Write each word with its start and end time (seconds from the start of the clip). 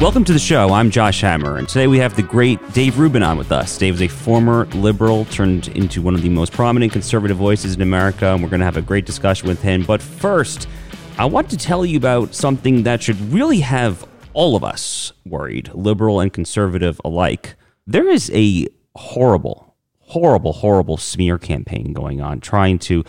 Welcome 0.00 0.22
to 0.26 0.32
the 0.32 0.38
show. 0.38 0.72
I'm 0.72 0.92
Josh 0.92 1.22
Hammer, 1.22 1.56
and 1.56 1.68
today 1.68 1.88
we 1.88 1.98
have 1.98 2.14
the 2.14 2.22
great 2.22 2.60
Dave 2.72 3.00
Rubin 3.00 3.24
on 3.24 3.36
with 3.36 3.50
us. 3.50 3.76
Dave 3.76 3.94
is 3.94 4.02
a 4.02 4.06
former 4.06 4.66
liberal 4.66 5.24
turned 5.24 5.66
into 5.76 6.00
one 6.00 6.14
of 6.14 6.22
the 6.22 6.28
most 6.28 6.52
prominent 6.52 6.92
conservative 6.92 7.36
voices 7.36 7.74
in 7.74 7.82
America, 7.82 8.26
and 8.26 8.40
we're 8.40 8.48
going 8.48 8.60
to 8.60 8.64
have 8.64 8.76
a 8.76 8.82
great 8.82 9.06
discussion 9.06 9.48
with 9.48 9.60
him. 9.60 9.82
But 9.82 10.00
first, 10.00 10.68
I 11.18 11.24
want 11.24 11.50
to 11.50 11.56
tell 11.56 11.84
you 11.84 11.96
about 11.96 12.32
something 12.32 12.84
that 12.84 13.02
should 13.02 13.20
really 13.32 13.58
have 13.58 14.06
all 14.34 14.54
of 14.54 14.62
us 14.62 15.12
worried, 15.26 15.74
liberal 15.74 16.20
and 16.20 16.32
conservative 16.32 17.00
alike. 17.04 17.56
There 17.84 18.08
is 18.08 18.30
a 18.32 18.68
horrible, 18.94 19.74
horrible, 19.98 20.52
horrible 20.52 20.96
smear 20.96 21.38
campaign 21.38 21.92
going 21.92 22.20
on 22.20 22.38
trying 22.38 22.78
to 22.78 23.04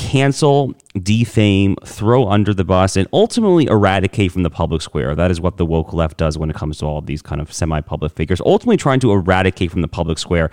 cancel, 0.00 0.72
defame, 1.02 1.76
throw 1.84 2.26
under 2.26 2.54
the 2.54 2.64
bus, 2.64 2.96
and 2.96 3.06
ultimately 3.12 3.66
eradicate 3.66 4.32
from 4.32 4.42
the 4.42 4.50
public 4.50 4.80
square. 4.80 5.14
That 5.14 5.30
is 5.30 5.42
what 5.42 5.58
the 5.58 5.66
woke 5.66 5.92
left 5.92 6.16
does 6.16 6.38
when 6.38 6.48
it 6.48 6.56
comes 6.56 6.78
to 6.78 6.86
all 6.86 6.96
of 6.96 7.06
these 7.06 7.20
kind 7.20 7.38
of 7.38 7.52
semi 7.52 7.82
public 7.82 8.12
figures. 8.12 8.40
Ultimately, 8.40 8.78
trying 8.78 9.00
to 9.00 9.12
eradicate 9.12 9.70
from 9.70 9.82
the 9.82 9.88
public 9.88 10.18
square 10.18 10.50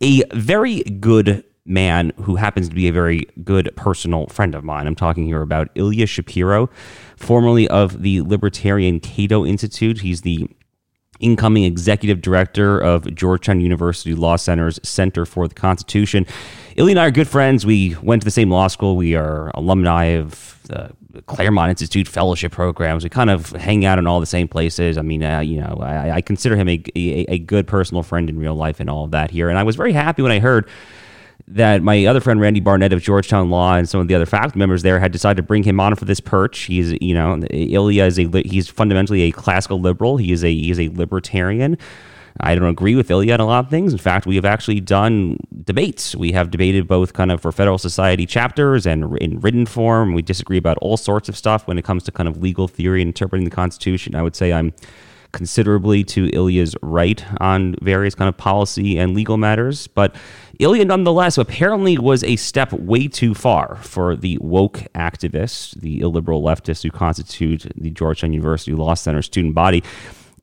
a 0.00 0.22
very 0.32 0.80
good 0.82 1.44
man 1.66 2.12
who 2.22 2.36
happens 2.36 2.70
to 2.70 2.74
be 2.74 2.88
a 2.88 2.92
very 2.92 3.26
good 3.44 3.70
personal 3.76 4.28
friend 4.28 4.54
of 4.54 4.64
mine. 4.64 4.86
I'm 4.86 4.94
talking 4.94 5.26
here 5.26 5.42
about 5.42 5.68
Ilya 5.74 6.06
Shapiro, 6.06 6.70
formerly 7.16 7.68
of 7.68 8.02
the 8.02 8.22
Libertarian 8.22 8.98
Cato 8.98 9.44
Institute. 9.44 10.00
He's 10.00 10.22
the 10.22 10.48
incoming 11.20 11.64
executive 11.64 12.20
director 12.20 12.78
of 12.78 13.14
Georgetown 13.14 13.60
University 13.60 14.14
Law 14.14 14.36
Center's 14.36 14.80
Center 14.82 15.24
for 15.26 15.48
the 15.48 15.54
Constitution. 15.54 16.26
Ilya 16.76 16.92
and 16.92 17.00
I 17.00 17.06
are 17.06 17.10
good 17.10 17.28
friends. 17.28 17.64
We 17.64 17.96
went 18.02 18.22
to 18.22 18.24
the 18.24 18.30
same 18.30 18.50
law 18.50 18.68
school. 18.68 18.96
We 18.96 19.14
are 19.14 19.50
alumni 19.54 20.04
of 20.04 20.60
the 20.64 20.92
Claremont 21.22 21.70
Institute 21.70 22.06
fellowship 22.06 22.52
programs. 22.52 23.02
We 23.02 23.10
kind 23.10 23.30
of 23.30 23.50
hang 23.50 23.84
out 23.84 23.98
in 23.98 24.06
all 24.06 24.20
the 24.20 24.26
same 24.26 24.48
places. 24.48 24.98
I 24.98 25.02
mean, 25.02 25.22
uh, 25.22 25.40
you 25.40 25.60
know, 25.60 25.78
I, 25.80 26.16
I 26.16 26.20
consider 26.20 26.56
him 26.56 26.68
a, 26.68 26.82
a, 26.94 27.24
a 27.28 27.38
good 27.38 27.66
personal 27.66 28.02
friend 28.02 28.28
in 28.28 28.38
real 28.38 28.54
life 28.54 28.80
and 28.80 28.90
all 28.90 29.04
of 29.04 29.12
that 29.12 29.30
here. 29.30 29.48
And 29.48 29.58
I 29.58 29.62
was 29.62 29.76
very 29.76 29.92
happy 29.92 30.22
when 30.22 30.32
I 30.32 30.38
heard 30.38 30.68
that 31.48 31.82
my 31.82 32.04
other 32.06 32.20
friend 32.20 32.40
Randy 32.40 32.60
Barnett 32.60 32.92
of 32.92 33.02
Georgetown 33.02 33.50
Law 33.50 33.74
and 33.74 33.88
some 33.88 34.00
of 34.00 34.08
the 34.08 34.14
other 34.14 34.26
faculty 34.26 34.58
members 34.58 34.82
there 34.82 34.98
had 34.98 35.12
decided 35.12 35.36
to 35.36 35.42
bring 35.42 35.62
him 35.62 35.78
on 35.78 35.94
for 35.94 36.04
this 36.04 36.20
perch. 36.20 36.60
He's, 36.62 36.94
you 37.00 37.14
know, 37.14 37.40
Ilya 37.50 38.04
is 38.04 38.18
a 38.18 38.42
he's 38.44 38.68
fundamentally 38.68 39.22
a 39.22 39.32
classical 39.32 39.80
liberal. 39.80 40.16
He 40.16 40.32
is 40.32 40.42
a 40.42 40.52
he 40.52 40.70
is 40.70 40.80
a 40.80 40.88
libertarian. 40.88 41.78
I 42.40 42.54
don't 42.54 42.68
agree 42.68 42.94
with 42.94 43.10
Ilya 43.10 43.34
on 43.34 43.40
a 43.40 43.46
lot 43.46 43.64
of 43.64 43.70
things. 43.70 43.92
In 43.92 43.98
fact, 43.98 44.26
we 44.26 44.36
have 44.36 44.44
actually 44.44 44.80
done 44.80 45.38
debates. 45.64 46.14
We 46.14 46.32
have 46.32 46.50
debated 46.50 46.86
both 46.86 47.14
kind 47.14 47.32
of 47.32 47.40
for 47.40 47.50
Federalist 47.50 47.82
Society 47.82 48.26
chapters 48.26 48.84
and 48.86 49.16
in 49.18 49.40
written 49.40 49.64
form. 49.64 50.12
We 50.12 50.22
disagree 50.22 50.58
about 50.58 50.76
all 50.78 50.96
sorts 50.96 51.28
of 51.28 51.36
stuff 51.36 51.66
when 51.66 51.78
it 51.78 51.84
comes 51.84 52.02
to 52.04 52.12
kind 52.12 52.28
of 52.28 52.42
legal 52.42 52.68
theory 52.68 53.00
and 53.00 53.08
interpreting 53.08 53.44
the 53.44 53.50
Constitution. 53.50 54.14
I 54.14 54.22
would 54.22 54.36
say 54.36 54.52
I'm 54.52 54.74
considerably 55.32 56.02
to 56.02 56.28
Ilya's 56.30 56.74
right 56.82 57.22
on 57.40 57.74
various 57.82 58.14
kind 58.14 58.28
of 58.28 58.36
policy 58.36 58.98
and 58.98 59.14
legal 59.14 59.36
matters. 59.36 59.86
But 59.86 60.14
Ilya, 60.58 60.86
nonetheless, 60.86 61.36
apparently 61.38 61.98
was 61.98 62.24
a 62.24 62.36
step 62.36 62.72
way 62.72 63.08
too 63.08 63.34
far 63.34 63.76
for 63.76 64.16
the 64.16 64.38
woke 64.38 64.78
activists, 64.94 65.78
the 65.80 66.00
illiberal 66.00 66.42
leftists 66.42 66.82
who 66.82 66.90
constitute 66.90 67.66
the 67.76 67.90
Georgetown 67.90 68.32
University 68.32 68.72
Law 68.72 68.94
Center 68.94 69.22
student 69.22 69.54
body. 69.54 69.82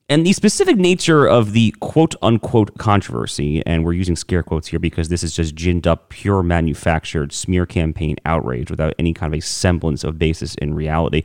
And 0.08 0.26
the 0.26 0.34
specific 0.34 0.76
nature 0.76 1.26
of 1.26 1.52
the 1.52 1.74
quote 1.80 2.14
unquote 2.20 2.76
controversy, 2.76 3.64
and 3.64 3.84
we're 3.84 3.94
using 3.94 4.16
scare 4.16 4.42
quotes 4.42 4.68
here 4.68 4.78
because 4.78 5.08
this 5.08 5.22
is 5.22 5.34
just 5.34 5.54
ginned 5.54 5.86
up, 5.86 6.10
pure 6.10 6.42
manufactured 6.42 7.32
smear 7.32 7.64
campaign 7.64 8.16
outrage 8.26 8.70
without 8.70 8.94
any 8.98 9.14
kind 9.14 9.32
of 9.32 9.38
a 9.38 9.40
semblance 9.40 10.04
of 10.04 10.18
basis 10.18 10.54
in 10.56 10.74
reality, 10.74 11.22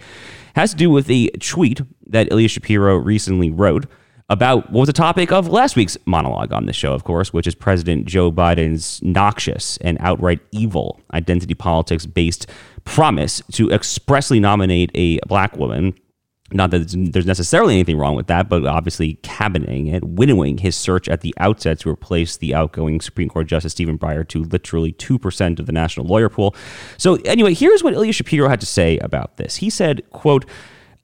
has 0.56 0.72
to 0.72 0.78
do 0.78 0.90
with 0.90 1.10
a 1.10 1.28
tweet 1.40 1.82
that 2.08 2.32
Ilya 2.32 2.48
Shapiro 2.48 2.96
recently 2.96 3.52
wrote 3.52 3.86
about 4.30 4.72
what 4.72 4.82
was 4.82 4.88
the 4.88 4.94
topic 4.94 5.32
of 5.32 5.48
last 5.48 5.76
week's 5.76 5.98
monologue 6.06 6.54
on 6.54 6.66
the 6.66 6.74
show, 6.74 6.94
of 6.94 7.04
course, 7.04 7.34
which 7.34 7.48
is 7.48 7.56
President 7.56 8.06
Joe 8.06 8.32
Biden's 8.32 9.02
noxious 9.02 9.78
and 9.78 9.98
outright 10.00 10.40
evil 10.52 11.02
identity 11.14 11.56
politics 11.56 12.06
based 12.06 12.48
promise 12.86 13.42
to 13.54 13.72
expressly 13.72 14.40
nominate 14.40 14.92
a 14.94 15.20
black 15.28 15.58
woman. 15.58 15.96
Not 16.52 16.72
that 16.72 16.96
there's 17.12 17.28
necessarily 17.28 17.76
anything 17.76 17.98
wrong 17.98 18.16
with 18.16 18.26
that, 18.28 18.50
but 18.50 18.66
obviously 18.66 19.20
cabineting 19.22 19.94
it, 19.94 20.04
winnowing 20.04 20.58
his 20.58 20.76
search 20.76 21.08
at 21.08 21.22
the 21.22 21.34
outset 21.38 21.80
to 21.82 21.90
replace 21.90 22.38
the 22.38 22.56
outgoing 22.56 23.02
Supreme 23.02 23.30
Court 23.30 23.46
Justice 23.46 23.74
Stephen 23.74 24.00
Breyer 24.00 24.28
to 24.30 24.44
literally 24.44 24.94
2% 24.94 25.60
of 25.60 25.68
the 25.68 25.72
national 25.72 26.08
lawyer 26.08 26.28
pool. 26.28 26.56
So, 26.98 27.16
anyway, 27.26 27.54
here's 27.54 27.84
what 27.84 27.94
Ilya 27.94 28.14
Shapiro 28.14 28.50
had 28.50 28.60
to 28.62 28.66
say 28.66 28.98
about 28.98 29.38
this. 29.38 29.58
He 29.58 29.70
said, 29.70 30.10
quote, 30.10 30.46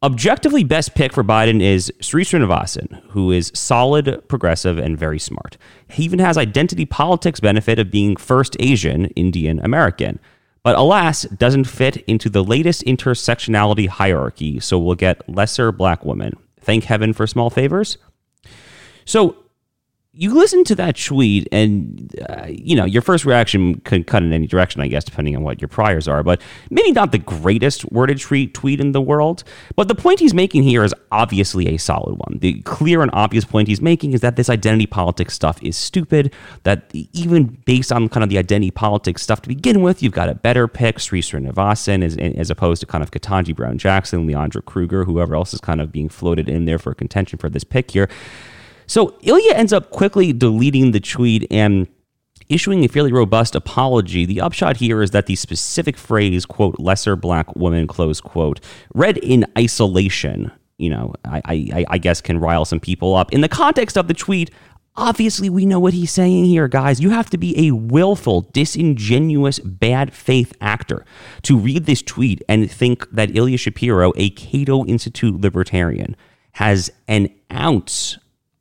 Objectively, 0.04 0.64
best 0.64 0.94
pick 0.94 1.14
for 1.14 1.24
Biden 1.24 1.62
is 1.62 1.92
Sri 2.00 2.24
Srinivasan, 2.24 3.02
who 3.10 3.32
is 3.32 3.52
solid, 3.56 4.28
progressive, 4.28 4.78
and 4.78 4.98
very 4.98 5.18
smart. 5.18 5.58
He 5.90 6.04
even 6.04 6.20
has 6.20 6.38
identity 6.38 6.86
politics 6.86 7.40
benefit 7.40 7.80
of 7.80 7.90
being 7.90 8.16
first 8.16 8.56
Asian, 8.60 9.06
Indian 9.16 9.60
American. 9.60 10.20
But 10.64 10.78
alas, 10.78 11.24
doesn't 11.24 11.66
fit 11.66 11.98
into 12.08 12.30
the 12.30 12.44
latest 12.44 12.84
intersectionality 12.86 13.88
hierarchy, 13.88 14.60
so 14.60 14.78
we'll 14.78 14.96
get 14.96 15.28
lesser 15.30 15.72
black 15.72 16.04
women. 16.04 16.38
Thank 16.60 16.86
heaven 16.86 17.14
for 17.14 17.26
small 17.26 17.50
favors. 17.50 17.98
So 19.06 19.38
you 20.16 20.34
listen 20.34 20.64
to 20.64 20.76
that 20.76 20.96
tweet 20.96 21.48
and 21.52 22.16
uh, 22.30 22.46
you 22.48 22.76
know 22.76 22.86
your 22.86 23.02
first 23.02 23.26
reaction 23.26 23.80
can 23.81 24.03
cut 24.03 24.24
in 24.24 24.31
any 24.34 24.48
direction 24.48 24.81
i 24.81 24.88
guess 24.88 25.03
depending 25.03 25.36
on 25.36 25.44
what 25.44 25.62
your 25.62 25.68
priors 25.68 26.08
are 26.08 26.24
but 26.24 26.42
maybe 26.70 26.92
not 26.92 27.12
the 27.12 27.18
greatest 27.18 27.90
worded 27.92 28.20
tweet 28.20 28.80
in 28.80 28.92
the 28.92 29.02
world. 29.02 29.44
But 29.76 29.88
the 29.88 29.96
point 29.96 30.20
he's 30.20 30.34
making 30.34 30.64
here 30.64 30.84
is 30.84 30.94
obviously 31.12 31.68
a 31.68 31.78
solid 31.78 32.16
one. 32.16 32.40
The 32.40 32.62
clear 32.62 33.02
and 33.02 33.12
obvious 33.14 33.46
point 33.46 33.68
he's 33.68 33.81
making 33.81 34.14
is 34.14 34.22
that 34.22 34.36
this 34.36 34.50
identity 34.50 34.86
politics 34.86 35.34
stuff 35.34 35.62
is 35.62 35.78
stupid 35.78 36.34
that 36.64 36.92
even 37.14 37.58
based 37.66 37.92
on 37.92 38.09
kind 38.09 38.24
of 38.24 38.30
the 38.30 38.38
identity 38.38 38.72
politics 38.72 39.22
stuff 39.22 39.42
to 39.44 39.47
begin 39.47 39.82
with 39.82 40.02
you've 40.02 40.14
got 40.14 40.30
a 40.30 40.36
better 40.36 40.68
pick 40.68 41.00
sri 41.00 41.22
srinivasan 41.22 42.03
as, 42.03 42.18
as 42.18 42.50
opposed 42.50 42.80
to 42.80 42.86
kind 42.86 43.03
of 43.03 43.12
ketanji 43.12 43.56
brown 43.56 43.78
jackson 43.78 44.28
leondra 44.28 44.64
kruger 44.64 45.03
whoever 45.06 45.36
else 45.36 45.53
is 45.53 45.59
kind 45.59 45.82
of 45.82 45.92
being 45.92 46.09
floated 46.09 46.50
in 46.50 46.66
there 46.66 46.80
for 46.80 46.94
contention 46.94 47.38
for 47.38 47.50
this 47.50 47.64
pick 47.64 47.92
here 47.92 48.09
so 48.88 49.18
Ilya 49.22 49.53
ends 49.53 49.73
up 49.73 49.90
quickly 49.90 50.34
deleting 50.34 50.91
the 50.91 51.00
tweet 51.00 51.47
and 51.51 51.88
issuing 52.50 52.84
a 52.84 52.88
fairly 52.88 53.12
robust 53.12 53.56
apology. 53.56 54.25
The 54.25 54.41
upshot 54.41 54.78
here 54.78 55.01
is 55.01 55.12
that 55.12 55.25
the 55.25 55.35
specific 55.35 55.97
phrase, 55.97 56.46
quote, 56.46 56.79
lesser 56.79 57.16
black 57.16 57.56
woman, 57.56 57.88
close 57.88 58.22
quote, 58.22 58.59
read 58.94 59.18
in 59.18 59.46
isolation, 59.57 60.51
you 60.78 60.90
know, 60.90 61.13
I, 61.25 61.41
I, 61.46 61.85
I 61.90 61.97
guess 61.97 62.22
can 62.22 62.40
rile 62.40 62.66
some 62.66 62.79
people 62.79 63.16
up. 63.16 63.34
In 63.34 63.41
the 63.41 63.50
context 63.50 63.97
of 63.97 64.07
the 64.07 64.13
tweet, 64.13 64.51
obviously 64.96 65.50
we 65.50 65.66
know 65.66 65.79
what 65.79 65.94
he's 65.94 66.12
saying 66.12 66.46
here, 66.46 66.67
guys. 66.67 67.00
You 67.00 67.09
have 67.12 67.29
to 67.31 67.38
be 67.38 67.67
a 67.67 67.72
willful, 67.72 68.41
disingenuous, 68.53 69.59
bad 69.59 70.14
faith 70.14 70.53
actor 70.61 71.05
to 71.43 71.58
read 71.58 71.85
this 71.85 72.02
tweet 72.02 72.43
and 72.47 72.70
think 72.70 73.09
that 73.11 73.35
Ilya 73.35 73.58
Shapiro, 73.58 74.14
a 74.16 74.29
Cato 74.31 74.85
Institute 74.85 75.40
libertarian, 75.41 76.16
has 76.53 76.91
an 77.08 77.29
ounce 77.52 78.17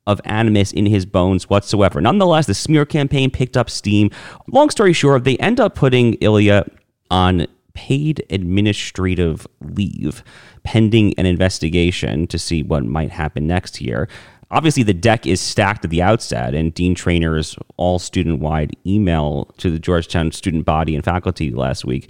of 0.07 0.21
animus 0.25 0.71
in 0.71 0.85
his 0.85 1.05
bones 1.05 1.49
whatsoever. 1.49 1.99
Nonetheless, 2.01 2.45
the 2.45 2.53
smear 2.53 2.85
campaign 2.85 3.29
picked 3.29 3.57
up 3.57 3.69
steam. 3.69 4.11
Long 4.47 4.69
story 4.69 4.93
short, 4.93 5.23
they 5.23 5.37
end 5.37 5.59
up 5.59 5.75
putting 5.75 6.13
Ilya 6.15 6.65
on 7.09 7.47
paid 7.73 8.23
administrative 8.29 9.45
leave 9.61 10.23
pending 10.63 11.13
an 11.19 11.25
investigation 11.25 12.25
to 12.27 12.39
see 12.39 12.63
what 12.63 12.83
might 12.83 13.11
happen 13.11 13.45
next 13.45 13.81
year. 13.81 14.07
Obviously, 14.51 14.83
the 14.83 14.93
deck 14.93 15.25
is 15.25 15.41
stacked 15.41 15.83
at 15.83 15.91
the 15.91 16.01
outset, 16.01 16.53
and 16.53 16.73
Dean 16.73 16.95
Treanor's 16.95 17.57
all 17.77 17.99
student 17.99 18.39
wide 18.39 18.75
email 18.85 19.45
to 19.57 19.69
the 19.69 19.79
Georgetown 19.79 20.31
student 20.31 20.65
body 20.65 20.95
and 20.95 21.03
faculty 21.03 21.51
last 21.51 21.83
week 21.83 22.09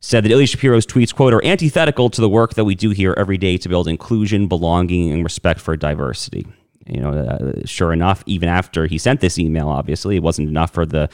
said 0.00 0.24
that 0.24 0.30
Ilya 0.30 0.46
Shapiro's 0.46 0.86
tweets, 0.86 1.14
quote, 1.14 1.34
are 1.34 1.44
antithetical 1.44 2.08
to 2.10 2.20
the 2.20 2.28
work 2.28 2.54
that 2.54 2.64
we 2.64 2.74
do 2.74 2.90
here 2.90 3.14
every 3.16 3.36
day 3.36 3.58
to 3.58 3.68
build 3.68 3.88
inclusion, 3.88 4.46
belonging, 4.46 5.10
and 5.12 5.24
respect 5.24 5.60
for 5.60 5.76
diversity 5.76 6.46
you 6.88 7.00
know, 7.00 7.10
uh, 7.12 7.66
sure 7.66 7.92
enough, 7.92 8.22
even 8.26 8.48
after 8.48 8.86
he 8.86 8.98
sent 8.98 9.20
this 9.20 9.38
email, 9.38 9.68
obviously, 9.68 10.16
it 10.16 10.22
wasn't 10.22 10.48
enough 10.48 10.72
for 10.72 10.86
the 10.86 11.08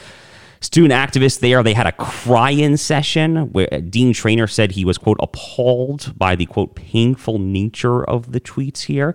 student 0.61 0.93
activists 0.93 1.41
there. 1.41 1.62
They 1.62 1.75
had 1.75 1.87
a 1.87 1.93
cry-in 1.93 2.76
session 2.76 3.53
where 3.53 3.67
Dean 3.67 4.12
Treanor 4.12 4.50
said 4.50 4.73
he 4.73 4.85
was 4.85 4.99
quote 4.99 5.19
appalled 5.21 6.15
by 6.17 6.35
the 6.35 6.47
quote 6.47 6.75
painful 6.75 7.38
nature 7.38 8.03
of 8.05 8.32
the 8.32 8.41
tweets 8.41 8.82
here. 8.82 9.15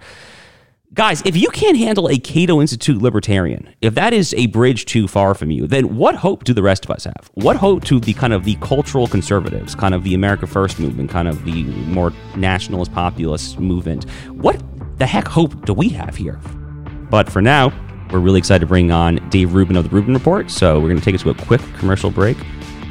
Guys, 0.92 1.22
if 1.24 1.38
you 1.38 1.50
can't 1.50 1.78
handle 1.78 2.10
a 2.10 2.18
Cato 2.18 2.60
Institute 2.60 3.00
libertarian, 3.00 3.72
if 3.80 3.94
that 3.94 4.12
is 4.12 4.34
a 4.34 4.48
bridge 4.48 4.86
too 4.86 5.08
far 5.08 5.36
from 5.36 5.52
you, 5.52 5.68
then 5.68 5.96
what 5.96 6.16
hope 6.16 6.46
do 6.46 6.52
the 6.52 6.64
rest 6.64 6.84
of 6.84 6.90
us 6.90 7.04
have? 7.04 7.30
What 7.36 7.58
hope 7.58 7.84
to 7.86 8.00
the 8.00 8.14
kind 8.14 8.34
of 8.34 8.44
the 8.44 8.56
cultural 8.56 9.06
conservatives, 9.06 9.76
kind 9.76 9.94
of 9.94 10.04
the 10.04 10.16
America 10.16 10.48
First 10.48 10.80
movement, 10.80 11.12
kind 11.12 11.28
of 11.28 11.46
the 11.46 11.64
more 11.64 12.12
nationalist 12.36 12.92
populist 12.92 13.60
movement? 13.60 14.10
What 14.30 14.60
the 15.00 15.08
heck 15.08 15.28
hope 15.28 15.66
do 15.66 15.74
we 15.74 15.90
have 15.90 16.16
here? 16.16 16.40
But 17.10 17.32
for 17.32 17.42
now, 17.42 17.74
we're 18.12 18.20
really 18.20 18.40
excited 18.40 18.60
to 18.60 18.68
bring 18.68 18.92
on 18.92 19.28
Dave 19.30 19.54
Rubin 19.54 19.78
of 19.78 19.86
the 19.86 19.90
Rubin 19.90 20.14
Report. 20.14 20.52
So 20.52 20.80
we're 20.80 20.90
going 20.90 21.00
to 21.00 21.06
take 21.06 21.16
us 21.16 21.24
to 21.24 21.30
a 21.30 21.34
quick 21.34 21.62
commercial 21.78 22.12
break. 22.12 22.38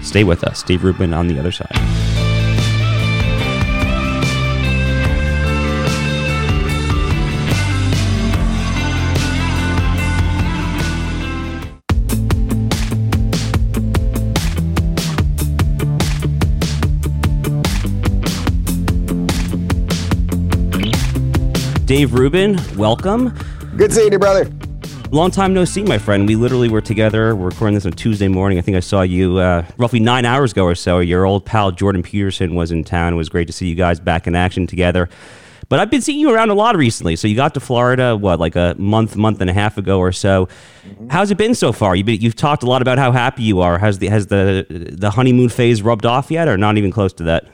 Stay 0.02 0.24
with 0.24 0.42
us. 0.44 0.62
Dave 0.62 0.82
Rubin 0.84 1.12
on 1.12 1.28
the 1.28 1.38
other 1.38 1.52
side. 1.52 2.27
Dave 21.88 22.12
Rubin, 22.12 22.60
welcome. 22.76 23.34
Good 23.78 23.94
seeing 23.94 24.12
you, 24.12 24.18
brother. 24.18 24.46
Long 25.10 25.30
time 25.30 25.54
no 25.54 25.64
see, 25.64 25.82
my 25.82 25.96
friend. 25.96 26.28
We 26.28 26.36
literally 26.36 26.68
were 26.68 26.82
together. 26.82 27.34
We're 27.34 27.48
recording 27.48 27.76
this 27.76 27.86
on 27.86 27.92
Tuesday 27.92 28.28
morning. 28.28 28.58
I 28.58 28.60
think 28.60 28.76
I 28.76 28.80
saw 28.80 29.00
you 29.00 29.38
uh, 29.38 29.64
roughly 29.78 29.98
nine 29.98 30.26
hours 30.26 30.52
ago 30.52 30.64
or 30.64 30.74
so. 30.74 30.98
Your 30.98 31.24
old 31.24 31.46
pal 31.46 31.70
Jordan 31.70 32.02
Peterson 32.02 32.54
was 32.54 32.72
in 32.72 32.84
town. 32.84 33.14
It 33.14 33.16
was 33.16 33.30
great 33.30 33.46
to 33.46 33.54
see 33.54 33.68
you 33.68 33.74
guys 33.74 34.00
back 34.00 34.26
in 34.26 34.34
action 34.34 34.66
together. 34.66 35.08
But 35.70 35.80
I've 35.80 35.90
been 35.90 36.02
seeing 36.02 36.20
you 36.20 36.30
around 36.30 36.50
a 36.50 36.54
lot 36.54 36.76
recently. 36.76 37.16
So 37.16 37.26
you 37.26 37.34
got 37.34 37.54
to 37.54 37.60
Florida, 37.60 38.14
what, 38.14 38.38
like 38.38 38.54
a 38.54 38.74
month, 38.76 39.16
month 39.16 39.40
and 39.40 39.48
a 39.48 39.54
half 39.54 39.78
ago 39.78 39.98
or 39.98 40.12
so. 40.12 40.46
How's 41.08 41.30
it 41.30 41.38
been 41.38 41.54
so 41.54 41.72
far? 41.72 41.96
You've, 41.96 42.04
been, 42.04 42.20
you've 42.20 42.36
talked 42.36 42.62
a 42.64 42.66
lot 42.66 42.82
about 42.82 42.98
how 42.98 43.12
happy 43.12 43.44
you 43.44 43.62
are. 43.62 43.78
Has 43.78 43.98
the 43.98 44.08
has 44.08 44.26
the 44.26 44.66
the 44.68 45.08
honeymoon 45.08 45.48
phase 45.48 45.80
rubbed 45.80 46.04
off 46.04 46.30
yet, 46.30 46.48
or 46.48 46.58
not 46.58 46.76
even 46.76 46.90
close 46.90 47.14
to 47.14 47.22
that? 47.24 47.46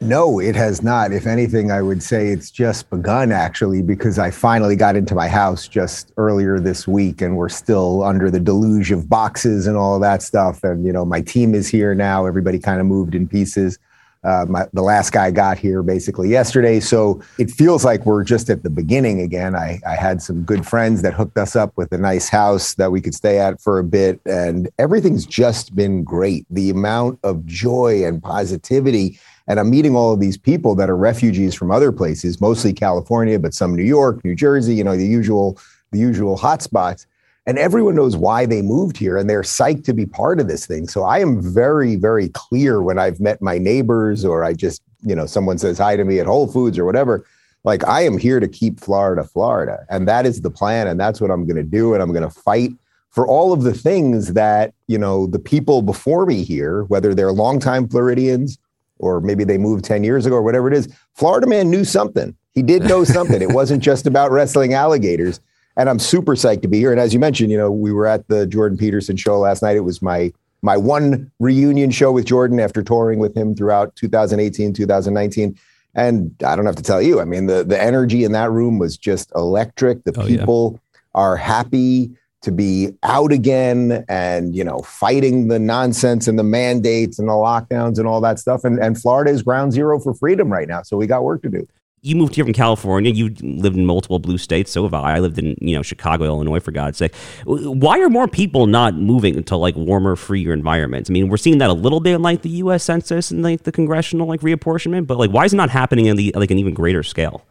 No, 0.00 0.38
it 0.38 0.54
has 0.54 0.82
not. 0.82 1.12
If 1.12 1.26
anything, 1.26 1.70
I 1.70 1.80
would 1.80 2.02
say 2.02 2.28
it's 2.28 2.50
just 2.50 2.90
begun 2.90 3.32
actually, 3.32 3.80
because 3.80 4.18
I 4.18 4.30
finally 4.30 4.76
got 4.76 4.94
into 4.94 5.14
my 5.14 5.26
house 5.26 5.66
just 5.66 6.12
earlier 6.18 6.60
this 6.60 6.86
week 6.86 7.22
and 7.22 7.36
we're 7.36 7.48
still 7.48 8.02
under 8.04 8.30
the 8.30 8.38
deluge 8.38 8.92
of 8.92 9.08
boxes 9.08 9.66
and 9.66 9.76
all 9.76 9.98
that 10.00 10.22
stuff. 10.22 10.62
And, 10.62 10.84
you 10.84 10.92
know, 10.92 11.06
my 11.06 11.22
team 11.22 11.54
is 11.54 11.66
here 11.66 11.94
now. 11.94 12.26
Everybody 12.26 12.58
kind 12.58 12.78
of 12.78 12.86
moved 12.86 13.14
in 13.14 13.26
pieces. 13.26 13.78
Uh, 14.22 14.44
my, 14.46 14.66
the 14.74 14.82
last 14.82 15.12
guy 15.12 15.30
got 15.30 15.56
here 15.56 15.82
basically 15.82 16.28
yesterday. 16.28 16.78
So 16.78 17.22
it 17.38 17.50
feels 17.50 17.84
like 17.84 18.04
we're 18.04 18.24
just 18.24 18.50
at 18.50 18.64
the 18.64 18.70
beginning 18.70 19.20
again. 19.22 19.54
I, 19.54 19.80
I 19.86 19.94
had 19.94 20.20
some 20.20 20.42
good 20.42 20.66
friends 20.66 21.00
that 21.02 21.14
hooked 21.14 21.38
us 21.38 21.56
up 21.56 21.72
with 21.76 21.90
a 21.92 21.98
nice 21.98 22.28
house 22.28 22.74
that 22.74 22.92
we 22.92 23.00
could 23.00 23.14
stay 23.14 23.38
at 23.38 23.62
for 23.62 23.78
a 23.78 23.84
bit. 23.84 24.20
And 24.26 24.68
everything's 24.78 25.24
just 25.24 25.74
been 25.74 26.04
great. 26.04 26.44
The 26.50 26.68
amount 26.68 27.18
of 27.22 27.46
joy 27.46 28.04
and 28.04 28.22
positivity 28.22 29.18
and 29.48 29.60
I'm 29.60 29.70
meeting 29.70 29.94
all 29.94 30.12
of 30.12 30.20
these 30.20 30.36
people 30.36 30.74
that 30.76 30.90
are 30.90 30.96
refugees 30.96 31.54
from 31.54 31.70
other 31.70 31.92
places, 31.92 32.40
mostly 32.40 32.72
California, 32.72 33.38
but 33.38 33.54
some 33.54 33.74
New 33.74 33.84
York, 33.84 34.24
New 34.24 34.34
Jersey, 34.34 34.74
you 34.74 34.84
know, 34.84 34.96
the 34.96 35.06
usual, 35.06 35.58
the 35.92 35.98
usual 35.98 36.36
hotspots. 36.36 37.06
And 37.48 37.58
everyone 37.58 37.94
knows 37.94 38.16
why 38.16 38.44
they 38.44 38.60
moved 38.60 38.96
here 38.96 39.16
and 39.16 39.30
they're 39.30 39.42
psyched 39.42 39.84
to 39.84 39.94
be 39.94 40.04
part 40.04 40.40
of 40.40 40.48
this 40.48 40.66
thing. 40.66 40.88
So 40.88 41.04
I 41.04 41.20
am 41.20 41.40
very, 41.40 41.94
very 41.94 42.28
clear 42.30 42.82
when 42.82 42.98
I've 42.98 43.20
met 43.20 43.40
my 43.40 43.56
neighbors 43.56 44.24
or 44.24 44.42
I 44.42 44.52
just, 44.52 44.82
you 45.02 45.14
know, 45.14 45.26
someone 45.26 45.58
says 45.58 45.78
hi 45.78 45.94
to 45.94 46.04
me 46.04 46.18
at 46.18 46.26
Whole 46.26 46.48
Foods 46.48 46.76
or 46.76 46.84
whatever. 46.84 47.24
Like 47.62 47.86
I 47.86 48.02
am 48.02 48.18
here 48.18 48.40
to 48.40 48.48
keep 48.48 48.80
Florida, 48.80 49.22
Florida. 49.22 49.86
And 49.88 50.08
that 50.08 50.26
is 50.26 50.40
the 50.40 50.50
plan. 50.50 50.88
And 50.88 50.98
that's 50.98 51.20
what 51.20 51.30
I'm 51.30 51.46
going 51.46 51.56
to 51.56 51.62
do. 51.62 51.94
And 51.94 52.02
I'm 52.02 52.12
going 52.12 52.28
to 52.28 52.30
fight 52.30 52.72
for 53.10 53.28
all 53.28 53.52
of 53.52 53.62
the 53.62 53.74
things 53.74 54.32
that, 54.32 54.74
you 54.88 54.98
know, 54.98 55.28
the 55.28 55.38
people 55.38 55.82
before 55.82 56.26
me 56.26 56.42
here, 56.42 56.82
whether 56.84 57.14
they're 57.14 57.32
longtime 57.32 57.88
Floridians 57.88 58.58
or 58.98 59.20
maybe 59.20 59.44
they 59.44 59.58
moved 59.58 59.84
10 59.84 60.04
years 60.04 60.26
ago 60.26 60.36
or 60.36 60.42
whatever 60.42 60.68
it 60.68 60.74
is. 60.74 60.88
Florida 61.14 61.46
man 61.46 61.70
knew 61.70 61.84
something. 61.84 62.34
He 62.52 62.62
did 62.62 62.84
know 62.84 63.04
something. 63.16 63.42
it 63.42 63.52
wasn't 63.52 63.82
just 63.82 64.06
about 64.06 64.30
wrestling 64.30 64.74
alligators. 64.74 65.40
And 65.76 65.90
I'm 65.90 65.98
super 65.98 66.34
psyched 66.34 66.62
to 66.62 66.68
be 66.68 66.78
here. 66.78 66.90
And 66.90 67.00
as 67.00 67.12
you 67.12 67.20
mentioned, 67.20 67.50
you 67.50 67.58
know, 67.58 67.70
we 67.70 67.92
were 67.92 68.06
at 68.06 68.26
the 68.28 68.46
Jordan 68.46 68.78
Peterson 68.78 69.16
show 69.16 69.38
last 69.38 69.62
night. 69.62 69.76
It 69.76 69.80
was 69.80 70.00
my 70.00 70.32
my 70.62 70.76
one 70.76 71.30
reunion 71.38 71.90
show 71.90 72.10
with 72.10 72.24
Jordan 72.24 72.58
after 72.58 72.82
touring 72.82 73.18
with 73.18 73.36
him 73.36 73.54
throughout 73.54 73.94
2018, 73.96 74.72
2019. 74.72 75.56
And 75.94 76.34
I 76.44 76.56
don't 76.56 76.66
have 76.66 76.76
to 76.76 76.82
tell 76.82 77.00
you, 77.02 77.20
I 77.20 77.24
mean, 77.24 77.46
the 77.46 77.62
the 77.62 77.80
energy 77.80 78.24
in 78.24 78.32
that 78.32 78.50
room 78.50 78.78
was 78.78 78.96
just 78.96 79.30
electric. 79.34 80.04
The 80.04 80.18
oh, 80.18 80.26
people 80.26 80.72
yeah. 80.72 80.98
are 81.14 81.36
happy 81.36 82.10
to 82.46 82.52
be 82.52 82.90
out 83.02 83.32
again 83.32 84.04
and 84.08 84.54
you 84.54 84.62
know 84.62 84.78
fighting 84.82 85.48
the 85.48 85.58
nonsense 85.58 86.28
and 86.28 86.38
the 86.38 86.44
mandates 86.44 87.18
and 87.18 87.28
the 87.28 87.32
lockdowns 87.32 87.98
and 87.98 88.06
all 88.06 88.20
that 88.20 88.38
stuff 88.38 88.62
and, 88.62 88.78
and 88.78 89.02
florida 89.02 89.32
is 89.32 89.42
ground 89.42 89.72
zero 89.72 89.98
for 89.98 90.14
freedom 90.14 90.50
right 90.50 90.68
now 90.68 90.80
so 90.80 90.96
we 90.96 91.08
got 91.08 91.24
work 91.24 91.42
to 91.42 91.48
do 91.48 91.66
you 92.02 92.14
moved 92.14 92.36
here 92.36 92.44
from 92.44 92.52
California. 92.52 93.10
You 93.10 93.34
lived 93.40 93.76
in 93.76 93.84
multiple 93.84 94.20
blue 94.20 94.38
states. 94.38 94.70
So 94.70 94.84
have 94.84 94.94
I. 94.94 95.16
I 95.16 95.18
lived 95.18 95.40
in 95.40 95.56
you 95.60 95.74
know 95.74 95.82
Chicago, 95.82 96.26
Illinois, 96.26 96.60
for 96.60 96.70
God's 96.70 96.98
sake. 96.98 97.12
Why 97.44 97.98
are 97.98 98.08
more 98.08 98.28
people 98.28 98.68
not 98.68 98.94
moving 98.94 99.42
to 99.42 99.56
like 99.56 99.74
warmer, 99.74 100.14
freer 100.14 100.52
environments? 100.52 101.10
I 101.10 101.14
mean, 101.14 101.28
we're 101.28 101.36
seeing 101.36 101.58
that 101.58 101.68
a 101.68 101.72
little 101.72 101.98
bit 101.98 102.14
in 102.14 102.22
like 102.22 102.42
the 102.42 102.50
U.S. 102.50 102.84
Census 102.84 103.32
and 103.32 103.42
like 103.42 103.64
the 103.64 103.72
congressional 103.72 104.28
like 104.28 104.42
reapportionment, 104.42 105.08
but 105.08 105.18
like 105.18 105.32
why 105.32 105.46
is 105.46 105.52
it 105.52 105.56
not 105.56 105.70
happening 105.70 106.06
in 106.06 106.14
the 106.14 106.32
like 106.36 106.52
an 106.52 106.60
even 106.60 106.74
greater 106.74 107.02
scale? 107.02 107.44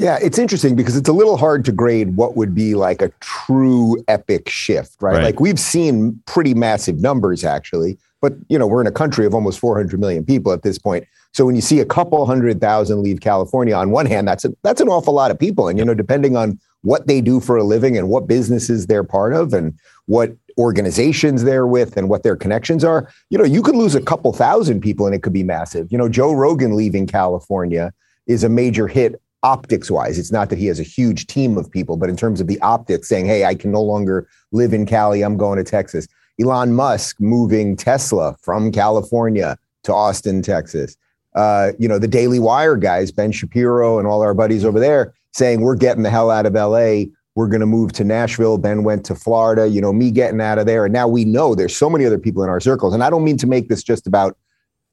Yeah, 0.00 0.18
it's 0.22 0.38
interesting 0.38 0.76
because 0.76 0.96
it's 0.96 1.10
a 1.10 1.12
little 1.12 1.36
hard 1.36 1.62
to 1.66 1.72
grade 1.72 2.16
what 2.16 2.34
would 2.34 2.54
be 2.54 2.74
like 2.74 3.02
a 3.02 3.12
true 3.20 4.02
epic 4.08 4.48
shift, 4.48 4.96
right? 5.02 5.16
right? 5.16 5.24
Like 5.24 5.40
we've 5.40 5.60
seen 5.60 6.18
pretty 6.26 6.54
massive 6.54 7.00
numbers 7.00 7.44
actually, 7.44 7.98
but 8.22 8.32
you 8.48 8.58
know, 8.58 8.66
we're 8.66 8.80
in 8.80 8.86
a 8.86 8.92
country 8.92 9.26
of 9.26 9.34
almost 9.34 9.58
400 9.58 10.00
million 10.00 10.24
people 10.24 10.52
at 10.52 10.62
this 10.62 10.78
point. 10.78 11.04
So 11.34 11.44
when 11.44 11.54
you 11.54 11.60
see 11.60 11.80
a 11.80 11.84
couple 11.84 12.24
hundred 12.24 12.62
thousand 12.62 13.02
leave 13.02 13.20
California 13.20 13.74
on 13.74 13.90
one 13.90 14.06
hand, 14.06 14.26
that's 14.26 14.46
a, 14.46 14.54
that's 14.62 14.80
an 14.80 14.88
awful 14.88 15.12
lot 15.12 15.30
of 15.30 15.38
people 15.38 15.68
and 15.68 15.78
you 15.78 15.84
know, 15.84 15.92
depending 15.92 16.34
on 16.34 16.58
what 16.80 17.06
they 17.06 17.20
do 17.20 17.38
for 17.38 17.58
a 17.58 17.62
living 17.62 17.98
and 17.98 18.08
what 18.08 18.26
businesses 18.26 18.86
they're 18.86 19.04
part 19.04 19.34
of 19.34 19.52
and 19.52 19.78
what 20.06 20.34
organizations 20.56 21.44
they're 21.44 21.66
with 21.66 21.98
and 21.98 22.08
what 22.08 22.22
their 22.22 22.36
connections 22.36 22.84
are, 22.84 23.12
you 23.28 23.36
know, 23.36 23.44
you 23.44 23.60
could 23.62 23.76
lose 23.76 23.94
a 23.94 24.00
couple 24.00 24.32
thousand 24.32 24.80
people 24.80 25.04
and 25.04 25.14
it 25.14 25.22
could 25.22 25.34
be 25.34 25.42
massive. 25.42 25.92
You 25.92 25.98
know, 25.98 26.08
Joe 26.08 26.32
Rogan 26.32 26.74
leaving 26.74 27.06
California 27.06 27.92
is 28.26 28.44
a 28.44 28.48
major 28.48 28.88
hit 28.88 29.20
optics 29.42 29.90
wise. 29.90 30.18
It's 30.18 30.32
not 30.32 30.50
that 30.50 30.58
he 30.58 30.66
has 30.66 30.80
a 30.80 30.84
huge 30.84 31.26
team 31.26 31.56
of 31.56 31.70
people, 31.70 31.96
but 31.96 32.10
in 32.10 32.16
terms 32.16 32.40
of 32.40 32.46
the 32.46 32.60
optics, 32.60 33.08
saying, 33.08 33.26
hey, 33.26 33.44
I 33.44 33.54
can 33.54 33.70
no 33.70 33.82
longer 33.82 34.28
live 34.52 34.72
in 34.72 34.86
Cali, 34.86 35.22
I'm 35.22 35.36
going 35.36 35.58
to 35.58 35.64
Texas. 35.64 36.06
Elon 36.40 36.72
Musk 36.72 37.20
moving 37.20 37.76
Tesla 37.76 38.36
from 38.40 38.72
California 38.72 39.58
to 39.84 39.94
Austin, 39.94 40.42
Texas. 40.42 40.96
Uh, 41.34 41.72
you 41.78 41.88
know, 41.88 41.98
the 41.98 42.08
Daily 42.08 42.38
Wire 42.38 42.76
guys, 42.76 43.12
Ben 43.12 43.32
Shapiro 43.32 43.98
and 43.98 44.06
all 44.06 44.22
our 44.22 44.34
buddies 44.34 44.64
over 44.64 44.80
there 44.80 45.14
saying, 45.32 45.60
we're 45.60 45.76
getting 45.76 46.02
the 46.02 46.10
hell 46.10 46.30
out 46.30 46.46
of 46.46 46.54
LA. 46.54 47.04
We're 47.36 47.46
going 47.46 47.60
to 47.60 47.66
move 47.66 47.92
to 47.92 48.04
Nashville. 48.04 48.58
Ben 48.58 48.82
went 48.82 49.04
to 49.06 49.14
Florida, 49.14 49.68
you 49.68 49.80
know, 49.80 49.92
me 49.92 50.10
getting 50.10 50.40
out 50.40 50.58
of 50.58 50.66
there. 50.66 50.84
And 50.84 50.92
now 50.92 51.06
we 51.06 51.24
know 51.24 51.54
there's 51.54 51.76
so 51.76 51.88
many 51.88 52.04
other 52.04 52.18
people 52.18 52.42
in 52.42 52.50
our 52.50 52.60
circles. 52.60 52.92
And 52.92 53.04
I 53.04 53.10
don't 53.10 53.24
mean 53.24 53.36
to 53.38 53.46
make 53.46 53.68
this 53.68 53.82
just 53.82 54.06
about 54.06 54.36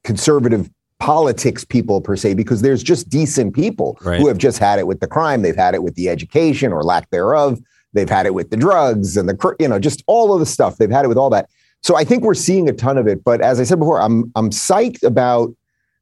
conservative 0.04 0.70
politics 1.00 1.64
people 1.64 2.00
per 2.00 2.16
se, 2.16 2.34
because 2.34 2.62
there's 2.62 2.82
just 2.82 3.08
decent 3.08 3.54
people 3.54 3.96
right. 4.02 4.20
who 4.20 4.28
have 4.28 4.38
just 4.38 4.58
had 4.58 4.78
it 4.78 4.86
with 4.86 5.00
the 5.00 5.06
crime. 5.06 5.42
They've 5.42 5.56
had 5.56 5.74
it 5.74 5.82
with 5.82 5.94
the 5.94 6.08
education 6.08 6.72
or 6.72 6.82
lack 6.82 7.10
thereof. 7.10 7.60
They've 7.92 8.08
had 8.08 8.26
it 8.26 8.34
with 8.34 8.50
the 8.50 8.56
drugs 8.56 9.16
and 9.16 9.28
the, 9.28 9.56
you 9.60 9.68
know, 9.68 9.78
just 9.78 10.02
all 10.06 10.32
of 10.34 10.40
the 10.40 10.46
stuff. 10.46 10.76
They've 10.76 10.90
had 10.90 11.04
it 11.04 11.08
with 11.08 11.18
all 11.18 11.30
that. 11.30 11.48
So 11.82 11.96
I 11.96 12.04
think 12.04 12.24
we're 12.24 12.34
seeing 12.34 12.68
a 12.68 12.72
ton 12.72 12.98
of 12.98 13.06
it. 13.06 13.22
But 13.22 13.40
as 13.40 13.60
I 13.60 13.64
said 13.64 13.78
before, 13.78 14.00
I'm 14.00 14.32
I'm 14.34 14.50
psyched 14.50 15.04
about 15.04 15.54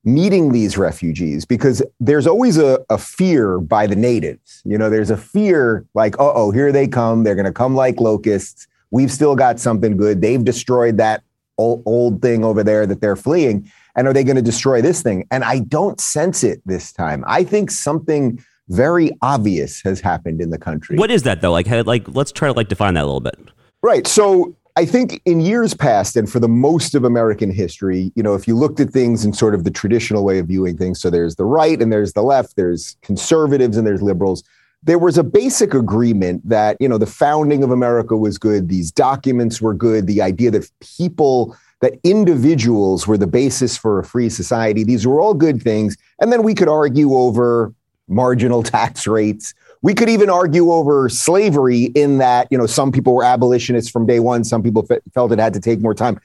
meeting 0.04 0.52
these 0.52 0.78
refugees 0.78 1.44
because 1.44 1.82
there's 2.00 2.26
always 2.26 2.56
a, 2.56 2.78
a 2.88 2.96
fear 2.96 3.60
by 3.60 3.86
the 3.86 3.96
natives. 3.96 4.62
You 4.64 4.78
know, 4.78 4.88
there's 4.88 5.10
a 5.10 5.16
fear 5.16 5.84
like, 5.94 6.14
oh, 6.18 6.50
here 6.52 6.72
they 6.72 6.88
come. 6.88 7.24
They're 7.24 7.34
going 7.34 7.44
to 7.44 7.52
come 7.52 7.74
like 7.74 8.00
locusts. 8.00 8.68
We've 8.92 9.10
still 9.10 9.34
got 9.34 9.58
something 9.58 9.96
good. 9.96 10.20
They've 10.20 10.44
destroyed 10.44 10.96
that 10.98 11.24
old, 11.58 11.82
old 11.86 12.22
thing 12.22 12.44
over 12.44 12.62
there 12.62 12.86
that 12.86 13.00
they're 13.00 13.16
fleeing. 13.16 13.70
And 13.96 14.06
are 14.06 14.12
they 14.12 14.22
going 14.24 14.36
to 14.36 14.42
destroy 14.42 14.82
this 14.82 15.02
thing? 15.02 15.26
And 15.30 15.42
I 15.42 15.60
don't 15.60 15.98
sense 16.00 16.44
it 16.44 16.60
this 16.66 16.92
time. 16.92 17.24
I 17.26 17.42
think 17.42 17.70
something 17.70 18.44
very 18.68 19.10
obvious 19.22 19.80
has 19.82 20.00
happened 20.00 20.40
in 20.40 20.50
the 20.50 20.58
country. 20.58 20.96
What 20.96 21.10
is 21.10 21.22
that 21.22 21.40
though? 21.40 21.52
Like, 21.52 21.68
like 21.86 22.04
let's 22.08 22.30
try 22.30 22.48
to 22.48 22.54
like 22.54 22.68
define 22.68 22.94
that 22.94 23.04
a 23.04 23.06
little 23.06 23.20
bit. 23.20 23.38
Right. 23.82 24.06
So 24.06 24.54
I 24.76 24.84
think 24.84 25.22
in 25.24 25.40
years 25.40 25.72
past, 25.72 26.16
and 26.16 26.30
for 26.30 26.38
the 26.38 26.48
most 26.48 26.94
of 26.94 27.04
American 27.04 27.50
history, 27.50 28.12
you 28.14 28.22
know, 28.22 28.34
if 28.34 28.46
you 28.46 28.54
looked 28.54 28.78
at 28.80 28.90
things 28.90 29.24
in 29.24 29.32
sort 29.32 29.54
of 29.54 29.64
the 29.64 29.70
traditional 29.70 30.22
way 30.22 30.38
of 30.38 30.48
viewing 30.48 30.76
things, 30.76 31.00
so 31.00 31.08
there's 31.08 31.36
the 31.36 31.46
right 31.46 31.80
and 31.80 31.90
there's 31.90 32.12
the 32.12 32.22
left, 32.22 32.56
there's 32.56 32.98
conservatives 33.00 33.78
and 33.78 33.86
there's 33.86 34.02
liberals. 34.02 34.44
there 34.86 34.98
was 34.98 35.18
a 35.18 35.24
basic 35.24 35.74
agreement 35.74 36.48
that, 36.48 36.76
you 36.80 36.88
know, 36.88 36.96
the 36.96 37.06
founding 37.06 37.64
of 37.64 37.72
America 37.72 38.16
was 38.16 38.38
good, 38.38 38.68
these 38.68 38.92
documents 38.92 39.60
were 39.60 39.74
good, 39.74 40.06
the 40.06 40.22
idea 40.22 40.50
that 40.50 40.70
people, 40.80 41.56
that 41.80 41.94
individuals 42.04 43.06
were 43.06 43.18
the 43.18 43.26
basis 43.26 43.76
for 43.76 43.98
a 43.98 44.04
free 44.04 44.28
society, 44.30 44.82
these 44.84 45.06
were 45.06 45.20
all 45.20 45.34
good 45.34 45.62
things. 45.62 45.96
And 46.20 46.32
then 46.32 46.42
we 46.42 46.54
could 46.54 46.68
argue 46.68 47.14
over 47.14 47.72
marginal 48.08 48.62
tax 48.62 49.06
rates. 49.06 49.54
We 49.82 49.94
could 49.94 50.08
even 50.08 50.30
argue 50.30 50.72
over 50.72 51.08
slavery 51.08 51.84
in 51.94 52.18
that, 52.18 52.48
you 52.50 52.58
know, 52.58 52.66
some 52.66 52.92
people 52.92 53.14
were 53.14 53.24
abolitionists 53.24 53.90
from 53.90 54.06
day 54.06 54.20
one, 54.20 54.44
some 54.44 54.62
people 54.62 54.88
felt 55.12 55.32
it 55.32 55.38
had 55.38 55.54
to 55.54 55.60
take 55.60 55.80
more 55.80 55.94
time. 55.94 56.18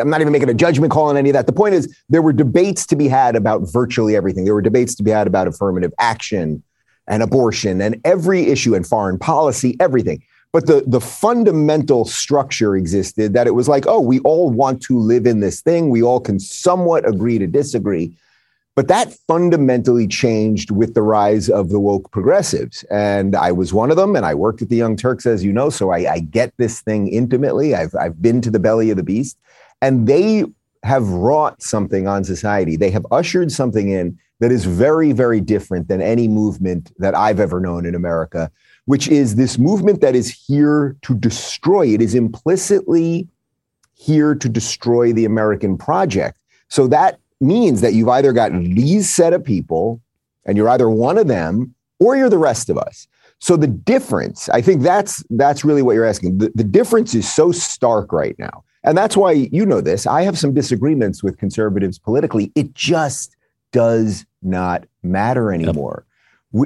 I'm 0.00 0.10
not 0.10 0.20
even 0.20 0.32
making 0.32 0.48
a 0.48 0.54
judgment 0.54 0.92
call 0.92 1.08
on 1.08 1.16
any 1.16 1.30
of 1.30 1.34
that. 1.34 1.46
The 1.46 1.52
point 1.52 1.74
is, 1.74 1.94
there 2.08 2.22
were 2.22 2.32
debates 2.32 2.86
to 2.86 2.96
be 2.96 3.06
had 3.06 3.36
about 3.36 3.70
virtually 3.72 4.16
everything. 4.16 4.44
There 4.44 4.54
were 4.54 4.62
debates 4.62 4.94
to 4.96 5.02
be 5.02 5.10
had 5.10 5.26
about 5.26 5.46
affirmative 5.46 5.92
action 5.98 6.62
and 7.06 7.22
abortion 7.22 7.80
and 7.80 8.00
every 8.04 8.48
issue 8.48 8.74
and 8.74 8.84
foreign 8.84 9.18
policy, 9.18 9.76
everything. 9.78 10.22
But 10.56 10.66
the, 10.66 10.84
the 10.86 11.02
fundamental 11.02 12.06
structure 12.06 12.76
existed 12.76 13.34
that 13.34 13.46
it 13.46 13.50
was 13.50 13.68
like, 13.68 13.86
oh, 13.86 14.00
we 14.00 14.20
all 14.20 14.48
want 14.48 14.80
to 14.84 14.98
live 14.98 15.26
in 15.26 15.40
this 15.40 15.60
thing. 15.60 15.90
We 15.90 16.02
all 16.02 16.18
can 16.18 16.40
somewhat 16.40 17.06
agree 17.06 17.38
to 17.38 17.46
disagree. 17.46 18.16
But 18.74 18.88
that 18.88 19.12
fundamentally 19.28 20.08
changed 20.08 20.70
with 20.70 20.94
the 20.94 21.02
rise 21.02 21.50
of 21.50 21.68
the 21.68 21.78
woke 21.78 22.10
progressives. 22.10 22.84
And 22.84 23.36
I 23.36 23.52
was 23.52 23.74
one 23.74 23.90
of 23.90 23.98
them, 23.98 24.16
and 24.16 24.24
I 24.24 24.34
worked 24.34 24.62
at 24.62 24.70
the 24.70 24.76
Young 24.76 24.96
Turks, 24.96 25.26
as 25.26 25.44
you 25.44 25.52
know. 25.52 25.68
So 25.68 25.90
I, 25.90 26.10
I 26.10 26.20
get 26.20 26.54
this 26.56 26.80
thing 26.80 27.08
intimately. 27.08 27.74
I've, 27.74 27.94
I've 27.94 28.22
been 28.22 28.40
to 28.40 28.50
the 28.50 28.58
belly 28.58 28.88
of 28.88 28.96
the 28.96 29.02
beast. 29.02 29.36
And 29.82 30.06
they 30.06 30.46
have 30.84 31.06
wrought 31.06 31.60
something 31.60 32.08
on 32.08 32.24
society. 32.24 32.76
They 32.76 32.90
have 32.92 33.04
ushered 33.10 33.52
something 33.52 33.90
in 33.90 34.18
that 34.40 34.52
is 34.52 34.64
very, 34.64 35.12
very 35.12 35.42
different 35.42 35.88
than 35.88 36.00
any 36.00 36.28
movement 36.28 36.92
that 36.98 37.14
I've 37.14 37.40
ever 37.40 37.60
known 37.60 37.84
in 37.84 37.94
America, 37.94 38.50
which 38.86 39.08
is 39.08 39.34
this 39.34 39.58
movement 39.58 40.00
that 40.00 40.16
is 40.16 40.28
here 40.28 40.96
to 41.02 41.14
destroy. 41.14 41.86
It 41.88 42.00
is 42.00 42.14
implicitly 42.14 43.28
here 43.94 44.34
to 44.34 44.48
destroy 44.48 45.12
the 45.12 45.24
American 45.24 45.76
project. 45.76 46.38
So 46.68 46.86
that 46.88 47.18
means 47.40 47.80
that 47.82 47.92
you've 47.92 48.08
either 48.08 48.32
got 48.32 48.52
these 48.52 49.12
set 49.12 49.32
of 49.32 49.44
people 49.44 50.00
and 50.44 50.56
you're 50.56 50.68
either 50.68 50.88
one 50.88 51.18
of 51.18 51.28
them 51.28 51.74
or 51.98 52.16
you're 52.16 52.30
the 52.30 52.38
rest 52.38 52.70
of 52.70 52.78
us. 52.78 53.08
So 53.38 53.56
the 53.56 53.66
difference, 53.66 54.48
I 54.48 54.62
think 54.62 54.82
that's 54.82 55.22
that's 55.30 55.64
really 55.64 55.82
what 55.82 55.92
you're 55.92 56.06
asking. 56.06 56.38
The, 56.38 56.50
the 56.54 56.64
difference 56.64 57.14
is 57.14 57.30
so 57.30 57.52
stark 57.52 58.12
right 58.12 58.36
now. 58.38 58.64
And 58.84 58.96
that's 58.96 59.16
why 59.16 59.32
you 59.32 59.66
know 59.66 59.80
this. 59.80 60.06
I 60.06 60.22
have 60.22 60.38
some 60.38 60.54
disagreements 60.54 61.22
with 61.22 61.38
conservatives 61.38 61.98
politically. 61.98 62.52
It 62.54 62.72
just 62.72 63.36
does 63.72 64.24
not 64.42 64.86
matter 65.02 65.52
anymore. 65.52 66.06
Yep. 66.06 66.15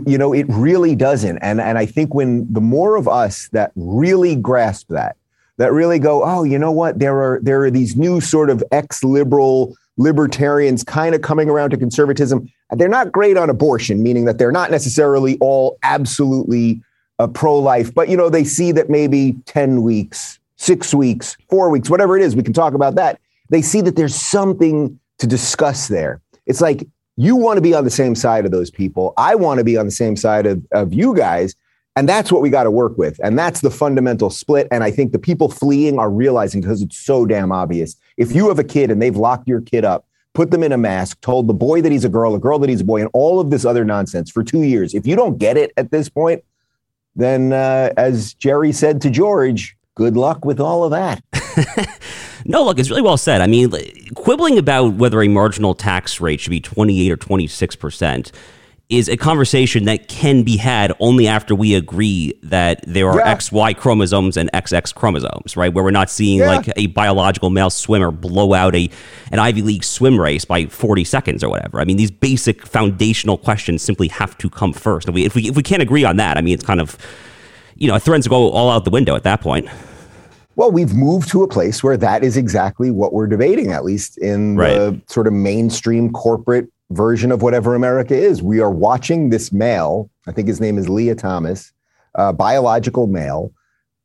You 0.07 0.19
know, 0.19 0.33
it 0.33 0.47
really 0.49 0.95
doesn't. 0.95 1.39
And 1.39 1.61
and 1.61 1.79
I 1.79 1.87
think 1.87 2.15
when 2.15 2.51
the 2.53 2.61
more 2.61 2.97
of 2.97 3.09
us 3.09 3.49
that 3.49 3.73
really 3.77 4.37
grasp 4.37 4.89
that, 4.89 5.17
that 5.57 5.73
really 5.73 5.99
go, 5.99 6.23
oh, 6.25 6.45
you 6.45 6.59
know 6.59 6.73
what? 6.73 6.99
There 6.99 7.17
are 7.21 7.41
there 7.43 7.63
are 7.65 7.71
these 7.71 7.97
new 7.97 8.21
sort 8.21 8.51
of 8.51 8.63
ex-liberal 8.73 9.77
libertarians 9.97 10.85
kind 10.85 11.15
of 11.15 11.23
coming 11.23 11.49
around 11.49 11.71
to 11.71 11.77
conservatism. 11.77 12.49
They're 12.71 12.89
not 12.89 13.13
great 13.13 13.37
on 13.37 13.51
abortion, 13.51 14.03
meaning 14.03 14.25
that 14.27 14.39
they're 14.39 14.53
not 14.53 14.71
necessarily 14.71 15.37
all 15.41 15.79
absolutely 15.83 16.81
uh, 17.19 17.27
pro-life, 17.27 17.93
but 17.93 18.09
you 18.09 18.17
know, 18.17 18.31
they 18.31 18.45
see 18.45 18.73
that 18.73 18.89
maybe 18.89 19.35
10 19.47 19.83
weeks 19.83 20.41
six 20.61 20.93
weeks, 20.93 21.39
four 21.49 21.71
weeks, 21.71 21.89
whatever 21.89 22.19
it 22.19 22.23
is, 22.23 22.37
we 22.37 22.43
can 22.43 22.53
talk 22.53 22.75
about 22.75 22.95
that. 22.95 23.19
They 23.49 23.63
see 23.63 23.81
that 23.81 23.97
there's 23.97 24.15
something 24.15 25.01
to 25.19 25.27
discuss 25.27 25.89
there. 25.89 26.21
It's 26.45 26.61
like 26.61 26.87
you 27.21 27.37
want 27.37 27.59
to 27.59 27.61
be 27.61 27.75
on 27.75 27.85
the 27.85 27.91
same 27.91 28.15
side 28.15 28.47
of 28.47 28.51
those 28.51 28.71
people. 28.71 29.13
I 29.19 29.35
want 29.35 29.59
to 29.59 29.65
be 29.65 29.77
on 29.77 29.85
the 29.85 29.93
same 29.93 30.17
side 30.17 30.47
of, 30.47 30.67
of 30.73 30.95
you 30.95 31.15
guys. 31.15 31.55
And 31.95 32.09
that's 32.09 32.33
what 32.33 32.41
we 32.41 32.49
got 32.49 32.65
to 32.65 32.71
work 32.71 32.97
with. 32.97 33.21
And 33.23 33.39
that's 33.39 33.61
the 33.61 33.71
fundamental 33.71 34.31
split. 34.31 34.69
And 34.71 34.83
I 34.83 34.91
think 34.91 35.13
the 35.13 35.19
people 35.19 35.51
fleeing 35.51 35.99
are 35.99 36.09
realizing 36.09 36.63
because 36.63 36.81
it's 36.81 36.97
so 36.97 37.27
damn 37.27 37.53
obvious. 37.53 37.95
If 38.17 38.35
you 38.35 38.49
have 38.49 38.59
a 38.59 38.65
kid 38.65 38.91
and 38.91 39.03
they've 39.03 39.17
locked 39.17 39.47
your 39.47 39.61
kid 39.61 39.85
up, 39.85 40.07
put 40.33 40.51
them 40.51 40.63
in 40.63 40.73
a 40.73 40.79
mask, 40.79 41.21
told 41.21 41.47
the 41.47 41.53
boy 41.53 41.83
that 41.83 41.93
he's 41.93 42.07
a 42.07 42.09
girl, 42.09 42.35
a 42.35 42.39
girl 42.39 42.59
that 42.61 42.71
he's 42.71 42.81
a 42.81 42.85
boy, 42.85 43.03
and 43.03 43.11
all 43.13 43.39
of 43.39 43.51
this 43.51 43.67
other 43.67 43.85
nonsense 43.85 44.31
for 44.31 44.43
two 44.43 44.63
years, 44.63 44.95
if 44.95 45.07
you 45.07 45.15
don't 45.15 45.37
get 45.37 45.59
it 45.59 45.73
at 45.77 45.91
this 45.91 46.09
point, 46.09 46.43
then 47.17 47.53
uh, 47.53 47.93
as 47.99 48.33
Jerry 48.33 48.73
said 48.73 49.03
to 49.03 49.11
George, 49.11 49.77
good 49.95 50.17
luck 50.17 50.47
with 50.47 50.59
all 50.59 50.85
of 50.85 50.91
that. 50.93 51.23
No, 52.45 52.65
look, 52.65 52.79
it's 52.79 52.91
really 52.91 53.03
well 53.03 53.17
said. 53.17 53.41
I 53.41 53.47
mean, 53.47 53.73
quibbling 54.15 54.59
about 54.59 54.95
whether 54.95 55.23
a 55.23 55.29
marginal 55.29 55.75
tax 55.75 56.21
rate 56.21 56.41
should 56.41 56.51
be 56.51 56.61
28 56.61 57.11
or 57.11 57.17
26 57.17 57.77
percent 57.77 58.33
is 58.89 59.09
a 59.09 59.17
conversation 59.17 59.85
that 59.85 60.09
can 60.09 60.43
be 60.43 60.57
had 60.57 60.93
only 60.99 61.29
after 61.29 61.55
we 61.55 61.77
agree 61.77 62.35
that 62.43 62.85
there 62.89 63.09
are 63.09 63.19
yeah. 63.19 63.37
XY 63.37 63.77
chromosomes 63.77 64.37
and 64.37 64.51
XX 64.53 64.93
chromosomes, 64.97 65.57
right? 65.57 65.73
Where 65.73 65.85
we're 65.85 65.93
not 65.93 66.11
seeing 66.11 66.41
yeah. 66.41 66.49
like 66.49 66.69
a 66.75 66.89
biological 66.89 67.51
male 67.51 67.71
swimmer 67.71 68.11
blow 68.11 68.53
out 68.53 68.75
a 68.75 68.91
an 69.31 69.39
Ivy 69.39 69.63
League 69.63 69.85
swim 69.85 70.21
race 70.21 70.45
by 70.45 70.67
40 70.67 71.05
seconds 71.05 71.45
or 71.45 71.49
whatever. 71.49 71.81
I 71.81 71.85
mean, 71.85 71.99
these 71.99 72.11
basic 72.11 72.67
foundational 72.67 73.39
questions 73.39 73.81
simply 73.81 74.09
have 74.09 74.37
to 74.39 74.51
come 74.51 74.73
first. 74.73 75.09
If 75.09 75.15
we 75.15 75.25
if 75.25 75.37
we, 75.37 75.49
if 75.49 75.55
we 75.55 75.63
can't 75.63 75.83
agree 75.83 76.03
on 76.03 76.17
that, 76.17 76.37
I 76.37 76.41
mean, 76.41 76.55
it's 76.55 76.65
kind 76.65 76.81
of 76.81 76.99
you 77.81 77.89
know, 77.89 77.99
threads 77.99 78.29
go 78.29 78.51
all 78.51 78.71
out 78.71 78.85
the 78.85 78.91
window 78.91 79.17
at 79.17 79.25
that 79.25 79.41
point. 79.41 79.69
Well, 80.61 80.71
we've 80.71 80.93
moved 80.93 81.31
to 81.31 81.43
a 81.43 81.49
place 81.49 81.83
where 81.83 81.97
that 81.97 82.23
is 82.23 82.37
exactly 82.37 82.91
what 82.91 83.15
we're 83.15 83.27
debating, 83.27 83.73
at 83.73 83.83
least 83.83 84.19
in 84.19 84.59
right. 84.59 84.75
the 84.75 85.01
sort 85.07 85.27
of 85.27 85.33
mainstream 85.33 86.13
corporate 86.13 86.71
version 86.91 87.33
of 87.33 87.41
whatever 87.41 87.75
America 87.75 88.15
is. 88.15 88.43
We 88.43 88.61
are 88.61 88.71
watching 88.71 89.31
this 89.31 89.53
male, 89.53 90.11
I 90.27 90.33
think 90.33 90.49
his 90.49 90.61
name 90.61 90.77
is 90.77 90.87
Leah 90.87 91.15
Thomas, 91.15 91.73
a 92.15 92.35
biological 92.35 93.07
male, 93.07 93.55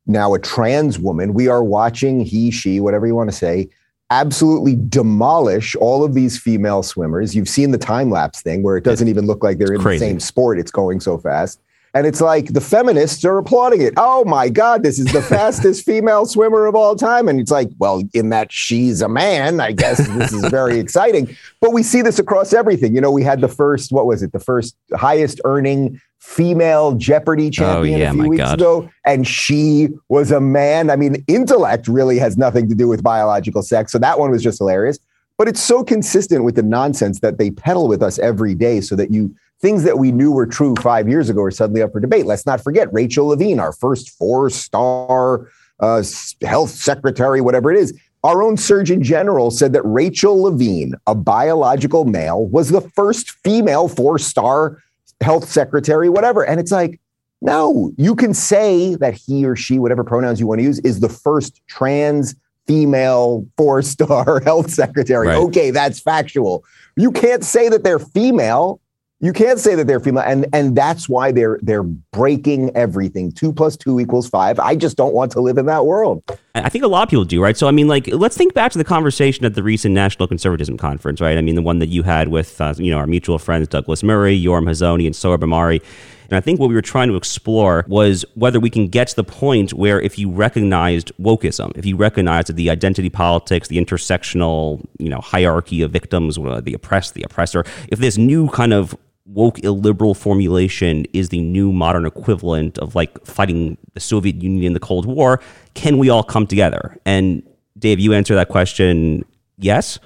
now 0.08 0.34
a 0.34 0.40
trans 0.40 0.98
woman. 0.98 1.34
We 1.34 1.50
are 1.50 1.62
watching 1.62 2.22
he, 2.22 2.52
she, 2.52 2.80
whatever 2.80 3.06
you 3.06 3.16
want 3.16 3.30
to 3.30 3.36
say, 3.36 3.68
absolutely 4.10 4.78
demolish 4.78 5.76
all 5.76 6.06
of 6.06 6.14
these 6.14 6.40
female 6.40 6.84
swimmers. 6.84 7.36
You've 7.36 7.50
seen 7.50 7.72
the 7.72 7.78
time 7.78 8.10
lapse 8.12 8.42
thing 8.42 8.64
where 8.64 8.78
it 8.78 8.86
doesn't 8.86 9.10
even 9.10 9.28
look 9.28 9.44
like 9.44 9.58
they're 9.58 9.74
in 9.74 9.84
the 9.84 10.00
same 10.00 10.22
sport. 10.22 10.58
It's 10.58 10.72
going 10.72 11.02
so 11.02 11.18
fast. 11.18 11.60
And 11.96 12.06
it's 12.06 12.20
like 12.20 12.52
the 12.52 12.60
feminists 12.60 13.24
are 13.24 13.38
applauding 13.38 13.82
it. 13.82 13.94
Oh 13.96 14.26
my 14.26 14.50
God, 14.50 14.84
this 14.84 15.00
is 15.00 15.06
the 15.14 15.22
fastest 15.30 15.86
female 15.86 16.26
swimmer 16.26 16.66
of 16.66 16.76
all 16.76 16.94
time. 16.98 17.30
And 17.30 17.40
it's 17.40 17.52
like, 17.52 17.70
well, 17.80 18.04
in 18.14 18.30
that 18.30 18.52
she's 18.52 19.02
a 19.02 19.08
man, 19.08 19.62
I 19.62 19.72
guess 19.72 20.06
this 20.06 20.34
is 20.34 20.46
very 20.50 20.78
exciting. 20.82 21.34
But 21.62 21.72
we 21.72 21.84
see 21.84 22.02
this 22.02 22.20
across 22.20 22.52
everything. 22.52 22.94
You 22.94 23.00
know, 23.00 23.12
we 23.12 23.24
had 23.24 23.40
the 23.40 23.48
first, 23.48 23.94
what 23.94 24.06
was 24.06 24.22
it, 24.22 24.34
the 24.34 24.42
first 24.42 24.76
highest 24.94 25.40
earning 25.46 26.02
female 26.20 26.96
Jeopardy 26.96 27.48
oh, 27.48 27.52
champion 27.52 27.96
oh, 27.96 28.04
yeah, 28.04 28.10
a 28.10 28.14
few 28.14 28.28
weeks 28.28 28.44
God. 28.44 28.60
ago. 28.60 28.90
And 29.06 29.26
she 29.26 29.88
was 30.10 30.32
a 30.32 30.42
man. 30.42 30.90
I 30.90 30.98
mean, 30.98 31.24
intellect 31.30 31.88
really 31.88 32.20
has 32.20 32.38
nothing 32.38 32.68
to 32.68 32.76
do 32.76 32.90
with 32.90 33.04
biological 33.04 33.62
sex. 33.62 33.94
So 33.94 34.00
that 34.00 34.20
one 34.20 34.32
was 34.32 34.44
just 34.44 34.58
hilarious. 34.58 35.00
But 35.38 35.48
it's 35.48 35.62
so 35.62 35.82
consistent 35.82 36.44
with 36.44 36.56
the 36.56 36.64
nonsense 36.64 37.22
that 37.22 37.38
they 37.38 37.52
peddle 37.52 37.88
with 37.88 38.04
us 38.04 38.20
every 38.20 38.54
day 38.54 38.82
so 38.82 38.98
that 38.98 39.12
you 39.12 39.34
things 39.66 39.82
that 39.82 39.98
we 39.98 40.12
knew 40.12 40.32
were 40.32 40.46
true 40.46 40.76
five 40.80 41.10
years 41.10 41.28
ago 41.28 41.42
are 41.42 41.50
suddenly 41.50 41.82
up 41.82 41.92
for 41.92 42.00
debate. 42.00 42.28
Let's 42.28 42.46
not 42.46 42.62
forget 42.62 42.88
Rachel 42.94 43.26
Levine, 43.26 43.60
our 43.60 43.72
first 43.72 44.12
four 44.12 44.52
star 44.52 45.50
uh, 45.80 46.04
health 46.44 46.70
secretary, 46.70 47.42
whatever 47.42 47.72
it 47.72 47.80
is. 47.80 48.00
Our 48.24 48.44
own 48.44 48.58
Surgeon 48.58 49.02
General 49.02 49.50
said 49.50 49.74
that 49.74 49.82
Rachel 49.82 50.44
Levine, 50.44 50.94
a 51.08 51.16
biological 51.16 52.06
male, 52.06 52.46
was 52.46 52.70
the 52.70 52.82
first 52.82 53.32
female 53.44 53.88
four 53.88 54.20
star 54.20 54.84
health 55.20 55.50
secretary, 55.50 56.10
whatever. 56.10 56.46
And 56.46 56.60
it's 56.60 56.72
like, 56.72 57.00
no, 57.42 57.92
you 57.98 58.16
can 58.16 58.36
say 58.36 58.94
that 58.94 59.16
he 59.16 59.48
or 59.48 59.56
she, 59.56 59.80
whatever 59.80 60.04
pronouns 60.04 60.40
you 60.40 60.46
want 60.46 60.60
to 60.60 60.64
use, 60.64 60.78
is 60.82 61.00
the 61.00 61.10
first 61.10 61.60
trans 61.66 62.36
female 62.68 63.48
four 63.58 63.82
star 63.82 64.42
health 64.44 64.70
secretary. 64.70 65.30
Right. 65.30 65.38
Okay, 65.38 65.72
that's 65.72 66.00
factual. 66.00 66.64
You 66.96 67.12
can't 67.12 67.44
say 67.44 67.68
that 67.70 67.84
they're 67.84 67.98
female 67.98 68.80
you 69.22 69.32
can't 69.32 69.60
say 69.60 69.76
that 69.76 69.88
they're 69.88 70.02
female, 70.02 70.24
and 70.26 70.46
and 70.54 70.76
that's 70.76 71.08
why 71.08 71.32
they're 71.32 71.58
they're 71.62 71.84
breaking 71.84 72.76
everything. 72.76 73.32
Two 73.32 73.54
plus 73.54 73.78
two 73.78 74.00
equals 74.00 74.28
five. 74.28 74.60
I 74.60 74.76
just 74.76 74.98
don't 74.98 75.14
want 75.14 75.32
to 75.34 75.42
live 75.42 75.58
in 75.58 75.66
that 75.68 75.86
world. 75.86 76.24
I 76.54 76.70
think 76.70 76.84
a 76.84 76.88
lot 76.88 77.04
of 77.04 77.10
people 77.10 77.24
do, 77.24 77.42
right? 77.42 77.56
So 77.56 77.68
I 77.68 77.72
mean, 77.72 77.88
like, 77.88 78.08
let's 78.08 78.36
think 78.36 78.54
back 78.54 78.72
to 78.74 78.78
the 78.78 78.84
conversation 78.84 79.46
at 79.46 79.56
the 79.56 79.64
recent 79.64 79.94
National 79.94 80.28
Conservatism 80.28 80.78
Conference, 80.78 81.22
right? 81.22 81.38
I 81.38 81.42
mean, 81.42 81.56
the 81.56 81.62
one 81.62 81.80
that 81.80 81.88
you 81.88 82.04
had 82.04 82.28
with 82.28 82.60
uh, 82.60 82.74
you 82.78 82.92
know 82.92 82.98
our 82.98 83.08
mutual 83.08 83.40
friends 83.40 83.70
Douglas 83.70 84.04
Murray, 84.04 84.38
Yoram 84.40 84.70
Hazony, 84.70 85.06
and 85.06 85.16
Sohrab 85.16 85.40
Ahmari. 85.40 85.82
And 86.30 86.38
I 86.38 86.42
think 86.42 86.60
what 86.60 86.70
we 86.70 86.76
were 86.76 86.82
trying 86.82 87.10
to 87.10 87.16
explore 87.16 87.86
was 87.88 88.26
whether 88.34 88.60
we 88.60 88.70
can 88.70 88.88
get 88.88 89.10
to 89.10 89.16
the 89.16 89.24
point 89.24 89.74
where 89.74 90.02
if 90.02 90.18
you 90.18 90.32
recognized 90.32 91.12
wokeism, 91.22 91.76
if 91.78 91.86
you 91.86 91.96
recognized 91.96 92.56
the 92.56 92.70
identity 92.70 93.10
politics, 93.10 93.68
the 93.68 93.78
intersectional, 93.78 94.84
you 94.98 95.10
know, 95.10 95.22
hierarchy 95.22 95.82
of 95.84 95.92
victims, 95.92 96.36
the 96.36 96.74
oppressed, 96.74 97.14
the 97.14 97.24
oppressor, 97.24 97.64
if 97.90 98.00
this 98.00 98.18
new 98.18 98.50
kind 98.50 98.74
of 98.74 98.98
woke 99.26 99.64
illiberal 99.64 100.14
formulation 100.14 101.06
is 101.14 101.30
the 101.30 101.42
new 101.42 101.74
modern 101.74 102.06
equivalent 102.06 102.78
of 102.78 102.96
like 102.96 103.26
fighting 103.26 103.78
the 103.94 104.00
Soviet 104.00 104.42
Union 104.42 104.64
in 104.64 104.74
the 104.74 104.80
Cold 104.80 105.06
War, 105.06 105.42
can 105.74 105.98
we 105.98 106.10
all 106.10 106.24
come 106.24 106.46
together? 106.46 106.98
And 107.06 107.42
Dave, 107.78 108.00
you 108.00 108.14
answer 108.14 108.36
that 108.36 108.50
question 108.50 109.26
yes. 109.58 110.00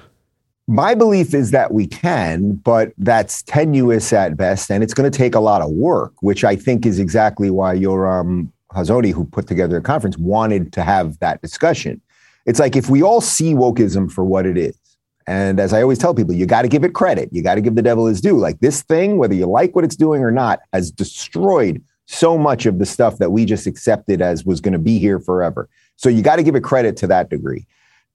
My 0.67 0.93
belief 0.93 1.33
is 1.33 1.51
that 1.51 1.73
we 1.73 1.87
can, 1.87 2.53
but 2.53 2.93
that's 2.97 3.41
tenuous 3.41 4.13
at 4.13 4.37
best, 4.37 4.69
and 4.69 4.83
it's 4.83 4.93
going 4.93 5.11
to 5.11 5.17
take 5.17 5.33
a 5.33 5.39
lot 5.39 5.63
of 5.63 5.71
work, 5.71 6.13
which 6.21 6.43
I 6.43 6.55
think 6.55 6.85
is 6.85 6.99
exactly 6.99 7.49
why 7.49 7.75
Yoram 7.75 8.51
Hazony, 8.71 9.11
who 9.11 9.25
put 9.25 9.47
together 9.47 9.79
the 9.79 9.81
conference, 9.81 10.15
wanted 10.17 10.71
to 10.73 10.83
have 10.83 11.17
that 11.19 11.41
discussion. 11.41 11.99
It's 12.45 12.59
like 12.59 12.75
if 12.75 12.87
we 12.87 13.01
all 13.01 13.19
see 13.19 13.53
wokeism 13.53 14.11
for 14.11 14.23
what 14.23 14.45
it 14.45 14.57
is, 14.57 14.77
and 15.29 15.59
as 15.59 15.73
I 15.73 15.83
always 15.83 15.99
tell 15.99 16.15
people, 16.15 16.33
you 16.33 16.47
got 16.47 16.63
to 16.63 16.67
give 16.67 16.83
it 16.83 16.95
credit. 16.95 17.29
You 17.31 17.43
got 17.43 17.53
to 17.53 17.61
give 17.61 17.75
the 17.75 17.83
devil 17.83 18.07
his 18.07 18.19
due. 18.19 18.39
Like 18.39 18.61
this 18.61 18.81
thing, 18.81 19.19
whether 19.19 19.35
you 19.35 19.45
like 19.45 19.75
what 19.75 19.85
it's 19.85 19.95
doing 19.95 20.23
or 20.23 20.31
not, 20.31 20.61
has 20.73 20.89
destroyed 20.89 21.83
so 22.07 22.35
much 22.35 22.65
of 22.65 22.79
the 22.79 22.85
stuff 22.85 23.19
that 23.19 23.29
we 23.31 23.45
just 23.45 23.67
accepted 23.67 24.23
as 24.23 24.43
was 24.43 24.59
going 24.59 24.73
to 24.73 24.79
be 24.79 24.97
here 24.97 25.19
forever. 25.19 25.69
So 25.97 26.09
you 26.09 26.23
got 26.23 26.37
to 26.37 26.43
give 26.43 26.55
it 26.55 26.63
credit 26.63 26.97
to 26.97 27.07
that 27.07 27.29
degree. 27.29 27.67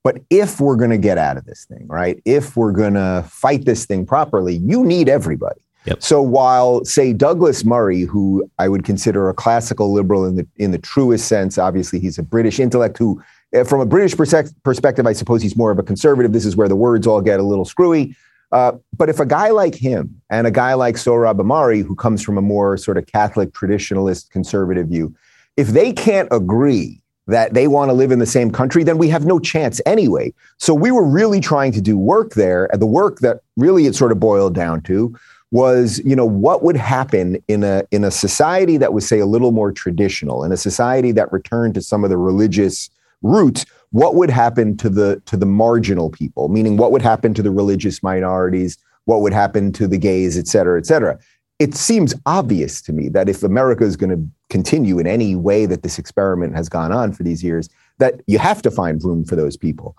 But 0.02 0.23
if 0.28 0.61
we're 0.61 0.75
going 0.75 0.90
to 0.90 0.99
get 0.99 1.16
out 1.16 1.37
of 1.37 1.44
this 1.44 1.64
thing, 1.66 1.87
right? 1.87 2.21
If 2.25 2.56
we're 2.56 2.73
going 2.73 2.94
to 2.94 3.25
fight 3.28 3.64
this 3.64 3.87
thing 3.87 4.04
properly, 4.04 4.56
you 4.56 4.85
need 4.85 5.09
everybody. 5.09 5.61
Yep. 5.85 6.02
So 6.02 6.21
while, 6.21 6.85
say, 6.85 7.12
Douglas 7.12 7.64
Murray, 7.64 8.02
who 8.02 8.50
I 8.59 8.68
would 8.68 8.85
consider 8.85 9.28
a 9.28 9.35
classical 9.35 9.92
liberal 9.92 10.26
in 10.26 10.35
the 10.35 10.49
in 10.56 10.73
the 10.73 10.78
truest 10.78 11.28
sense, 11.28 11.59
obviously 11.59 12.00
he's 12.00 12.18
a 12.18 12.25
British 12.25 12.59
intellect 12.59 12.99
who, 12.99 13.23
from 13.62 13.80
a 13.80 13.87
British 13.87 14.16
perspective, 14.16 15.06
I 15.06 15.12
suppose 15.12 15.40
he's 15.42 15.56
more 15.56 15.70
of 15.70 15.78
a 15.78 15.82
conservative. 15.82 16.32
This 16.32 16.44
is 16.44 16.56
where 16.56 16.68
the 16.68 16.76
words 16.76 17.06
all 17.06 17.20
get 17.20 17.38
a 17.38 17.44
little 17.44 17.64
screwy. 17.64 18.16
Uh, 18.50 18.73
but 18.96 19.08
if 19.08 19.20
a 19.20 19.26
guy 19.26 19.50
like 19.50 19.75
him 19.75 20.20
and 20.30 20.46
a 20.46 20.50
guy 20.50 20.75
like 20.75 20.96
Sohrab 20.96 21.40
Ahmari, 21.40 21.84
who 21.84 21.94
comes 21.94 22.23
from 22.23 22.38
a 22.38 22.42
more 22.42 22.76
sort 22.76 22.99
of 22.99 23.06
Catholic 23.06 23.52
traditionalist 23.52 24.30
conservative 24.30 24.88
view, 24.88 25.14
if 25.56 25.68
they 25.68 25.92
can't 25.92 26.28
agree 26.30 27.00
that 27.26 27.54
they 27.54 27.68
want 27.68 27.88
to 27.88 27.94
live 27.94 28.12
in 28.12 28.18
the 28.18 28.26
same 28.26 28.50
country, 28.50 28.84
then 28.84 28.99
we 28.99 29.08
have 29.08 29.25
no 29.25 29.38
chance 29.38 29.80
anyway. 29.87 30.32
So 30.58 30.75
we 30.75 30.90
were 30.90 31.06
really 31.06 31.40
trying 31.40 31.73
to 31.73 31.80
do 31.80 31.96
work 31.96 32.34
there. 32.34 32.68
And 32.73 32.82
the 32.82 32.87
work 32.87 33.20
that 33.20 33.40
really 33.56 33.87
it 33.87 33.94
sort 33.94 34.12
of 34.12 34.20
boiled 34.20 34.54
down 34.54 34.82
to 34.82 35.16
was, 35.50 36.00
you 36.04 36.16
know, 36.16 36.26
what 36.26 36.62
would 36.62 36.76
happen 36.76 37.42
in 37.49 37.62
a 37.64 37.84
in 37.92 38.04
a 38.04 38.11
society 38.11 38.76
that 38.76 38.92
was, 38.92 39.06
say, 39.06 39.20
a 39.20 39.26
little 39.26 39.52
more 39.52 39.73
traditional, 39.73 40.44
in 40.44 40.52
a 40.52 40.56
society 40.56 41.12
that 41.12 41.32
returned 41.32 41.75
to 41.75 41.82
some 41.82 42.04
of 42.04 42.11
the 42.11 42.18
religious 42.18 42.90
roots, 43.24 43.66
what 43.90 44.14
would 44.14 44.30
happen 44.30 44.76
to 44.76 44.88
the 44.88 45.20
to 45.26 45.36
the 45.36 45.46
marginal 45.46 46.10
people? 46.10 46.48
Meaning 46.48 46.76
what 46.76 46.92
would 46.92 47.02
happen 47.02 47.34
to 47.34 47.42
the 47.42 47.50
religious 47.50 48.02
minorities, 48.02 48.78
what 49.06 49.20
would 49.20 49.32
happen 49.32 49.72
to 49.72 49.88
the 49.88 49.98
gays, 49.98 50.38
et 50.38 50.46
cetera, 50.46 50.78
et 50.78 50.86
cetera 50.86 51.18
it 51.58 51.74
seems 51.74 52.14
obvious 52.26 52.82
to 52.82 52.92
me 52.92 53.08
that 53.08 53.28
if 53.28 53.42
America 53.42 53.84
is 53.84 53.96
going 53.96 54.10
to 54.10 54.28
continue 54.50 54.98
in 54.98 55.06
any 55.06 55.36
way 55.36 55.66
that 55.66 55.82
this 55.82 55.98
experiment 55.98 56.54
has 56.54 56.68
gone 56.68 56.92
on 56.92 57.12
for 57.12 57.22
these 57.22 57.44
years, 57.44 57.68
that 57.98 58.20
you 58.26 58.38
have 58.38 58.60
to 58.62 58.70
find 58.70 59.02
room 59.04 59.24
for 59.24 59.36
those 59.36 59.56
people. 59.56 59.96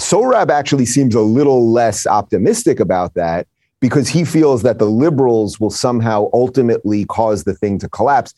Sohrab 0.00 0.48
actually 0.48 0.86
seems 0.86 1.14
a 1.14 1.20
little 1.20 1.70
less 1.70 2.06
optimistic 2.06 2.80
about 2.80 3.14
that 3.14 3.46
because 3.80 4.08
he 4.08 4.24
feels 4.24 4.62
that 4.62 4.78
the 4.78 4.86
liberals 4.86 5.58
will 5.58 5.70
somehow 5.70 6.30
ultimately 6.32 7.04
cause 7.04 7.44
the 7.44 7.54
thing 7.54 7.78
to 7.80 7.88
collapse. 7.88 8.32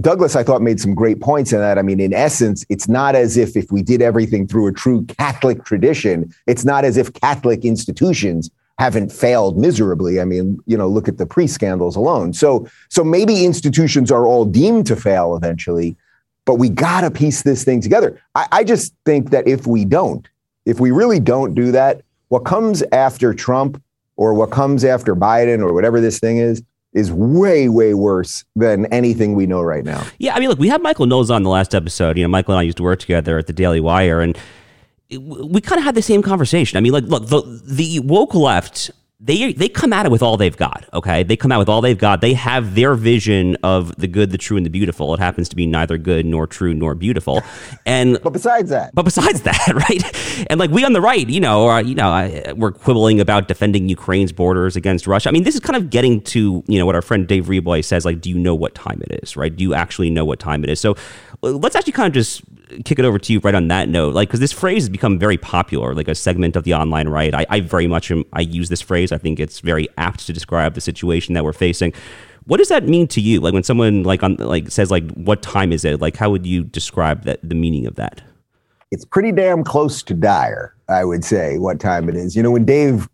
Douglas, 0.00 0.36
I 0.36 0.44
thought, 0.44 0.62
made 0.62 0.80
some 0.80 0.94
great 0.94 1.20
points 1.20 1.52
in 1.52 1.58
that. 1.58 1.78
I 1.78 1.82
mean, 1.82 1.98
in 1.98 2.12
essence, 2.12 2.64
it's 2.68 2.88
not 2.88 3.16
as 3.16 3.36
if 3.36 3.56
if 3.56 3.72
we 3.72 3.82
did 3.82 4.00
everything 4.00 4.46
through 4.46 4.68
a 4.68 4.72
true 4.72 5.04
Catholic 5.06 5.64
tradition, 5.64 6.32
it's 6.46 6.64
not 6.64 6.84
as 6.84 6.96
if 6.96 7.12
Catholic 7.12 7.64
institutions 7.64 8.50
haven't 8.78 9.10
failed 9.12 9.58
miserably. 9.58 10.20
I 10.20 10.24
mean, 10.24 10.58
you 10.66 10.76
know, 10.76 10.88
look 10.88 11.08
at 11.08 11.18
the 11.18 11.26
pre-scandals 11.26 11.96
alone. 11.96 12.32
So, 12.32 12.66
so 12.88 13.04
maybe 13.04 13.44
institutions 13.44 14.10
are 14.10 14.26
all 14.26 14.44
deemed 14.44 14.86
to 14.86 14.96
fail 14.96 15.36
eventually, 15.36 15.96
but 16.46 16.54
we 16.54 16.70
got 16.70 17.02
to 17.02 17.10
piece 17.10 17.42
this 17.42 17.64
thing 17.64 17.80
together. 17.80 18.18
I, 18.34 18.46
I 18.52 18.64
just 18.64 18.94
think 19.04 19.30
that 19.30 19.46
if 19.46 19.66
we 19.66 19.84
don't, 19.84 20.26
if 20.66 20.80
we 20.80 20.92
really 20.92 21.20
don't 21.20 21.54
do 21.54 21.72
that, 21.72 22.02
what 22.28 22.44
comes 22.44 22.82
after 22.92 23.34
Trump 23.34 23.82
or 24.16 24.34
what 24.34 24.50
comes 24.50 24.84
after 24.84 25.16
Biden 25.16 25.60
or 25.60 25.74
whatever 25.74 26.00
this 26.00 26.20
thing 26.20 26.38
is, 26.38 26.62
is 26.92 27.12
way, 27.12 27.68
way 27.68 27.94
worse 27.94 28.44
than 28.56 28.86
anything 28.86 29.34
we 29.34 29.46
know 29.46 29.62
right 29.62 29.84
now. 29.84 30.04
Yeah, 30.18 30.34
I 30.34 30.40
mean, 30.40 30.48
look, 30.48 30.58
we 30.58 30.68
had 30.68 30.82
Michael 30.82 31.06
Knowles 31.06 31.30
on 31.30 31.42
the 31.42 31.50
last 31.50 31.74
episode. 31.74 32.16
You 32.16 32.24
know, 32.24 32.28
Michael 32.28 32.54
and 32.54 32.60
I 32.60 32.62
used 32.62 32.78
to 32.78 32.82
work 32.82 32.98
together 32.98 33.38
at 33.38 33.46
the 33.46 33.52
Daily 33.52 33.80
Wire, 33.80 34.20
and 34.20 34.36
we 35.10 35.60
kind 35.60 35.78
of 35.78 35.84
had 35.84 35.94
the 35.94 36.02
same 36.02 36.22
conversation. 36.22 36.76
I 36.76 36.80
mean, 36.80 36.92
like, 36.92 37.04
look, 37.04 37.26
the 37.28 37.42
the 37.64 38.00
woke 38.00 38.34
left 38.34 38.90
they 39.22 39.52
they 39.52 39.68
come 39.68 39.92
at 39.92 40.06
it 40.06 40.12
with 40.12 40.22
all 40.22 40.36
they've 40.38 40.56
got. 40.56 40.88
Okay, 40.94 41.22
they 41.22 41.36
come 41.36 41.52
out 41.52 41.58
with 41.58 41.68
all 41.68 41.82
they've 41.82 41.98
got. 41.98 42.22
They 42.22 42.32
have 42.34 42.74
their 42.74 42.94
vision 42.94 43.56
of 43.62 43.94
the 43.96 44.08
good, 44.08 44.30
the 44.30 44.38
true, 44.38 44.56
and 44.56 44.64
the 44.64 44.70
beautiful. 44.70 45.12
It 45.12 45.20
happens 45.20 45.48
to 45.50 45.56
be 45.56 45.66
neither 45.66 45.98
good 45.98 46.24
nor 46.24 46.46
true 46.46 46.72
nor 46.74 46.94
beautiful. 46.94 47.42
And 47.86 48.18
but 48.22 48.32
besides 48.32 48.70
that, 48.70 48.94
but 48.94 49.04
besides 49.04 49.42
that, 49.42 49.68
right? 49.74 50.46
And 50.50 50.60
like 50.60 50.70
we 50.70 50.84
on 50.84 50.92
the 50.92 51.00
right, 51.00 51.28
you 51.28 51.40
know, 51.40 51.64
or, 51.64 51.80
you 51.80 51.94
know, 51.94 52.54
we're 52.56 52.72
quibbling 52.72 53.20
about 53.20 53.48
defending 53.48 53.88
Ukraine's 53.88 54.32
borders 54.32 54.76
against 54.76 55.06
Russia. 55.06 55.28
I 55.28 55.32
mean, 55.32 55.44
this 55.44 55.54
is 55.54 55.60
kind 55.60 55.76
of 55.76 55.90
getting 55.90 56.20
to 56.22 56.62
you 56.66 56.78
know 56.78 56.86
what 56.86 56.94
our 56.94 57.02
friend 57.02 57.26
Dave 57.26 57.46
Reaboi 57.46 57.84
says. 57.84 58.04
Like, 58.04 58.20
do 58.20 58.30
you 58.30 58.38
know 58.38 58.54
what 58.54 58.74
time 58.74 59.02
it 59.02 59.20
is? 59.22 59.36
Right? 59.36 59.54
Do 59.54 59.62
you 59.64 59.74
actually 59.74 60.10
know 60.10 60.24
what 60.24 60.38
time 60.38 60.62
it 60.62 60.70
is? 60.70 60.78
So 60.80 60.94
let's 61.42 61.74
actually 61.74 61.94
kind 61.94 62.06
of 62.06 62.12
just 62.12 62.42
kick 62.84 62.98
it 62.98 63.04
over 63.04 63.18
to 63.18 63.32
you 63.32 63.40
right 63.40 63.54
on 63.54 63.68
that 63.68 63.88
note, 63.88 64.14
like 64.14 64.28
because 64.28 64.40
this 64.40 64.52
phrase 64.52 64.84
has 64.84 64.88
become 64.88 65.18
very 65.18 65.36
popular, 65.36 65.94
like 65.94 66.08
a 66.08 66.14
segment 66.14 66.56
of 66.56 66.64
the 66.64 66.74
online 66.74 67.08
right. 67.08 67.34
I, 67.34 67.46
I 67.48 67.60
very 67.60 67.86
much 67.86 68.10
am, 68.10 68.24
I 68.32 68.40
use 68.40 68.68
this 68.68 68.80
phrase. 68.80 69.12
I 69.12 69.18
think 69.18 69.40
it's 69.40 69.60
very 69.60 69.88
apt 69.98 70.26
to 70.26 70.32
describe 70.32 70.74
the 70.74 70.80
situation 70.80 71.34
that 71.34 71.44
we're 71.44 71.52
facing. 71.52 71.92
What 72.44 72.56
does 72.56 72.68
that 72.68 72.86
mean 72.88 73.06
to 73.08 73.20
you? 73.20 73.40
Like 73.40 73.52
when 73.52 73.62
someone 73.62 74.02
like 74.02 74.22
on 74.22 74.36
like 74.36 74.70
says 74.70 74.90
like 74.90 75.08
what 75.12 75.42
time 75.42 75.72
is 75.72 75.84
it? 75.84 76.00
Like 76.00 76.16
how 76.16 76.30
would 76.30 76.46
you 76.46 76.64
describe 76.64 77.24
that 77.24 77.40
the 77.42 77.54
meaning 77.54 77.86
of 77.86 77.96
that? 77.96 78.22
It's 78.90 79.04
pretty 79.04 79.30
damn 79.30 79.62
close 79.62 80.02
to 80.04 80.14
dire, 80.14 80.74
I 80.88 81.04
would 81.04 81.24
say, 81.24 81.58
what 81.58 81.78
time 81.78 82.08
it 82.08 82.16
is. 82.16 82.34
You 82.34 82.42
know, 82.42 82.50
when 82.50 82.64
Dave 82.64 83.08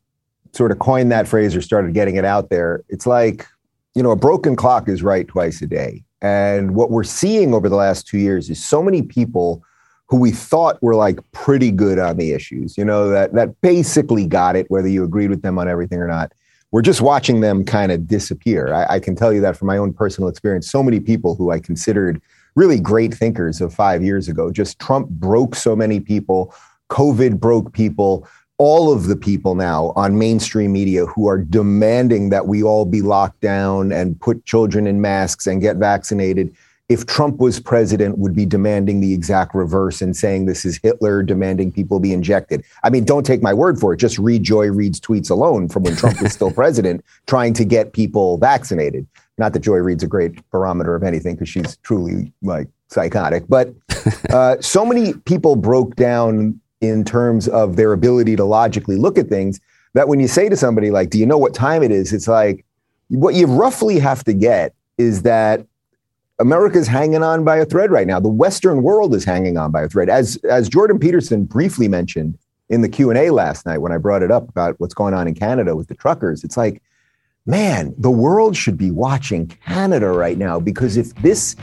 sort 0.52 0.72
of 0.72 0.78
coined 0.78 1.12
that 1.12 1.28
phrase 1.28 1.54
or 1.54 1.60
started 1.60 1.92
getting 1.92 2.16
it 2.16 2.24
out 2.24 2.48
there, 2.48 2.82
it's 2.88 3.06
like, 3.06 3.46
you 3.94 4.02
know, 4.02 4.10
a 4.10 4.16
broken 4.16 4.56
clock 4.56 4.88
is 4.88 5.02
right 5.02 5.28
twice 5.28 5.60
a 5.60 5.66
day. 5.66 6.02
And 6.22 6.74
what 6.74 6.90
we're 6.90 7.04
seeing 7.04 7.54
over 7.54 7.68
the 7.68 7.76
last 7.76 8.06
two 8.06 8.18
years 8.18 8.48
is 8.48 8.64
so 8.64 8.82
many 8.82 9.02
people 9.02 9.62
who 10.08 10.18
we 10.18 10.30
thought 10.30 10.80
were 10.82 10.94
like 10.94 11.18
pretty 11.32 11.70
good 11.70 11.98
on 11.98 12.16
the 12.16 12.32
issues, 12.32 12.78
you 12.78 12.84
know, 12.84 13.08
that 13.08 13.34
that 13.34 13.60
basically 13.60 14.26
got 14.26 14.56
it, 14.56 14.70
whether 14.70 14.88
you 14.88 15.04
agreed 15.04 15.30
with 15.30 15.42
them 15.42 15.58
on 15.58 15.68
everything 15.68 15.98
or 15.98 16.06
not. 16.06 16.32
We're 16.72 16.82
just 16.82 17.00
watching 17.00 17.40
them 17.40 17.64
kind 17.64 17.92
of 17.92 18.06
disappear. 18.06 18.72
I, 18.72 18.94
I 18.94 19.00
can 19.00 19.14
tell 19.14 19.32
you 19.32 19.40
that 19.40 19.56
from 19.56 19.66
my 19.66 19.78
own 19.78 19.92
personal 19.92 20.28
experience. 20.28 20.70
So 20.70 20.82
many 20.82 21.00
people 21.00 21.34
who 21.34 21.50
I 21.50 21.60
considered 21.60 22.20
really 22.54 22.80
great 22.80 23.14
thinkers 23.14 23.60
of 23.60 23.72
five 23.74 24.02
years 24.02 24.28
ago, 24.28 24.50
just 24.50 24.78
Trump 24.78 25.08
broke 25.08 25.54
so 25.54 25.76
many 25.76 26.00
people, 26.00 26.54
COVID 26.90 27.38
broke 27.38 27.72
people 27.72 28.28
all 28.58 28.92
of 28.92 29.06
the 29.06 29.16
people 29.16 29.54
now 29.54 29.92
on 29.96 30.18
mainstream 30.18 30.72
media 30.72 31.04
who 31.06 31.28
are 31.28 31.38
demanding 31.38 32.30
that 32.30 32.46
we 32.46 32.62
all 32.62 32.84
be 32.84 33.02
locked 33.02 33.40
down 33.40 33.92
and 33.92 34.18
put 34.20 34.44
children 34.44 34.86
in 34.86 35.00
masks 35.00 35.46
and 35.46 35.60
get 35.60 35.76
vaccinated 35.76 36.54
if 36.88 37.04
Trump 37.04 37.38
was 37.38 37.58
president 37.58 38.18
would 38.18 38.34
be 38.34 38.46
demanding 38.46 39.00
the 39.00 39.12
exact 39.12 39.54
reverse 39.54 40.00
and 40.00 40.16
saying 40.16 40.46
this 40.46 40.64
is 40.64 40.78
Hitler 40.82 41.22
demanding 41.22 41.72
people 41.72 41.98
be 41.98 42.12
injected. 42.12 42.64
I 42.84 42.90
mean, 42.90 43.04
don't 43.04 43.26
take 43.26 43.42
my 43.42 43.52
word 43.52 43.80
for 43.80 43.92
it. 43.92 43.96
Just 43.96 44.18
read 44.18 44.44
Joy 44.44 44.70
Reid's 44.70 45.00
tweets 45.00 45.30
alone 45.30 45.68
from 45.68 45.82
when 45.82 45.96
Trump 45.96 46.22
was 46.22 46.32
still 46.32 46.50
president, 46.52 47.04
trying 47.26 47.54
to 47.54 47.64
get 47.64 47.92
people 47.92 48.38
vaccinated. 48.38 49.06
Not 49.36 49.52
that 49.52 49.60
Joy 49.60 49.78
Reid's 49.78 50.04
a 50.04 50.06
great 50.06 50.48
barometer 50.50 50.94
of 50.94 51.02
anything 51.02 51.34
because 51.34 51.48
she's 51.48 51.76
truly 51.78 52.32
like 52.40 52.68
psychotic, 52.88 53.44
but 53.48 53.74
uh, 54.30 54.56
so 54.60 54.86
many 54.86 55.12
people 55.12 55.56
broke 55.56 55.96
down 55.96 56.60
in 56.80 57.04
terms 57.04 57.48
of 57.48 57.76
their 57.76 57.92
ability 57.92 58.36
to 58.36 58.44
logically 58.44 58.96
look 58.96 59.18
at 59.18 59.28
things 59.28 59.60
that 59.94 60.08
when 60.08 60.20
you 60.20 60.28
say 60.28 60.48
to 60.48 60.56
somebody 60.56 60.90
like 60.90 61.10
do 61.10 61.18
you 61.18 61.26
know 61.26 61.38
what 61.38 61.54
time 61.54 61.82
it 61.82 61.90
is 61.90 62.12
it's 62.12 62.28
like 62.28 62.64
what 63.08 63.34
you 63.34 63.46
roughly 63.46 63.98
have 63.98 64.24
to 64.24 64.32
get 64.32 64.74
is 64.98 65.22
that 65.22 65.64
America's 66.38 66.86
hanging 66.86 67.22
on 67.22 67.44
by 67.44 67.56
a 67.56 67.64
thread 67.64 67.90
right 67.90 68.06
now. 68.06 68.20
The 68.20 68.28
Western 68.28 68.82
world 68.82 69.14
is 69.14 69.24
hanging 69.24 69.56
on 69.56 69.70
by 69.70 69.82
a 69.82 69.88
thread. 69.88 70.08
As 70.08 70.36
as 70.50 70.68
Jordan 70.68 70.98
Peterson 70.98 71.44
briefly 71.44 71.88
mentioned 71.88 72.36
in 72.68 72.82
the 72.82 72.88
Q&A 72.88 73.30
last 73.30 73.64
night 73.64 73.78
when 73.78 73.92
I 73.92 73.96
brought 73.96 74.22
it 74.22 74.30
up 74.30 74.48
about 74.48 74.78
what's 74.78 74.94
going 74.94 75.14
on 75.14 75.28
in 75.28 75.34
Canada 75.34 75.76
with 75.76 75.88
the 75.88 75.94
truckers, 75.94 76.44
it's 76.44 76.56
like, 76.56 76.82
man, 77.46 77.94
the 77.96 78.10
world 78.10 78.56
should 78.56 78.76
be 78.76 78.90
watching 78.90 79.46
Canada 79.46 80.08
right 80.08 80.36
now 80.36 80.60
because 80.60 80.96
if 80.96 81.14
this 81.16 81.56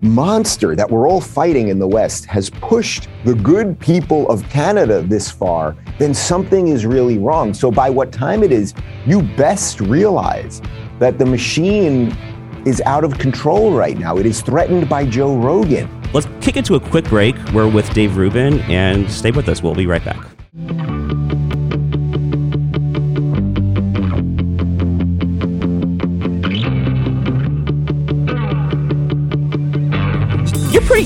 monster 0.00 0.76
that 0.76 0.88
we're 0.90 1.08
all 1.08 1.20
fighting 1.20 1.68
in 1.68 1.78
the 1.78 1.88
West 1.88 2.24
has 2.26 2.50
pushed 2.50 3.08
the 3.24 3.34
good 3.34 3.78
people 3.80 4.28
of 4.30 4.48
Canada 4.48 5.02
this 5.02 5.30
far, 5.30 5.76
then 5.98 6.14
something 6.14 6.68
is 6.68 6.86
really 6.86 7.18
wrong. 7.18 7.52
So, 7.52 7.70
by 7.70 7.90
what 7.90 8.12
time 8.12 8.42
it 8.42 8.52
is, 8.52 8.74
you 9.06 9.22
best 9.36 9.80
realize 9.80 10.62
that 10.98 11.18
the 11.18 11.26
machine 11.26 12.16
is 12.64 12.80
out 12.86 13.04
of 13.04 13.18
control 13.18 13.72
right 13.72 13.98
now. 13.98 14.16
It 14.18 14.26
is 14.26 14.40
threatened 14.40 14.88
by 14.88 15.06
Joe 15.06 15.36
Rogan. 15.36 15.88
Let's 16.12 16.28
kick 16.40 16.56
it 16.56 16.64
to 16.66 16.76
a 16.76 16.80
quick 16.80 17.04
break. 17.06 17.36
We're 17.52 17.68
with 17.68 17.92
Dave 17.92 18.16
Rubin, 18.16 18.60
and 18.62 19.10
stay 19.10 19.30
with 19.30 19.48
us. 19.48 19.62
We'll 19.62 19.74
be 19.74 19.86
right 19.86 20.04
back. 20.04 20.37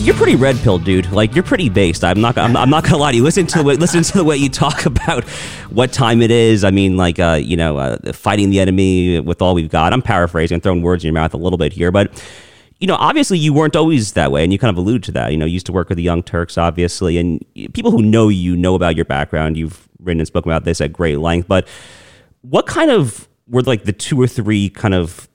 You're 0.03 0.17
pretty 0.17 0.35
red 0.35 0.57
pill, 0.57 0.79
dude. 0.79 1.13
Like 1.13 1.35
you're 1.35 1.45
pretty 1.45 1.69
based. 1.69 2.03
I'm 2.03 2.21
not 2.21 2.37
I'm, 2.37 2.57
I'm 2.57 2.71
not 2.71 2.83
gonna 2.83 2.97
lie 2.97 3.13
to 3.13 3.17
you. 3.17 3.23
Listen 3.23 3.47
to 3.49 3.71
it. 3.71 3.79
Listen 3.79 4.03
to 4.03 4.19
the 4.19 4.25
way 4.25 4.37
you 4.37 4.49
talk 4.49 4.85
about 4.87 5.25
what 5.71 5.93
time 5.93 6.23
it 6.23 6.31
is. 6.33 6.65
I 6.65 6.71
mean, 6.73 6.97
like 6.97 7.21
uh, 7.21 7.39
you 7.41 7.57
know, 7.57 7.79
uh, 7.79 8.13
fighting 8.13 8.51
the 8.51 8.59
enemy 8.59 9.21
with 9.21 9.41
all 9.41 9.55
we've 9.55 9.71
got. 9.71 9.93
I'm 9.93 10.03
paraphrasing, 10.03 10.57
I'm 10.57 10.61
throwing 10.61 10.83
words 10.83 11.05
in 11.05 11.09
your 11.09 11.15
mouth 11.15 11.35
a 11.35 11.37
little 11.37 11.57
bit 11.57 11.73
here, 11.73 11.93
but 11.93 12.11
you 12.81 12.89
know, 12.89 12.97
obviously 12.97 13.39
you 13.39 13.53
weren't 13.53 13.77
always 13.77 14.15
that 14.15 14.33
way, 14.33 14.43
and 14.43 14.53
you 14.53 14.59
kind 14.59 14.71
of 14.71 14.77
allude 14.77 15.05
to 15.05 15.13
that. 15.13 15.31
You 15.31 15.39
know, 15.39 15.47
you 15.47 15.53
used 15.53 15.67
to 15.67 15.73
work 15.73 15.89
with 15.89 15.97
the 15.97 16.03
Young 16.03 16.25
Turks, 16.25 16.59
obviously, 16.59 17.17
and 17.17 17.45
people 17.73 17.93
who 17.93 18.03
know 18.03 18.29
you 18.29 18.57
know 18.57 18.75
about 18.75 18.97
your 18.97 19.05
background. 19.05 19.57
You've 19.57 19.89
written 20.01 20.19
and 20.19 20.27
spoken 20.27 20.51
about 20.51 20.65
this 20.65 20.81
at 20.81 20.93
great 20.93 21.19
length. 21.19 21.47
But 21.47 21.69
what 22.41 22.67
kind 22.67 22.91
of 22.91 23.29
were 23.47 23.63
like 23.63 23.85
the 23.85 23.93
two 23.93 24.21
or 24.21 24.27
three 24.27 24.69
kind 24.69 24.95
of 24.95 25.29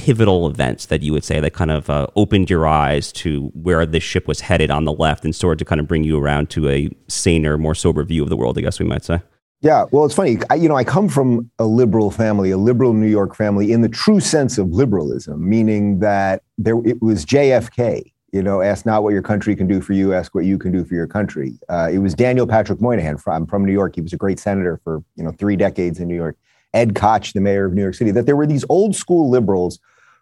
pivotal 0.00 0.46
events 0.46 0.86
that 0.86 1.02
you 1.02 1.12
would 1.12 1.22
say 1.24 1.40
that 1.40 1.52
kind 1.52 1.70
of 1.70 1.90
uh, 1.90 2.06
opened 2.16 2.48
your 2.48 2.66
eyes 2.66 3.12
to 3.12 3.48
where 3.52 3.84
this 3.84 4.02
ship 4.02 4.26
was 4.26 4.40
headed 4.40 4.70
on 4.70 4.86
the 4.86 4.92
left 4.92 5.26
and 5.26 5.34
started 5.34 5.58
to 5.58 5.64
kind 5.66 5.78
of 5.78 5.86
bring 5.86 6.04
you 6.04 6.18
around 6.18 6.48
to 6.48 6.70
a 6.70 6.88
saner, 7.06 7.58
more 7.58 7.74
sober 7.74 8.02
view 8.02 8.22
of 8.22 8.30
the 8.30 8.36
world? 8.36 8.56
I 8.56 8.62
guess 8.62 8.80
we 8.80 8.86
might 8.86 9.04
say. 9.04 9.20
Yeah, 9.60 9.84
well, 9.92 10.06
it's 10.06 10.14
funny. 10.14 10.38
I, 10.48 10.54
you 10.54 10.70
know, 10.70 10.76
I 10.76 10.84
come 10.84 11.06
from 11.06 11.50
a 11.58 11.66
liberal 11.66 12.10
family, 12.10 12.50
a 12.50 12.56
liberal 12.56 12.94
New 12.94 13.08
York 13.08 13.36
family, 13.36 13.72
in 13.72 13.82
the 13.82 13.90
true 13.90 14.20
sense 14.20 14.56
of 14.56 14.70
liberalism, 14.70 15.46
meaning 15.46 15.98
that 15.98 16.42
there 16.56 16.80
it 16.86 17.02
was 17.02 17.26
JFK. 17.26 18.10
You 18.32 18.42
know, 18.42 18.62
ask 18.62 18.86
not 18.86 19.02
what 19.02 19.12
your 19.12 19.22
country 19.22 19.54
can 19.54 19.66
do 19.66 19.82
for 19.82 19.92
you, 19.92 20.14
ask 20.14 20.34
what 20.34 20.46
you 20.46 20.56
can 20.56 20.72
do 20.72 20.82
for 20.82 20.94
your 20.94 21.08
country. 21.08 21.58
Uh, 21.68 21.90
it 21.92 21.98
was 21.98 22.14
Daniel 22.14 22.46
Patrick 22.46 22.80
Moynihan 22.80 23.18
from 23.18 23.46
from 23.46 23.66
New 23.66 23.72
York. 23.72 23.96
He 23.96 24.00
was 24.00 24.14
a 24.14 24.16
great 24.16 24.38
senator 24.38 24.80
for 24.82 25.02
you 25.16 25.24
know 25.24 25.32
three 25.32 25.56
decades 25.56 26.00
in 26.00 26.08
New 26.08 26.16
York. 26.16 26.38
Ed 26.72 26.94
Koch, 26.94 27.32
the 27.34 27.40
mayor 27.40 27.66
of 27.66 27.74
New 27.74 27.82
York 27.82 27.94
City. 27.94 28.12
That 28.12 28.26
there 28.26 28.36
were 28.36 28.46
these 28.46 28.64
old 28.68 28.94
school 28.94 29.28
liberals 29.28 29.78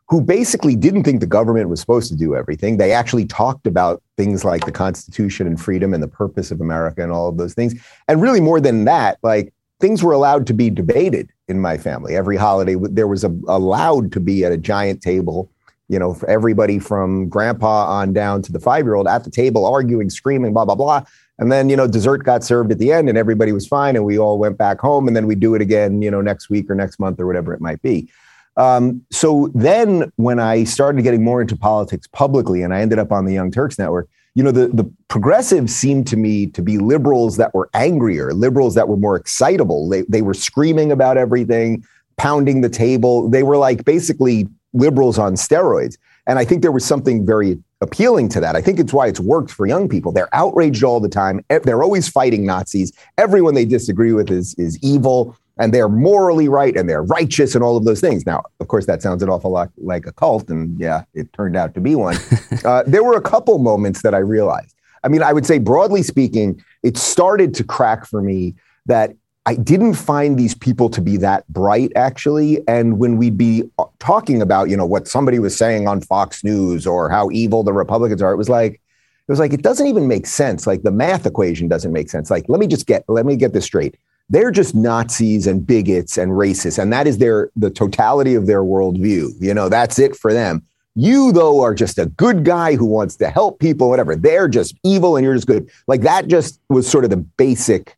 who 0.09 0.23
basically 0.23 0.75
didn't 0.75 1.05
think 1.05 1.21
the 1.21 1.27
government 1.27 1.69
was 1.69 1.81
supposed 1.81 2.09
to 2.09 2.17
do 2.17 2.35
everything. 2.35 2.79
They 2.79 2.93
actually 2.93 3.27
talked 3.27 3.67
about 3.67 4.03
things 4.17 4.45
like 4.45 4.65
the 4.65 4.73
Constitution 4.73 5.47
and 5.47 5.61
freedom 5.61 5.93
and 5.93 6.03
the 6.03 6.09
purpose 6.09 6.51
of 6.51 6.61
America 6.61 7.03
and 7.03 7.13
all 7.13 7.29
of 7.29 7.37
those 7.37 7.55
things. 7.55 7.75
And 8.09 8.23
really, 8.23 8.41
more 8.41 8.61
than 8.61 8.85
that, 8.87 9.19
like 9.23 9.53
things 9.81 10.03
were 10.03 10.13
allowed 10.13 10.47
to 10.47 10.55
be 10.55 10.71
debated 10.71 11.31
in 11.47 11.61
my 11.61 11.77
family. 11.77 12.17
Every 12.17 12.37
holiday, 12.37 12.75
there 12.81 13.07
was 13.07 13.23
a, 13.23 13.29
allowed 13.49 14.13
to 14.13 14.21
be 14.21 14.45
at 14.45 14.53
a 14.53 14.57
giant 14.57 15.03
table, 15.03 15.51
you 15.89 15.99
know, 15.99 16.15
for 16.15 16.29
everybody 16.29 16.79
from 16.79 17.29
grandpa 17.29 17.87
on 17.87 18.13
down 18.15 18.41
to 18.43 18.53
the 18.53 18.61
five 18.61 18.87
year 18.87 18.95
old 18.95 19.07
at 19.07 19.25
the 19.25 19.31
table, 19.31 19.67
arguing, 19.67 20.09
screaming, 20.09 20.55
blah, 20.55 20.65
blah, 20.65 20.75
blah. 20.75 21.05
And 21.39 21.53
then, 21.53 21.69
you 21.69 21.77
know, 21.77 21.87
dessert 21.87 22.25
got 22.25 22.43
served 22.43 22.73
at 22.73 22.79
the 22.79 22.93
end 22.93 23.09
and 23.09 23.17
everybody 23.17 23.53
was 23.53 23.67
fine. 23.67 23.95
And 23.95 24.05
we 24.05 24.19
all 24.19 24.39
went 24.39 24.59
back 24.59 24.81
home. 24.81 25.07
And 25.07 25.15
then 25.15 25.27
we 25.27 25.35
do 25.35 25.55
it 25.55 25.63
again, 25.63 26.03
you 26.03 26.11
know, 26.11 26.21
next 26.21 26.51
week 26.51 26.69
or 26.71 26.75
next 26.75 26.99
month 26.99 27.21
or 27.21 27.27
whatever 27.27 27.55
it 27.55 27.61
might 27.61 27.81
be. 27.83 28.11
Um, 28.59 29.07
so 29.11 29.51
then 29.55 30.13
when 30.17 30.41
I 30.41 30.65
started 30.65 31.03
getting 31.03 31.23
more 31.23 31.41
into 31.41 31.57
politics 31.57 32.09
publicly 32.09 32.63
and 32.63 32.75
I 32.75 32.81
ended 32.81 32.99
up 32.99 33.13
on 33.13 33.25
the 33.25 33.33
Young 33.33 33.53
Turks 33.53 33.79
Network, 33.79 34.09
you 34.35 34.43
know, 34.43 34.51
the, 34.51 34.69
the 34.69 34.85
progressives 35.09 35.75
seemed 35.75 36.07
to 36.09 36.17
me 36.17 36.47
to 36.49 36.61
be 36.61 36.77
liberals 36.79 37.37
that 37.39 37.55
were 37.55 37.71
angrier, 37.73 38.35
liberals 38.35 38.75
that 38.75 38.89
were 38.89 38.97
more 38.97 39.17
excitable. 39.17 39.89
They, 39.89 40.03
they 40.03 40.23
were 40.23 40.35
screaming 40.35 40.93
about 40.93 41.17
everything, 41.17 41.85
pounding 42.17 42.61
the 42.61 42.69
table. 42.69 43.29
They 43.29 43.45
were 43.45 43.57
like 43.57 43.85
basically 43.85 44.49
liberals 44.73 45.19
on 45.19 45.35
steroids. 45.35 45.97
And 46.27 46.39
I 46.39 46.45
think 46.45 46.63
there 46.63 46.73
was 46.73 46.85
something 46.85 47.25
very 47.25 47.59
appealing 47.81 48.29
to 48.31 48.41
that. 48.41 48.55
I 48.55 48.61
think 48.61 48.79
it's 48.81 48.93
why 48.93 49.07
it's 49.07 49.21
worked 49.21 49.51
for 49.51 49.67
young 49.67 49.89
people. 49.89 50.13
They're 50.13 50.35
outraged 50.35 50.83
all 50.83 51.01
the 51.01 51.09
time. 51.09 51.45
They're 51.49 51.83
always 51.83 52.09
fighting 52.09 52.45
Nazis. 52.45 52.93
Everyone 53.17 53.55
they 53.55 53.65
disagree 53.65 54.13
with 54.13 54.31
is, 54.31 54.55
is 54.55 54.79
evil 54.83 55.37
and 55.59 55.75
they're 55.75 55.89
morally 55.89 56.49
right 56.49 56.77
and 56.77 56.89
they're 56.89 57.03
righteous 57.03 57.55
and 57.55 57.65
all 57.65 57.77
of 57.77 57.85
those 57.85 58.01
things. 58.01 58.25
Now, 58.25 58.45
of 58.61 58.69
course, 58.69 58.87
that 58.87 59.03
sounds 59.03 59.23
an 59.23 59.29
awful 59.29 59.51
lot 59.51 59.71
like 59.79 60.07
a 60.07 60.13
cult, 60.13 60.49
and 60.51 60.79
yeah, 60.79 61.05
it 61.15 61.33
turned 61.33 61.57
out 61.57 61.75
to 61.75 61.81
be 61.81 61.95
one. 61.95 62.17
uh, 62.65 62.85
there 62.87 63.05
were 63.05 63.17
a 63.17 63.21
couple 63.21 63.59
moments 63.59 64.03
that 64.03 64.15
I 64.15 64.19
realized. 64.19 64.75
I 65.05 65.09
mean, 65.09 65.23
I 65.23 65.33
would 65.33 65.47
say, 65.47 65.59
broadly 65.59 66.03
speaking, 66.03 66.63
it 66.83 66.97
started 66.97 67.55
to 67.55 67.65
crack 67.65 68.07
for 68.07 68.23
me 68.23 68.55
that 68.87 69.15
I 69.47 69.55
didn't 69.55 69.95
find 69.95 70.39
these 70.39 70.55
people 70.55 70.91
to 70.91 71.01
be 71.01 71.17
that 71.19 71.49
bright, 71.49 71.93
actually. 71.97 72.61
And 72.69 72.99
when 72.99 73.17
we'd 73.17 73.39
be 73.39 73.65
uh, 73.79 73.85
talking 73.99 74.43
about, 74.43 74.69
you 74.69 74.77
know, 74.77 74.85
what 74.85 75.09
somebody 75.09 75.39
was 75.39 75.57
saying 75.57 75.89
on 75.89 76.01
Fox 76.01 76.45
News 76.45 76.87
or 76.87 77.09
how 77.09 77.31
evil 77.31 77.63
the 77.63 77.73
Republicans 77.73 78.21
are, 78.21 78.33
it 78.33 78.37
was 78.37 78.49
like, 78.49 78.75
it 78.75 79.33
was 79.33 79.39
like 79.39 79.53
it 79.53 79.63
doesn't 79.63 79.87
even 79.87 80.09
make 80.09 80.27
sense. 80.27 80.67
Like 80.67 80.83
the 80.83 80.91
math 80.91 81.27
equation 81.27 81.69
doesn't 81.69 81.93
make 81.93 82.11
sense. 82.11 82.31
Like, 82.31 82.47
let 82.49 82.61
me 82.61 82.67
just 82.67 82.87
get 82.87 83.05
let 83.09 83.27
me 83.27 83.37
get 83.37 83.53
this 83.53 83.65
straight 83.65 83.97
they're 84.31 84.51
just 84.51 84.75
Nazis 84.75 85.47
and 85.47 85.67
bigots 85.67 86.19
and 86.19 86.33
racists, 86.33 86.79
and 86.79 86.93
that 86.93 87.07
is 87.07 87.19
their 87.19 87.51
the 87.57 87.71
totality 87.71 88.35
of 88.35 88.47
their 88.47 88.63
worldview. 88.63 89.31
You 89.41 89.55
know, 89.55 89.69
that's 89.69 89.99
it 89.99 90.17
for 90.17 90.33
them. 90.33 90.63
You 90.95 91.33
though 91.33 91.63
are 91.63 91.75
just 91.75 91.99
a 91.99 92.07
good 92.07 92.45
guy 92.45 92.75
who 92.75 92.85
wants 92.85 93.17
to 93.17 93.31
help 93.31 93.61
people, 93.61 93.89
whatever. 93.89 94.17
They're 94.17 94.49
just 94.49 94.75
evil, 94.85 95.17
and 95.17 95.25
you're 95.25 95.35
just 95.35 95.47
good. 95.47 95.71
Like 95.87 96.03
that 96.03 96.29
just 96.29 96.61
was 96.69 96.89
sort 96.89 97.05
of 97.05 97.11
the 97.11 97.17
basic 97.17 97.97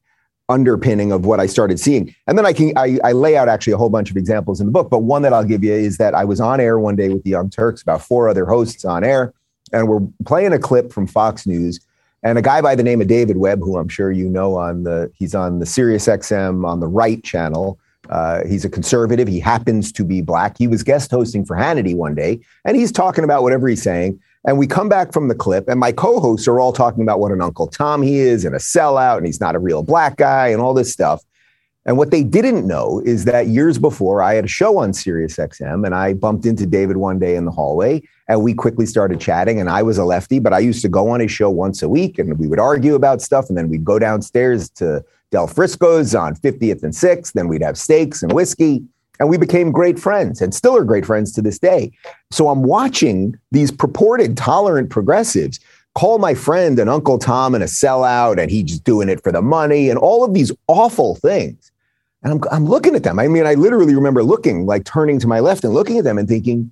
underpinning 0.49 1.13
of 1.13 1.25
what 1.25 1.41
I 1.41 1.47
started 1.47 1.79
seeing. 1.79 2.15
And 2.27 2.37
then 2.37 2.45
I 2.45 2.53
can 2.53 2.73
I, 2.77 2.99
I 3.03 3.13
lay 3.13 3.37
out 3.37 3.49
actually 3.49 3.73
a 3.73 3.77
whole 3.77 3.89
bunch 3.89 4.11
of 4.11 4.17
examples 4.17 4.61
in 4.61 4.67
the 4.67 4.73
book, 4.73 4.91
but 4.91 5.01
one 5.01 5.23
that 5.23 5.33
I'll 5.33 5.45
give 5.45 5.65
you 5.65 5.73
is 5.73 5.97
that 5.99 6.15
I 6.15 6.25
was 6.25 6.41
on 6.41 6.61
air 6.61 6.79
one 6.79 6.97
day 6.97 7.09
with 7.09 7.23
the 7.25 7.31
Young 7.31 7.51
Turks, 7.51 7.83
about 7.83 8.03
four 8.03 8.29
other 8.29 8.47
hosts 8.47 8.85
on 8.85 9.03
air, 9.03 9.33
and 9.73 9.89
we're 9.89 10.07
playing 10.27 10.53
a 10.53 10.59
clip 10.59 10.93
from 10.93 11.07
Fox 11.07 11.47
News 11.47 11.81
and 12.23 12.39
a 12.39 12.43
guy 12.43 12.61
by 12.61 12.75
the 12.75 12.83
name 12.83 13.01
of 13.01 13.07
David 13.07 13.37
Webb, 13.37 13.61
who 13.61 13.77
I'm 13.77 13.89
sure 13.89 14.11
you 14.11 14.29
know 14.29 14.57
on 14.57 14.85
the 14.85 15.11
he's 15.15 15.35
on 15.35 15.59
the 15.59 15.67
Sirius 15.67 16.07
XM 16.07 16.67
on 16.67 16.81
the 16.81 16.89
right 16.89 17.23
channel. 17.23 17.79
Uh, 18.09 18.45
he's 18.47 18.65
a 18.65 18.69
conservative. 18.69 19.29
He 19.29 19.41
happens 19.41 19.93
to 19.93 20.05
be 20.05 20.21
black. 20.21 20.59
He 20.59 20.67
was 20.67 20.83
guest 20.83 21.11
hosting 21.11 21.45
for 21.45 21.57
Hannity 21.57 21.95
one 21.95 22.15
day, 22.15 22.41
and 22.65 22.77
he's 22.77 22.93
talking 22.93 23.25
about 23.25 23.43
whatever 23.43 23.69
he's 23.69 23.83
saying. 23.83 24.21
And 24.47 24.59
we 24.59 24.67
come 24.67 24.89
back 24.89 25.13
from 25.13 25.29
the 25.29 25.35
clip, 25.35 25.69
and 25.69 25.79
my 25.79 25.93
co-hosts 25.93 26.49
are 26.49 26.59
all 26.59 26.73
talking 26.73 27.03
about 27.03 27.21
what 27.21 27.31
an 27.31 27.43
Uncle 27.43 27.67
Tom 27.67 28.03
he 28.03 28.19
is, 28.19 28.45
and 28.45 28.55
a 28.55 28.59
sellout, 28.59 29.19
and 29.19 29.27
he's 29.27 29.41
not 29.41 29.55
a 29.55 29.59
real 29.59 29.83
black 29.83 30.17
guy, 30.17 30.49
and 30.49 30.61
all 30.61 30.75
this 30.75 30.91
stuff. 30.91 31.23
And 31.87 31.97
what 31.97 32.11
they 32.11 32.23
didn't 32.23 32.67
know 32.67 33.01
is 33.07 33.25
that 33.25 33.47
years 33.47 33.79
before, 33.79 34.23
I 34.23 34.35
had 34.35 34.45
a 34.45 34.49
show 34.49 34.79
on 34.79 34.93
Sirius 34.93 35.37
XM, 35.37 35.87
and 35.87 35.95
I 35.95 36.13
bumped 36.13 36.45
into 36.45 36.67
David 36.67 36.99
one 36.99 37.19
day 37.19 37.37
in 37.37 37.47
the 37.47 37.51
hallway, 37.51 38.03
and 38.29 38.43
we 38.43 38.53
quickly 38.53 38.85
started 38.85 39.19
chatting. 39.19 39.59
And 39.61 39.71
I 39.71 39.83
was 39.83 39.97
a 39.97 40.05
lefty, 40.05 40.41
but 40.41 40.53
I 40.53 40.59
used 40.59 40.83
to 40.83 40.89
go 40.89 41.09
on 41.09 41.21
his 41.21 41.31
show 41.31 41.49
once 41.49 41.83
a 41.83 41.89
week, 41.89 42.19
and 42.19 42.39
we 42.39 42.47
would 42.47 42.61
argue 42.61 42.95
about 42.95 43.23
stuff, 43.23 43.49
and 43.49 43.57
then 43.57 43.69
we'd 43.69 43.85
go 43.85 43.99
downstairs 43.99 44.69
to 44.71 45.03
Del 45.31 45.47
Frisco's 45.47 46.15
on 46.15 46.35
50th 46.35 46.83
and 46.83 46.93
6th. 46.93 47.33
Then 47.33 47.49
we'd 47.49 47.63
have 47.63 47.79
steaks 47.79 48.23
and 48.23 48.33
whiskey, 48.33 48.83
and 49.19 49.31
we 49.31 49.39
became 49.39 49.73
great 49.73 49.99
friends, 49.99 50.43
and 50.43 50.55
still 50.55 50.77
are 50.77 50.85
great 50.85 51.07
friends 51.07 51.33
to 51.33 51.43
this 51.43 51.59
day. 51.59 51.93
So 52.31 52.51
I'm 52.51 52.63
watching 52.63 53.39
these 53.53 53.71
purported 53.71 54.37
tolerant 54.37 54.91
progressives 54.91 55.61
call 55.95 56.19
my 56.19 56.35
friend 56.35 56.79
an 56.79 56.89
Uncle 56.89 57.19
Tom 57.19 57.55
and 57.55 57.65
a 57.65 57.67
sellout, 57.67 58.39
and 58.41 58.51
he's 58.51 58.79
doing 58.79 59.09
it 59.09 59.23
for 59.23 59.33
the 59.33 59.43
money, 59.43 59.89
and 59.89 59.99
all 59.99 60.25
of 60.25 60.35
these 60.35 60.53
awful 60.69 61.17
things. 61.17 61.70
And 62.23 62.33
I'm, 62.33 62.41
I'm 62.53 62.67
looking 62.67 62.95
at 62.95 63.03
them. 63.03 63.19
I 63.19 63.29
mean, 63.29 63.47
I 63.47 63.55
literally 63.55 63.95
remember 63.95 64.23
looking, 64.23 64.67
like 64.67 64.85
turning 64.85 65.19
to 65.21 65.27
my 65.27 65.41
left 65.41 65.65
and 65.65 65.73
looking 65.73 65.99
at 65.99 66.05
them 66.05 66.19
and 66.19 66.29
thinking, 66.29 66.71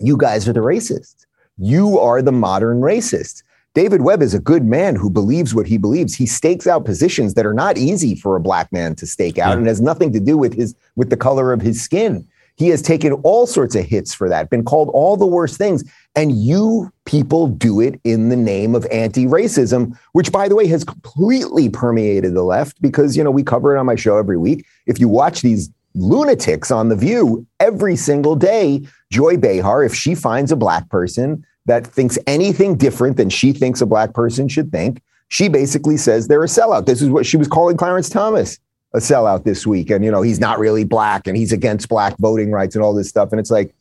you 0.00 0.16
guys 0.16 0.48
are 0.48 0.52
the 0.52 0.60
racists. 0.60 1.26
You 1.58 1.98
are 1.98 2.22
the 2.22 2.32
modern 2.32 2.80
racists. 2.80 3.42
David 3.74 4.02
Webb 4.02 4.20
is 4.20 4.34
a 4.34 4.38
good 4.38 4.64
man 4.64 4.96
who 4.96 5.08
believes 5.08 5.54
what 5.54 5.66
he 5.66 5.78
believes. 5.78 6.14
He 6.14 6.26
stakes 6.26 6.66
out 6.66 6.84
positions 6.84 7.34
that 7.34 7.46
are 7.46 7.54
not 7.54 7.78
easy 7.78 8.14
for 8.14 8.36
a 8.36 8.40
black 8.40 8.70
man 8.70 8.94
to 8.96 9.06
stake 9.06 9.38
out 9.38 9.50
yeah. 9.50 9.58
and 9.58 9.66
has 9.66 9.80
nothing 9.80 10.12
to 10.12 10.20
do 10.20 10.36
with 10.36 10.52
his 10.54 10.74
with 10.94 11.08
the 11.08 11.16
color 11.16 11.52
of 11.52 11.62
his 11.62 11.80
skin. 11.80 12.26
He 12.56 12.68
has 12.68 12.82
taken 12.82 13.12
all 13.22 13.46
sorts 13.46 13.74
of 13.74 13.86
hits 13.86 14.12
for 14.12 14.28
that, 14.28 14.50
been 14.50 14.64
called 14.64 14.90
all 14.92 15.16
the 15.16 15.26
worst 15.26 15.56
things. 15.56 15.84
And 16.14 16.32
you 16.32 16.92
people 17.06 17.46
do 17.46 17.80
it 17.80 17.98
in 18.04 18.28
the 18.28 18.36
name 18.36 18.74
of 18.74 18.86
anti-racism, 18.86 19.96
which 20.12 20.30
by 20.30 20.48
the 20.48 20.54
way 20.54 20.66
has 20.66 20.84
completely 20.84 21.70
permeated 21.70 22.34
the 22.34 22.42
left 22.42 22.80
because 22.82 23.16
you 23.16 23.24
know 23.24 23.30
we 23.30 23.42
cover 23.42 23.74
it 23.74 23.78
on 23.78 23.86
my 23.86 23.94
show 23.94 24.18
every 24.18 24.36
week. 24.36 24.66
If 24.86 25.00
you 25.00 25.08
watch 25.08 25.40
these 25.40 25.70
lunatics 25.94 26.70
on 26.70 26.88
the 26.88 26.96
view 26.96 27.46
every 27.60 27.96
single 27.96 28.36
day, 28.36 28.86
Joy 29.10 29.36
Behar, 29.36 29.84
if 29.84 29.94
she 29.94 30.14
finds 30.14 30.52
a 30.52 30.56
black 30.56 30.88
person 30.90 31.44
that 31.66 31.86
thinks 31.86 32.18
anything 32.26 32.76
different 32.76 33.16
than 33.16 33.30
she 33.30 33.52
thinks 33.52 33.80
a 33.80 33.86
black 33.86 34.14
person 34.14 34.48
should 34.48 34.70
think, 34.70 35.02
she 35.28 35.48
basically 35.48 35.96
says 35.96 36.28
they're 36.28 36.44
a 36.44 36.46
sellout. 36.46 36.86
This 36.86 37.00
is 37.00 37.08
what 37.08 37.24
she 37.24 37.36
was 37.36 37.48
calling 37.48 37.76
Clarence 37.76 38.10
Thomas 38.10 38.58
a 38.94 38.98
sellout 38.98 39.44
this 39.44 39.66
week. 39.66 39.90
And, 39.90 40.04
you 40.04 40.10
know, 40.10 40.22
he's 40.22 40.40
not 40.40 40.58
really 40.58 40.84
black 40.84 41.26
and 41.26 41.36
he's 41.36 41.52
against 41.52 41.88
black 41.88 42.16
voting 42.18 42.50
rights 42.50 42.74
and 42.74 42.84
all 42.84 42.92
this 42.92 43.08
stuff. 43.08 43.30
And 43.30 43.40
it's 43.40 43.50
like, 43.50 43.74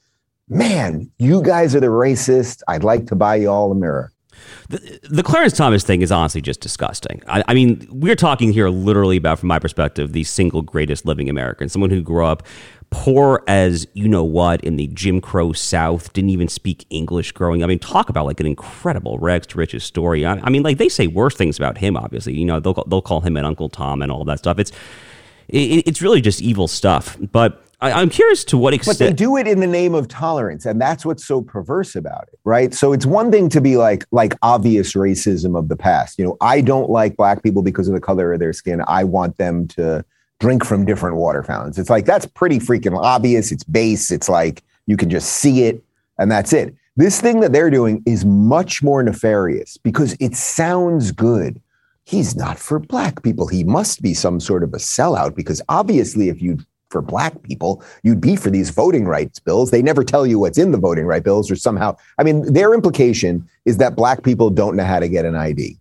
man, 0.52 1.10
you 1.18 1.42
guys 1.42 1.76
are 1.76 1.80
the 1.80 1.88
racist. 1.88 2.62
I'd 2.68 2.84
like 2.84 3.08
to 3.08 3.16
buy 3.16 3.36
you 3.38 3.50
all 3.50 3.72
a 3.72 3.76
mirror. 3.76 4.12
The, 4.70 5.00
the 5.10 5.24
Clarence 5.24 5.54
Thomas 5.54 5.84
thing 5.84 6.02
is 6.02 6.12
honestly 6.12 6.42
just 6.42 6.62
disgusting. 6.62 7.22
I, 7.28 7.44
I, 7.48 7.54
mean, 7.54 7.88
we're 7.90 8.16
talking 8.16 8.52
here 8.52 8.70
literally 8.70 9.18
about, 9.18 9.40
from 9.40 9.48
my 9.48 9.60
perspective, 9.60 10.14
the 10.14 10.24
single 10.24 10.62
greatest 10.62 11.06
living 11.06 11.30
American, 11.30 11.70
someone 11.70 11.90
who 11.90 12.02
grew 12.02 12.26
up 12.26 12.44
poor 12.90 13.42
as 13.48 13.88
you 13.94 14.06
know 14.06 14.24
what 14.24 14.62
in 14.66 14.76
the 14.76 14.88
Jim 14.88 15.22
Crow 15.22 15.54
South, 15.54 16.12
didn't 16.12 16.32
even 16.32 16.50
speak 16.50 16.86
English 16.90 17.32
growing. 17.32 17.64
I 17.64 17.68
mean, 17.68 17.80
talk 17.80 18.10
about 18.10 18.26
like 18.26 18.42
an 18.42 18.46
incredible 18.46 19.18
rags 19.20 19.48
to 19.48 19.58
riches 19.58 19.84
story. 19.86 20.26
I, 20.26 20.34
I 20.44 20.50
mean, 20.50 20.64
like 20.64 20.78
they 20.78 20.90
say 20.90 21.08
worse 21.08 21.36
things 21.36 21.58
about 21.58 21.78
him, 21.78 21.96
obviously. 21.96 22.34
You 22.34 22.46
know, 22.46 22.60
they'll, 22.60 22.84
they'll 22.88 23.02
call 23.02 23.22
him 23.22 23.38
an 23.38 23.46
Uncle 23.46 23.70
Tom 23.70 24.02
and 24.02 24.12
all 24.12 24.26
that 24.26 24.40
stuff. 24.40 24.60
It's, 24.60 24.72
it, 25.48 25.88
it's 25.88 26.02
really 26.02 26.20
just 26.20 26.42
evil 26.42 26.68
stuff. 26.68 27.18
But 27.32 27.64
I, 27.82 28.02
am 28.02 28.10
curious 28.10 28.44
to 28.46 28.58
what 28.58 28.76
extent. 28.76 29.00
But 29.00 29.06
they 29.06 29.13
do 29.13 29.38
it 29.38 29.48
in 29.48 29.60
the 29.60 29.67
name 29.67 29.96
of 29.96 30.08
tolerance, 30.08 30.67
and 30.67 30.80
that's 30.80 31.04
what's 31.04 31.26
so 31.26 31.41
perverse 31.41 31.96
about 31.96 32.28
it, 32.32 32.39
right? 32.44 32.74
So 32.76 32.94
it's 32.94 33.08
one 33.08 33.32
thing 33.32 33.50
to 33.50 33.62
be 33.62 33.76
like 33.76 34.06
like 34.12 34.36
obvious 34.44 34.94
racism 34.94 35.58
of 35.58 35.67
the 35.67 35.76
past. 35.76 36.20
You 36.20 36.26
know, 36.26 36.38
I 36.41 36.62
don't 36.62 36.91
like 36.91 37.17
black 37.17 37.41
people 37.41 37.63
because 37.63 37.88
of 37.88 37.96
the 37.96 38.00
color 38.00 38.34
of 38.34 38.39
their 38.39 38.54
skin. 38.54 38.84
I 38.88 39.04
want 39.04 39.38
them 39.38 39.67
to 39.70 40.06
drink 40.39 40.63
from 40.63 40.86
different 40.86 41.15
water 41.15 41.44
fountains. 41.44 41.80
It's 41.80 41.89
like 41.89 42.06
that's 42.06 42.26
pretty 42.28 42.60
freaking 42.60 42.98
obvious. 42.98 43.52
It's 43.52 43.63
base. 43.63 44.12
It's 44.12 44.30
like 44.30 44.63
you 44.86 44.96
can 44.96 45.10
just 45.10 45.34
see 45.34 45.63
it, 45.63 45.84
and 46.20 46.32
that's 46.32 46.54
it. 46.54 46.76
This 46.98 47.20
thing 47.20 47.39
that 47.39 47.52
they're 47.52 47.72
doing 47.72 48.04
is 48.06 48.26
much 48.26 48.84
more 48.84 49.02
nefarious 49.02 49.78
because 49.78 50.15
it 50.20 50.36
sounds 50.36 51.12
good. 51.12 51.60
He's 52.04 52.36
not 52.36 52.60
for 52.60 52.78
black 52.78 53.24
people. 53.24 53.48
He 53.48 53.63
must 53.63 54.02
be 54.02 54.13
some 54.13 54.39
sort 54.39 54.63
of 54.63 54.74
a 54.74 54.78
sellout 54.78 55.34
because 55.36 55.62
obviously, 55.67 56.30
if 56.30 56.41
you 56.41 56.60
for 56.92 57.02
black 57.02 57.42
people, 57.44 57.84
you'd 58.04 58.22
be 58.22 58.36
for 58.36 58.50
these 58.50 58.70
voting 58.70 59.06
rights 59.06 59.40
bills. 59.40 59.72
They 59.72 59.82
never 59.82 60.04
tell 60.04 60.28
you 60.28 60.38
what's 60.38 60.58
in 60.58 60.72
the 60.72 60.78
voting 60.78 61.06
right 61.06 61.24
bills 61.24 61.50
or 61.50 61.56
somehow. 61.56 61.96
I 62.20 62.24
mean, 62.24 62.54
their 62.54 62.74
implication 62.74 63.48
is 63.66 63.78
that 63.78 63.96
black 63.96 64.24
people 64.24 64.50
don't 64.50 64.76
know 64.76 64.84
how 64.84 65.00
to 65.00 65.08
get 65.08 65.26
an 65.26 65.36
ID. 65.36 65.78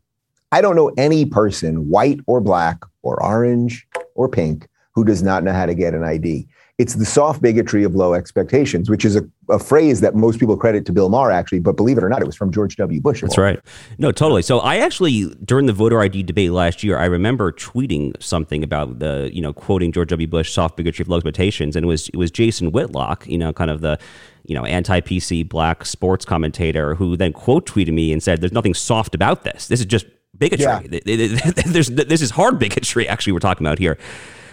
I 0.52 0.60
don't 0.60 0.76
know 0.76 0.92
any 0.96 1.26
person, 1.26 1.88
white 1.88 2.20
or 2.26 2.40
black 2.40 2.78
or 3.02 3.22
orange 3.22 3.86
or 4.14 4.28
pink, 4.28 4.68
who 4.92 5.04
does 5.04 5.22
not 5.22 5.44
know 5.44 5.52
how 5.52 5.66
to 5.66 5.74
get 5.74 5.94
an 5.94 6.04
ID. 6.04 6.46
It's 6.80 6.94
the 6.94 7.04
soft 7.04 7.42
bigotry 7.42 7.84
of 7.84 7.94
low 7.94 8.14
expectations, 8.14 8.88
which 8.88 9.04
is 9.04 9.14
a, 9.14 9.28
a, 9.50 9.58
phrase 9.58 10.00
that 10.00 10.14
most 10.14 10.40
people 10.40 10.56
credit 10.56 10.86
to 10.86 10.92
Bill 10.92 11.10
Maher, 11.10 11.30
actually. 11.30 11.60
But 11.60 11.76
believe 11.76 11.98
it 11.98 12.02
or 12.02 12.08
not, 12.08 12.22
it 12.22 12.24
was 12.24 12.34
from 12.34 12.50
George 12.50 12.76
W. 12.76 13.02
Bush. 13.02 13.20
That's 13.20 13.36
right. 13.36 13.60
No, 13.98 14.10
totally. 14.12 14.40
So 14.40 14.60
I 14.60 14.76
actually, 14.78 15.26
during 15.44 15.66
the 15.66 15.74
voter 15.74 16.00
ID 16.00 16.22
debate 16.22 16.52
last 16.52 16.82
year, 16.82 16.96
I 16.96 17.04
remember 17.04 17.52
tweeting 17.52 18.20
something 18.22 18.64
about 18.64 18.98
the, 18.98 19.28
you 19.30 19.42
know, 19.42 19.52
quoting 19.52 19.92
George 19.92 20.08
W. 20.08 20.26
Bush, 20.26 20.52
soft 20.52 20.78
bigotry 20.78 21.02
of 21.02 21.08
low 21.10 21.18
expectations. 21.18 21.76
And 21.76 21.84
it 21.84 21.86
was, 21.86 22.08
it 22.08 22.16
was 22.16 22.30
Jason 22.30 22.72
Whitlock, 22.72 23.26
you 23.26 23.36
know, 23.36 23.52
kind 23.52 23.70
of 23.70 23.82
the, 23.82 23.98
you 24.46 24.54
know, 24.54 24.64
anti-PC 24.64 25.50
black 25.50 25.84
sports 25.84 26.24
commentator 26.24 26.94
who 26.94 27.14
then 27.14 27.34
quote 27.34 27.66
tweeted 27.66 27.92
me 27.92 28.10
and 28.10 28.22
said, 28.22 28.40
there's 28.40 28.52
nothing 28.52 28.72
soft 28.72 29.14
about 29.14 29.44
this. 29.44 29.68
This 29.68 29.80
is 29.80 29.86
just 29.86 30.06
bigotry. 30.38 30.64
Yeah. 30.64 30.80
There's, 31.66 31.90
this 31.90 32.22
is 32.22 32.30
hard 32.30 32.58
bigotry, 32.58 33.06
actually, 33.06 33.34
we're 33.34 33.40
talking 33.40 33.66
about 33.66 33.78
here. 33.78 33.98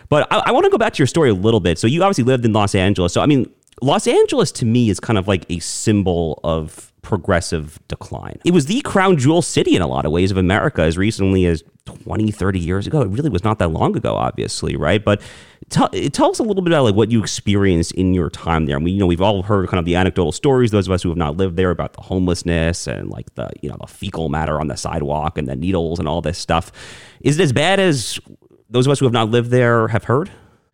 But 0.10 0.32
I, 0.32 0.43
I 0.48 0.52
want 0.52 0.65
to 0.65 0.70
go 0.70 0.78
back 0.78 0.93
to 0.93 1.00
your 1.00 1.08
story 1.08 1.30
a 1.30 1.34
little 1.34 1.60
bit. 1.60 1.78
So 1.78 1.88
you 1.88 2.04
obviously 2.04 2.24
lived 2.24 2.46
in 2.46 2.54
Los 2.54 2.76
Angeles. 2.76 3.13
So 3.13 3.22
I 3.22 3.26
mean, 3.26 3.52
Los 3.82 4.08
Angeles 4.08 4.52
to 4.54 4.65
me 4.65 4.89
is 4.89 5.00
kind 5.00 5.17
of 5.17 5.28
like 5.28 5.46
a 5.50 5.60
symbol 5.60 6.39
of 6.43 6.91
progressive 7.02 7.80
decline. 7.88 8.38
It 8.43 8.52
was 8.52 8.65
the 8.65 8.82
crown 8.82 9.17
jewel 9.17 9.41
city 9.41 9.76
in 9.76 9.82
a 9.82 9.88
lot 9.88 10.06
of 10.06 10.12
ways 10.12 10.30
of 10.32 10.38
America 10.38 10.82
as 10.82 10.98
recently 10.98 11.46
as 11.46 11.63
20, 11.86 12.32
30 12.32 12.60
years 12.60 12.86
ago. 12.86 13.02
It 13.02 13.08
really 13.08 13.30
was 13.30 13.46
not 13.46 13.60
that 13.60 13.70
long 13.70 13.96
ago, 13.96 14.15
obviously, 14.15 14.76
right? 14.76 15.04
But 15.04 15.22
tell, 15.70 15.88
tell 15.88 16.32
us 16.32 16.39
a 16.39 16.43
little 16.43 16.62
bit 16.62 16.74
about 16.74 16.84
like 16.84 16.96
what 16.96 17.10
you 17.10 17.22
experienced 17.22 17.93
in 17.93 18.13
your 18.13 18.30
time 18.30 18.65
there. 18.65 18.76
I 18.76 18.80
mean, 18.80 18.96
you 18.96 19.00
know, 19.00 19.08
we've 19.08 19.22
all 19.22 19.41
heard 19.41 19.70
kind 19.70 19.80
of 19.80 19.86
the 19.86 19.96
anecdotal 19.96 20.34
stories, 20.34 20.72
those 20.72 20.88
of 20.88 20.91
us 20.91 21.02
who 21.02 21.10
have 21.10 21.17
not 21.17 21.38
lived 21.38 21.56
there, 21.56 21.70
about 21.70 21.93
the 21.93 22.02
homelessness 22.02 22.88
and 22.88 23.10
like 23.10 23.34
the, 23.36 23.50
you 23.62 23.70
know, 23.70 23.78
the 23.80 23.88
fecal 23.88 24.28
matter 24.28 24.60
on 24.60 24.67
the 24.67 24.76
sidewalk 24.76 25.38
and 25.38 25.48
the 25.48 25.56
needles 25.56 26.00
and 26.00 26.10
all 26.10 26.22
this 26.22 26.38
stuff. 26.38 26.74
Is 27.22 27.39
it 27.39 27.43
as 27.43 27.54
bad 27.54 27.80
as 27.80 28.20
those 28.69 28.86
of 28.86 28.91
us 28.91 28.99
who 28.99 29.06
have 29.06 29.13
not 29.13 29.30
lived 29.30 29.51
there 29.51 29.88
have 29.88 30.06
heard? 30.06 30.30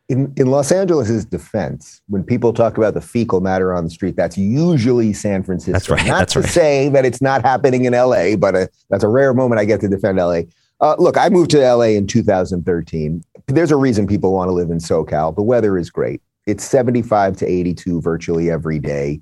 In, 0.09 0.33
in 0.35 0.47
Los 0.47 0.71
Angeles' 0.71 1.23
defense, 1.25 2.01
when 2.07 2.23
people 2.23 2.53
talk 2.53 2.77
about 2.77 2.93
the 2.93 3.01
fecal 3.01 3.39
matter 3.39 3.73
on 3.73 3.85
the 3.85 3.89
street, 3.89 4.15
that's 4.15 4.37
usually 4.37 5.13
San 5.13 5.43
Francisco. 5.43 5.71
That's 5.71 5.89
right. 5.89 6.05
Not 6.05 6.19
that's 6.19 6.33
to 6.33 6.41
right. 6.41 6.49
say 6.49 6.89
that 6.89 7.05
it's 7.05 7.21
not 7.21 7.41
happening 7.41 7.85
in 7.85 7.93
LA, 7.93 8.35
but 8.35 8.55
uh, 8.55 8.67
that's 8.89 9.03
a 9.03 9.07
rare 9.07 9.33
moment 9.33 9.61
I 9.61 9.65
get 9.65 9.79
to 9.81 9.87
defend 9.87 10.17
LA. 10.17 10.41
Uh, 10.81 10.95
look, 10.99 11.17
I 11.17 11.29
moved 11.29 11.51
to 11.51 11.59
LA 11.59 11.85
in 11.85 12.07
2013. 12.07 13.23
There's 13.47 13.71
a 13.71 13.77
reason 13.77 14.05
people 14.05 14.33
want 14.33 14.49
to 14.49 14.53
live 14.53 14.69
in 14.69 14.79
SoCal. 14.79 15.33
The 15.33 15.41
weather 15.41 15.77
is 15.77 15.89
great. 15.89 16.21
It's 16.45 16.65
75 16.65 17.37
to 17.37 17.45
82 17.45 18.01
virtually 18.01 18.51
every 18.51 18.79
day 18.79 19.21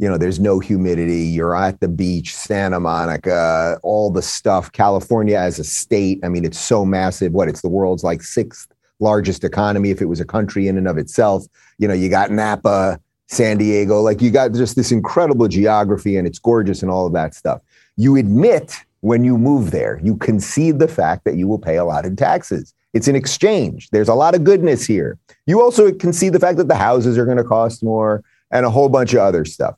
you 0.00 0.08
know, 0.08 0.16
there's 0.16 0.40
no 0.40 0.60
humidity. 0.60 1.24
You're 1.24 1.54
at 1.54 1.80
the 1.80 1.88
beach, 1.88 2.34
Santa 2.34 2.80
Monica, 2.80 3.78
all 3.82 4.10
the 4.10 4.22
stuff. 4.22 4.72
California 4.72 5.36
as 5.36 5.58
a 5.58 5.64
state, 5.64 6.18
I 6.24 6.30
mean, 6.30 6.46
it's 6.46 6.58
so 6.58 6.86
massive. 6.86 7.32
What? 7.32 7.48
It's 7.48 7.60
the 7.60 7.68
world's 7.68 8.02
like 8.02 8.22
sixth 8.22 8.72
largest 8.98 9.44
economy 9.44 9.90
if 9.90 10.00
it 10.00 10.06
was 10.06 10.18
a 10.18 10.24
country 10.24 10.68
in 10.68 10.78
and 10.78 10.88
of 10.88 10.96
itself. 10.96 11.44
You 11.76 11.86
know, 11.86 11.92
you 11.92 12.08
got 12.08 12.30
Napa, 12.30 12.98
San 13.26 13.58
Diego, 13.58 14.00
like 14.00 14.22
you 14.22 14.30
got 14.30 14.54
just 14.54 14.74
this 14.74 14.90
incredible 14.90 15.48
geography 15.48 16.16
and 16.16 16.26
it's 16.26 16.38
gorgeous 16.38 16.80
and 16.80 16.90
all 16.90 17.06
of 17.06 17.12
that 17.12 17.34
stuff. 17.34 17.60
You 17.96 18.16
admit 18.16 18.76
when 19.00 19.22
you 19.22 19.36
move 19.36 19.70
there, 19.70 20.00
you 20.02 20.16
concede 20.16 20.78
the 20.78 20.88
fact 20.88 21.24
that 21.24 21.36
you 21.36 21.46
will 21.46 21.58
pay 21.58 21.76
a 21.76 21.84
lot 21.84 22.06
in 22.06 22.16
taxes. 22.16 22.72
It's 22.94 23.06
an 23.06 23.16
exchange. 23.16 23.90
There's 23.90 24.08
a 24.08 24.14
lot 24.14 24.34
of 24.34 24.44
goodness 24.44 24.86
here. 24.86 25.18
You 25.44 25.60
also 25.60 25.92
concede 25.92 26.32
the 26.32 26.40
fact 26.40 26.56
that 26.56 26.68
the 26.68 26.74
houses 26.74 27.18
are 27.18 27.26
going 27.26 27.36
to 27.36 27.44
cost 27.44 27.82
more 27.82 28.24
and 28.50 28.64
a 28.64 28.70
whole 28.70 28.88
bunch 28.88 29.12
of 29.12 29.20
other 29.20 29.44
stuff. 29.44 29.76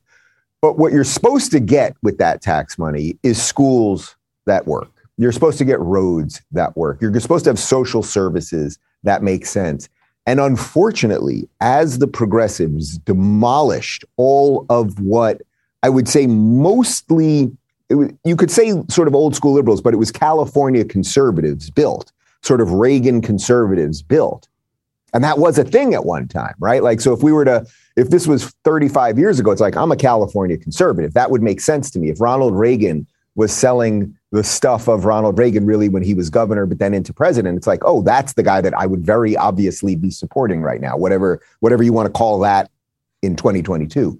But 0.62 0.78
what 0.78 0.92
you're 0.92 1.04
supposed 1.04 1.50
to 1.52 1.60
get 1.60 1.96
with 2.02 2.18
that 2.18 2.40
tax 2.40 2.78
money 2.78 3.18
is 3.22 3.42
schools 3.42 4.16
that 4.46 4.66
work. 4.66 4.90
You're 5.18 5.32
supposed 5.32 5.58
to 5.58 5.64
get 5.64 5.80
roads 5.80 6.40
that 6.52 6.76
work. 6.76 7.02
You're 7.02 7.18
supposed 7.20 7.44
to 7.44 7.50
have 7.50 7.58
social 7.58 8.02
services 8.02 8.78
that 9.02 9.22
make 9.22 9.44
sense. 9.44 9.88
And 10.24 10.40
unfortunately, 10.40 11.48
as 11.60 11.98
the 11.98 12.06
progressives 12.06 12.98
demolished 12.98 14.04
all 14.16 14.64
of 14.70 15.00
what 15.00 15.42
I 15.82 15.88
would 15.88 16.08
say 16.08 16.28
mostly, 16.28 17.50
was, 17.90 18.10
you 18.24 18.36
could 18.36 18.50
say 18.50 18.72
sort 18.88 19.08
of 19.08 19.16
old 19.16 19.34
school 19.34 19.52
liberals, 19.52 19.80
but 19.80 19.92
it 19.92 19.96
was 19.96 20.12
California 20.12 20.84
conservatives 20.84 21.70
built, 21.70 22.12
sort 22.42 22.60
of 22.60 22.70
Reagan 22.70 23.20
conservatives 23.20 24.00
built. 24.00 24.48
And 25.12 25.22
that 25.24 25.38
was 25.38 25.58
a 25.58 25.64
thing 25.64 25.94
at 25.94 26.04
one 26.04 26.26
time, 26.26 26.54
right? 26.58 26.82
Like, 26.82 27.00
so 27.00 27.12
if 27.12 27.22
we 27.22 27.32
were 27.32 27.44
to, 27.44 27.66
if 27.96 28.10
this 28.10 28.26
was 28.26 28.46
35 28.64 29.18
years 29.18 29.38
ago, 29.38 29.50
it's 29.50 29.60
like, 29.60 29.76
I'm 29.76 29.92
a 29.92 29.96
California 29.96 30.56
conservative. 30.56 31.14
That 31.14 31.30
would 31.30 31.42
make 31.42 31.60
sense 31.60 31.90
to 31.90 31.98
me. 31.98 32.08
If 32.08 32.20
Ronald 32.20 32.54
Reagan 32.54 33.06
was 33.34 33.52
selling 33.52 34.16
the 34.30 34.44
stuff 34.44 34.88
of 34.88 35.04
Ronald 35.04 35.38
Reagan 35.38 35.66
really 35.66 35.88
when 35.88 36.02
he 36.02 36.14
was 36.14 36.30
governor, 36.30 36.64
but 36.66 36.78
then 36.78 36.94
into 36.94 37.12
president, 37.12 37.58
it's 37.58 37.66
like, 37.66 37.82
oh, 37.84 38.02
that's 38.02 38.34
the 38.34 38.42
guy 38.42 38.60
that 38.62 38.74
I 38.74 38.86
would 38.86 39.04
very 39.04 39.36
obviously 39.36 39.96
be 39.96 40.10
supporting 40.10 40.62
right 40.62 40.80
now, 40.80 40.96
whatever, 40.96 41.42
whatever 41.60 41.82
you 41.82 41.92
want 41.92 42.06
to 42.06 42.12
call 42.12 42.38
that 42.40 42.70
in 43.22 43.36
2022. 43.36 44.18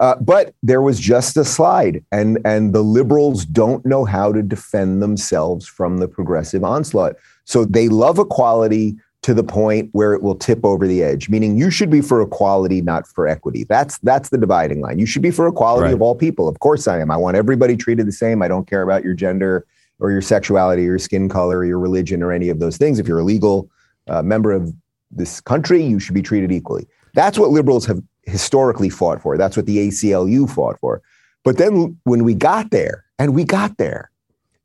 Uh, 0.00 0.16
but 0.16 0.52
there 0.64 0.82
was 0.82 0.98
just 0.98 1.36
a 1.36 1.44
slide, 1.44 2.04
and 2.10 2.36
and 2.44 2.72
the 2.72 2.82
liberals 2.82 3.44
don't 3.44 3.86
know 3.86 4.04
how 4.04 4.32
to 4.32 4.42
defend 4.42 5.00
themselves 5.00 5.68
from 5.68 5.98
the 5.98 6.08
progressive 6.08 6.64
onslaught. 6.64 7.14
So 7.44 7.64
they 7.64 7.88
love 7.88 8.18
equality 8.18 8.96
to 9.22 9.32
the 9.32 9.44
point 9.44 9.88
where 9.92 10.14
it 10.14 10.22
will 10.22 10.34
tip 10.34 10.64
over 10.64 10.86
the 10.86 11.02
edge 11.02 11.28
meaning 11.28 11.56
you 11.56 11.70
should 11.70 11.90
be 11.90 12.00
for 12.00 12.20
equality 12.20 12.82
not 12.82 13.06
for 13.06 13.26
equity. 13.26 13.64
That's 13.64 13.98
that's 13.98 14.30
the 14.30 14.38
dividing 14.38 14.80
line. 14.80 14.98
You 14.98 15.06
should 15.06 15.22
be 15.22 15.30
for 15.30 15.46
equality 15.46 15.86
right. 15.86 15.94
of 15.94 16.02
all 16.02 16.14
people. 16.14 16.48
Of 16.48 16.58
course 16.60 16.88
i 16.88 16.98
am. 16.98 17.10
I 17.10 17.16
want 17.16 17.36
everybody 17.36 17.76
treated 17.76 18.06
the 18.06 18.12
same. 18.12 18.42
I 18.42 18.48
don't 18.48 18.66
care 18.66 18.82
about 18.82 19.04
your 19.04 19.14
gender 19.14 19.66
or 20.00 20.10
your 20.10 20.22
sexuality 20.22 20.82
or 20.82 20.86
your 20.86 20.98
skin 20.98 21.28
color 21.28 21.58
or 21.58 21.64
your 21.64 21.78
religion 21.78 22.22
or 22.22 22.32
any 22.32 22.48
of 22.48 22.58
those 22.58 22.76
things. 22.76 22.98
If 22.98 23.06
you're 23.06 23.20
a 23.20 23.24
legal 23.24 23.70
uh, 24.08 24.22
member 24.22 24.52
of 24.52 24.72
this 25.10 25.40
country 25.40 25.82
you 25.82 26.00
should 26.00 26.14
be 26.14 26.22
treated 26.22 26.50
equally. 26.50 26.86
That's 27.14 27.38
what 27.38 27.50
liberals 27.50 27.86
have 27.86 28.02
historically 28.24 28.88
fought 28.88 29.20
for. 29.20 29.36
That's 29.36 29.56
what 29.56 29.66
the 29.66 29.76
aclu 29.88 30.50
fought 30.50 30.78
for. 30.80 31.02
But 31.44 31.58
then 31.58 31.98
when 32.04 32.24
we 32.24 32.34
got 32.34 32.70
there 32.70 33.04
and 33.18 33.34
we 33.34 33.44
got 33.44 33.76
there 33.76 34.10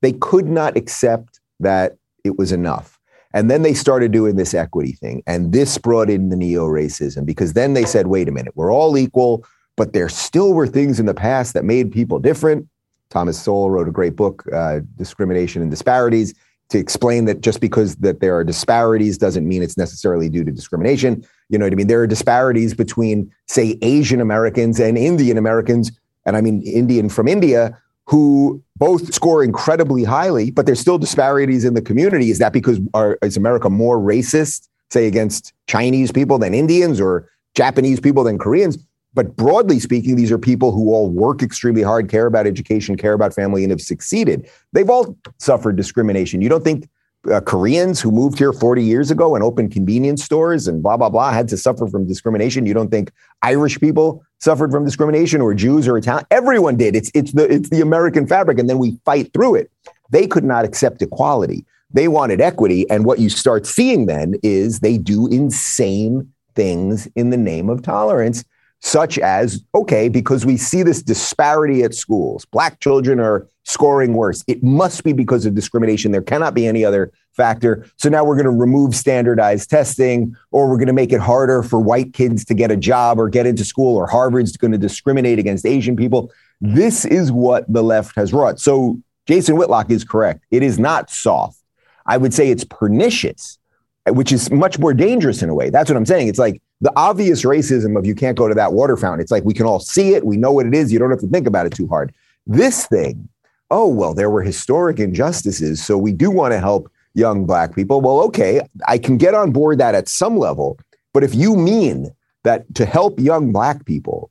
they 0.02 0.14
could 0.14 0.48
not 0.48 0.78
accept 0.78 1.40
that 1.60 1.98
it 2.24 2.38
was 2.38 2.52
enough 2.52 2.97
and 3.38 3.52
then 3.52 3.62
they 3.62 3.76
started 3.76 4.12
doing 4.12 4.36
this 4.36 4.56
equity 4.56 4.94
thing. 4.94 5.22
And 5.28 5.52
this 5.52 5.78
brought 5.78 6.10
in 6.10 6.30
the 6.30 6.36
neo 6.36 6.66
racism 6.66 7.24
because 7.24 7.54
then 7.54 7.76
they 7.76 7.86
said, 7.86 8.08
wait 8.08 8.28
a 8.28 8.32
minute, 8.32 8.54
we're 8.56 8.74
all 8.74 8.98
equal, 8.98 9.46
but 9.76 9.94
there 9.94 10.10
still 10.10 10.56
were 10.56 10.66
things 10.66 11.00
in 11.00 11.06
the 11.06 11.14
past 11.14 11.54
that 11.54 11.64
made 11.64 11.92
people 11.92 12.18
different. 12.18 12.68
Thomas 13.12 13.40
Sowell 13.40 13.70
wrote 13.70 13.88
a 13.88 13.92
great 13.92 14.16
book, 14.16 14.44
uh, 14.52 14.80
Discrimination 14.96 15.62
and 15.62 15.70
Disparities, 15.70 16.34
to 16.70 16.80
explain 16.80 17.26
that 17.26 17.42
just 17.42 17.62
because 17.62 17.98
that 17.98 18.22
there 18.22 18.36
are 18.36 18.44
disparities 18.44 19.20
doesn't 19.20 19.48
mean 19.48 19.62
it's 19.62 19.78
necessarily 19.78 20.30
due 20.30 20.44
to 20.44 20.52
discrimination. 20.52 21.24
You 21.50 21.60
know 21.60 21.66
what 21.66 21.74
I 21.74 21.76
mean? 21.76 21.86
There 21.86 22.02
are 22.02 22.08
disparities 22.08 22.74
between, 22.74 23.32
say, 23.46 23.78
Asian 23.84 24.20
Americans 24.20 24.80
and 24.80 24.98
Indian 24.98 25.38
Americans, 25.38 25.92
and 26.26 26.36
I 26.36 26.42
mean 26.42 26.64
Indian 26.64 27.08
from 27.08 27.28
India, 27.28 27.80
who 28.08 28.64
both 28.78 29.14
score 29.14 29.44
incredibly 29.44 30.04
highly, 30.04 30.50
but 30.50 30.66
there's 30.66 30.80
still 30.80 30.98
disparities 30.98 31.66
in 31.66 31.74
the 31.74 31.82
community. 31.82 32.32
Is 32.32 32.40
that 32.40 32.54
because 32.54 32.80
are, 32.94 33.18
is 33.22 33.38
America 33.38 33.70
more 33.70 34.00
racist, 34.00 34.70
say, 34.90 35.08
against 35.08 35.54
Chinese 35.68 36.12
people 36.12 36.38
than 36.40 36.54
Indians 36.54 37.02
or 37.02 37.30
Japanese 37.54 38.00
people 38.00 38.24
than 38.24 38.38
Koreans? 38.38 38.78
But 39.14 39.36
broadly 39.36 39.80
speaking, 39.80 40.16
these 40.16 40.32
are 40.32 40.38
people 40.38 40.72
who 40.72 40.94
all 40.94 41.10
work 41.10 41.42
extremely 41.42 41.82
hard, 41.82 42.08
care 42.08 42.28
about 42.28 42.48
education, 42.48 42.96
care 42.96 43.14
about 43.14 43.34
family, 43.34 43.64
and 43.64 43.72
have 43.72 43.82
succeeded. 43.82 44.50
They've 44.74 44.90
all 44.90 45.18
suffered 45.40 45.76
discrimination. 45.76 46.42
You 46.42 46.50
don't 46.50 46.64
think 46.64 46.88
uh, 47.32 47.42
Koreans 47.42 48.00
who 48.00 48.12
moved 48.12 48.38
here 48.38 48.54
40 48.54 48.84
years 48.84 49.12
ago 49.12 49.36
and 49.36 49.44
opened 49.44 49.72
convenience 49.72 50.24
stores 50.24 50.68
and 50.68 50.82
blah, 50.82 50.96
blah, 50.96 51.10
blah 51.10 51.32
had 51.32 51.48
to 51.50 51.58
suffer 51.58 51.88
from 51.88 52.08
discrimination. 52.08 52.66
You 52.66 52.74
don't 52.74 52.90
think 52.92 53.12
Irish 53.42 53.80
people 53.80 54.24
suffered 54.40 54.72
from 54.72 54.86
discrimination 54.86 55.42
or 55.42 55.54
Jews 55.54 55.88
or 55.88 55.98
Italian? 55.98 56.26
Everyone 56.32 56.78
did. 56.78 56.96
It's, 56.96 57.12
it's, 57.14 57.34
the, 57.34 57.52
it's 57.52 57.70
the 57.70 57.82
American 57.82 58.28
fabric. 58.28 58.60
And 58.60 58.70
then 58.70 58.78
we 58.78 59.00
fight 59.06 59.34
through 59.34 59.56
it. 59.56 59.72
They 60.12 60.28
could 60.28 60.44
not 60.44 60.66
accept 60.66 61.02
equality. 61.02 61.66
They 61.92 62.08
wanted 62.08 62.42
equity. 62.42 62.90
And 62.90 63.06
what 63.06 63.20
you 63.20 63.30
start 63.30 63.66
seeing 63.66 64.06
then 64.06 64.36
is 64.44 64.80
they 64.80 64.98
do 64.98 65.28
insane 65.28 66.32
things 66.56 67.08
in 67.16 67.30
the 67.30 67.38
name 67.38 67.70
of 67.70 67.82
tolerance, 67.82 68.44
such 68.80 69.18
as, 69.18 69.64
okay, 69.74 70.08
because 70.08 70.46
we 70.46 70.56
see 70.58 70.84
this 70.84 71.02
disparity 71.02 71.84
at 71.84 71.94
schools, 71.94 72.46
black 72.46 72.80
children 72.80 73.20
are 73.20 73.48
scoring 73.64 74.14
worse. 74.14 74.44
It 74.48 74.64
must 74.64 75.04
be 75.04 75.14
because 75.14 75.46
of 75.46 75.56
discrimination. 75.56 76.12
There 76.12 76.22
cannot 76.22 76.54
be 76.54 76.68
any 76.68 76.86
other 76.86 77.12
factor. 77.34 77.86
So 77.98 78.10
now 78.10 78.24
we're 78.24 78.36
going 78.36 78.46
to 78.46 78.52
remove 78.52 78.96
standardized 78.96 79.70
testing, 79.70 80.36
or 80.52 80.70
we're 80.70 80.78
going 80.78 80.88
to 80.88 80.94
make 80.94 81.12
it 81.12 81.20
harder 81.20 81.64
for 81.64 81.80
white 81.80 82.14
kids 82.14 82.46
to 82.46 82.54
get 82.54 82.72
a 82.72 82.78
job 82.78 83.20
or 83.20 83.30
get 83.30 83.46
into 83.46 83.66
school, 83.66 83.96
or 83.96 84.08
Harvard's 84.08 84.56
going 84.58 84.72
to 84.72 84.78
discriminate 84.78 85.38
against 85.38 85.66
Asian 85.66 85.96
people. 85.96 86.32
This 86.62 87.04
is 87.06 87.32
what 87.32 87.72
the 87.72 87.84
left 87.84 88.16
has 88.16 88.34
wrought. 88.34 88.60
So 88.60 89.00
Jason 89.28 89.58
Whitlock 89.58 89.92
is 89.92 90.04
correct. 90.04 90.46
It 90.50 90.64
is 90.64 90.80
not 90.80 91.10
soft. 91.10 91.60
I 92.06 92.18
would 92.18 92.34
say 92.34 92.50
it's 92.50 92.64
pernicious, 92.64 93.60
which 94.08 94.32
is 94.32 94.50
much 94.50 94.80
more 94.80 94.94
dangerous 94.94 95.44
in 95.44 95.50
a 95.50 95.54
way. 95.54 95.70
That's 95.70 95.90
what 95.90 95.98
I'm 95.98 96.06
saying. 96.06 96.30
It's 96.30 96.40
like 96.40 96.62
the 96.82 96.94
obvious 96.96 97.44
racism 97.44 97.98
of 97.98 98.06
you 98.06 98.14
can't 98.14 98.38
go 98.38 98.48
to 98.48 98.54
that 98.54 98.74
water 98.74 98.98
fountain. 98.98 99.20
It's 99.20 99.32
like 99.32 99.44
we 99.44 99.54
can 99.54 99.66
all 99.66 99.80
see 99.80 100.14
it. 100.14 100.26
We 100.26 100.38
know 100.38 100.52
what 100.52 100.66
it 100.66 100.76
is. 100.76 100.92
You 100.92 101.00
don't 101.00 101.10
have 101.10 101.20
to 101.22 101.28
think 101.28 101.48
about 101.48 101.66
it 101.66 101.74
too 101.74 101.88
hard. 101.88 102.14
This 102.46 102.86
thing, 102.86 103.28
oh, 103.72 103.88
well, 103.88 104.14
there 104.14 104.30
were 104.30 104.42
historic 104.42 105.00
injustices. 105.00 105.84
So 105.84 105.98
we 105.98 106.14
do 106.14 106.30
want 106.30 106.54
to 106.54 106.60
help 106.60 106.92
young 107.14 107.46
black 107.46 107.76
people. 107.76 108.00
Well, 108.00 108.22
okay, 108.22 108.62
I 108.88 108.98
can 108.98 109.18
get 109.18 109.34
on 109.34 109.52
board 109.52 109.80
that 109.80 109.96
at 109.96 110.08
some 110.08 110.38
level. 110.38 110.80
But 111.14 111.24
if 111.24 111.34
you 111.34 111.56
mean 111.56 112.12
that 112.44 112.74
to 112.76 112.86
help 112.86 113.20
young 113.20 113.52
black 113.52 113.86
people, 113.86 114.30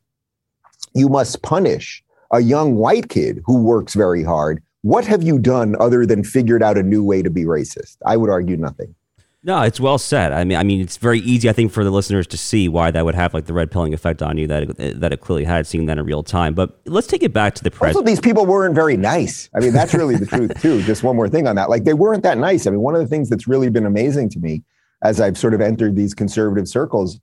you 0.94 1.08
must 1.08 1.42
punish 1.42 2.02
a 2.30 2.40
young 2.40 2.76
white 2.76 3.08
kid 3.08 3.42
who 3.44 3.62
works 3.62 3.94
very 3.94 4.22
hard, 4.22 4.62
what 4.82 5.04
have 5.04 5.22
you 5.22 5.38
done 5.38 5.74
other 5.80 6.06
than 6.06 6.22
figured 6.22 6.62
out 6.62 6.78
a 6.78 6.82
new 6.82 7.02
way 7.02 7.22
to 7.22 7.30
be 7.30 7.44
racist? 7.44 7.96
I 8.06 8.16
would 8.16 8.30
argue 8.30 8.56
nothing. 8.56 8.94
No, 9.46 9.62
it's 9.62 9.78
well 9.78 9.96
said. 9.96 10.32
I 10.32 10.42
mean, 10.42 10.58
I 10.58 10.64
mean, 10.64 10.80
it's 10.80 10.96
very 10.96 11.20
easy, 11.20 11.48
I 11.48 11.52
think, 11.52 11.70
for 11.70 11.84
the 11.84 11.92
listeners 11.92 12.26
to 12.26 12.36
see 12.36 12.68
why 12.68 12.90
that 12.90 13.04
would 13.04 13.14
have 13.14 13.32
like 13.32 13.46
the 13.46 13.52
red 13.52 13.70
pilling 13.70 13.94
effect 13.94 14.20
on 14.20 14.36
you 14.36 14.48
that 14.48 14.80
it, 14.80 14.98
that 14.98 15.12
it 15.12 15.20
clearly 15.20 15.44
had, 15.44 15.68
seeing 15.68 15.86
that 15.86 15.98
in 15.98 16.04
real 16.04 16.24
time. 16.24 16.52
But 16.52 16.80
let's 16.84 17.06
take 17.06 17.22
it 17.22 17.32
back 17.32 17.54
to 17.54 17.62
the 17.62 17.70
present. 17.70 17.94
Also, 17.94 18.04
these 18.04 18.18
people 18.18 18.44
weren't 18.44 18.74
very 18.74 18.96
nice. 18.96 19.48
I 19.54 19.60
mean, 19.60 19.72
that's 19.72 19.94
really 19.94 20.16
the 20.16 20.26
truth 20.26 20.60
too. 20.60 20.82
Just 20.82 21.04
one 21.04 21.14
more 21.14 21.28
thing 21.28 21.46
on 21.46 21.54
that, 21.54 21.70
like 21.70 21.84
they 21.84 21.94
weren't 21.94 22.24
that 22.24 22.38
nice. 22.38 22.66
I 22.66 22.70
mean, 22.70 22.80
one 22.80 22.96
of 22.96 23.00
the 23.00 23.06
things 23.06 23.30
that's 23.30 23.46
really 23.46 23.70
been 23.70 23.86
amazing 23.86 24.30
to 24.30 24.40
me 24.40 24.64
as 25.04 25.20
I've 25.20 25.38
sort 25.38 25.54
of 25.54 25.60
entered 25.60 25.94
these 25.94 26.12
conservative 26.12 26.66
circles, 26.66 27.20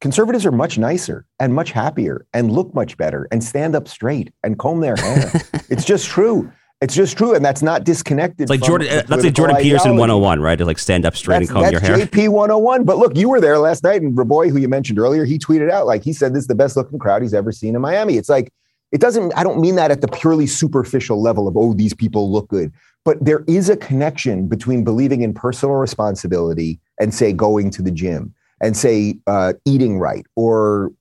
conservatives 0.00 0.46
are 0.46 0.52
much 0.52 0.78
nicer 0.78 1.26
and 1.40 1.52
much 1.52 1.72
happier 1.72 2.26
and 2.32 2.50
look 2.50 2.74
much 2.74 2.96
better 2.96 3.28
and 3.30 3.44
stand 3.44 3.76
up 3.76 3.86
straight 3.86 4.32
and 4.42 4.58
comb 4.58 4.80
their 4.80 4.96
hair. 4.96 5.30
it's 5.68 5.84
just 5.84 6.06
true. 6.06 6.50
It's 6.82 6.94
just 6.94 7.16
true, 7.16 7.34
and 7.34 7.42
that's 7.42 7.62
not 7.62 7.84
disconnected. 7.84 8.42
It's 8.42 8.50
like 8.50 8.60
Jordan. 8.60 8.88
Uh, 8.88 9.02
that's 9.08 9.24
like 9.24 9.32
Jordan 9.32 9.56
Peterson 9.56 9.92
101, 9.92 10.40
right? 10.40 10.56
To 10.56 10.66
like 10.66 10.78
stand 10.78 11.06
up 11.06 11.16
straight 11.16 11.38
that's, 11.38 11.50
and 11.50 11.58
comb 11.58 11.70
your 11.70 11.80
hair. 11.80 11.96
JP 11.96 12.28
101. 12.28 12.84
But 12.84 12.98
look, 12.98 13.16
you 13.16 13.30
were 13.30 13.40
there 13.40 13.58
last 13.58 13.82
night, 13.82 14.02
and 14.02 14.14
Raboy, 14.14 14.50
who 14.50 14.58
you 14.58 14.68
mentioned 14.68 14.98
earlier, 14.98 15.24
he 15.24 15.38
tweeted 15.38 15.70
out 15.70 15.86
like 15.86 16.04
he 16.04 16.12
said 16.12 16.34
this 16.34 16.42
is 16.42 16.48
the 16.48 16.54
best 16.54 16.76
looking 16.76 16.98
crowd 16.98 17.22
he's 17.22 17.32
ever 17.32 17.50
seen 17.50 17.74
in 17.74 17.80
Miami. 17.80 18.18
It's 18.18 18.28
like 18.28 18.52
it 18.92 19.00
doesn't. 19.00 19.32
I 19.36 19.42
don't 19.42 19.58
mean 19.58 19.76
that 19.76 19.90
at 19.90 20.02
the 20.02 20.08
purely 20.08 20.46
superficial 20.46 21.22
level 21.22 21.48
of 21.48 21.56
oh 21.56 21.72
these 21.72 21.94
people 21.94 22.30
look 22.30 22.48
good, 22.48 22.70
but 23.06 23.24
there 23.24 23.42
is 23.46 23.70
a 23.70 23.76
connection 23.78 24.46
between 24.46 24.84
believing 24.84 25.22
in 25.22 25.32
personal 25.32 25.76
responsibility 25.76 26.78
and 27.00 27.14
say 27.14 27.32
going 27.32 27.70
to 27.70 27.80
the 27.80 27.90
gym 27.90 28.34
and 28.60 28.76
say 28.76 29.18
uh, 29.26 29.54
eating 29.64 29.98
right 29.98 30.26
or 30.36 30.92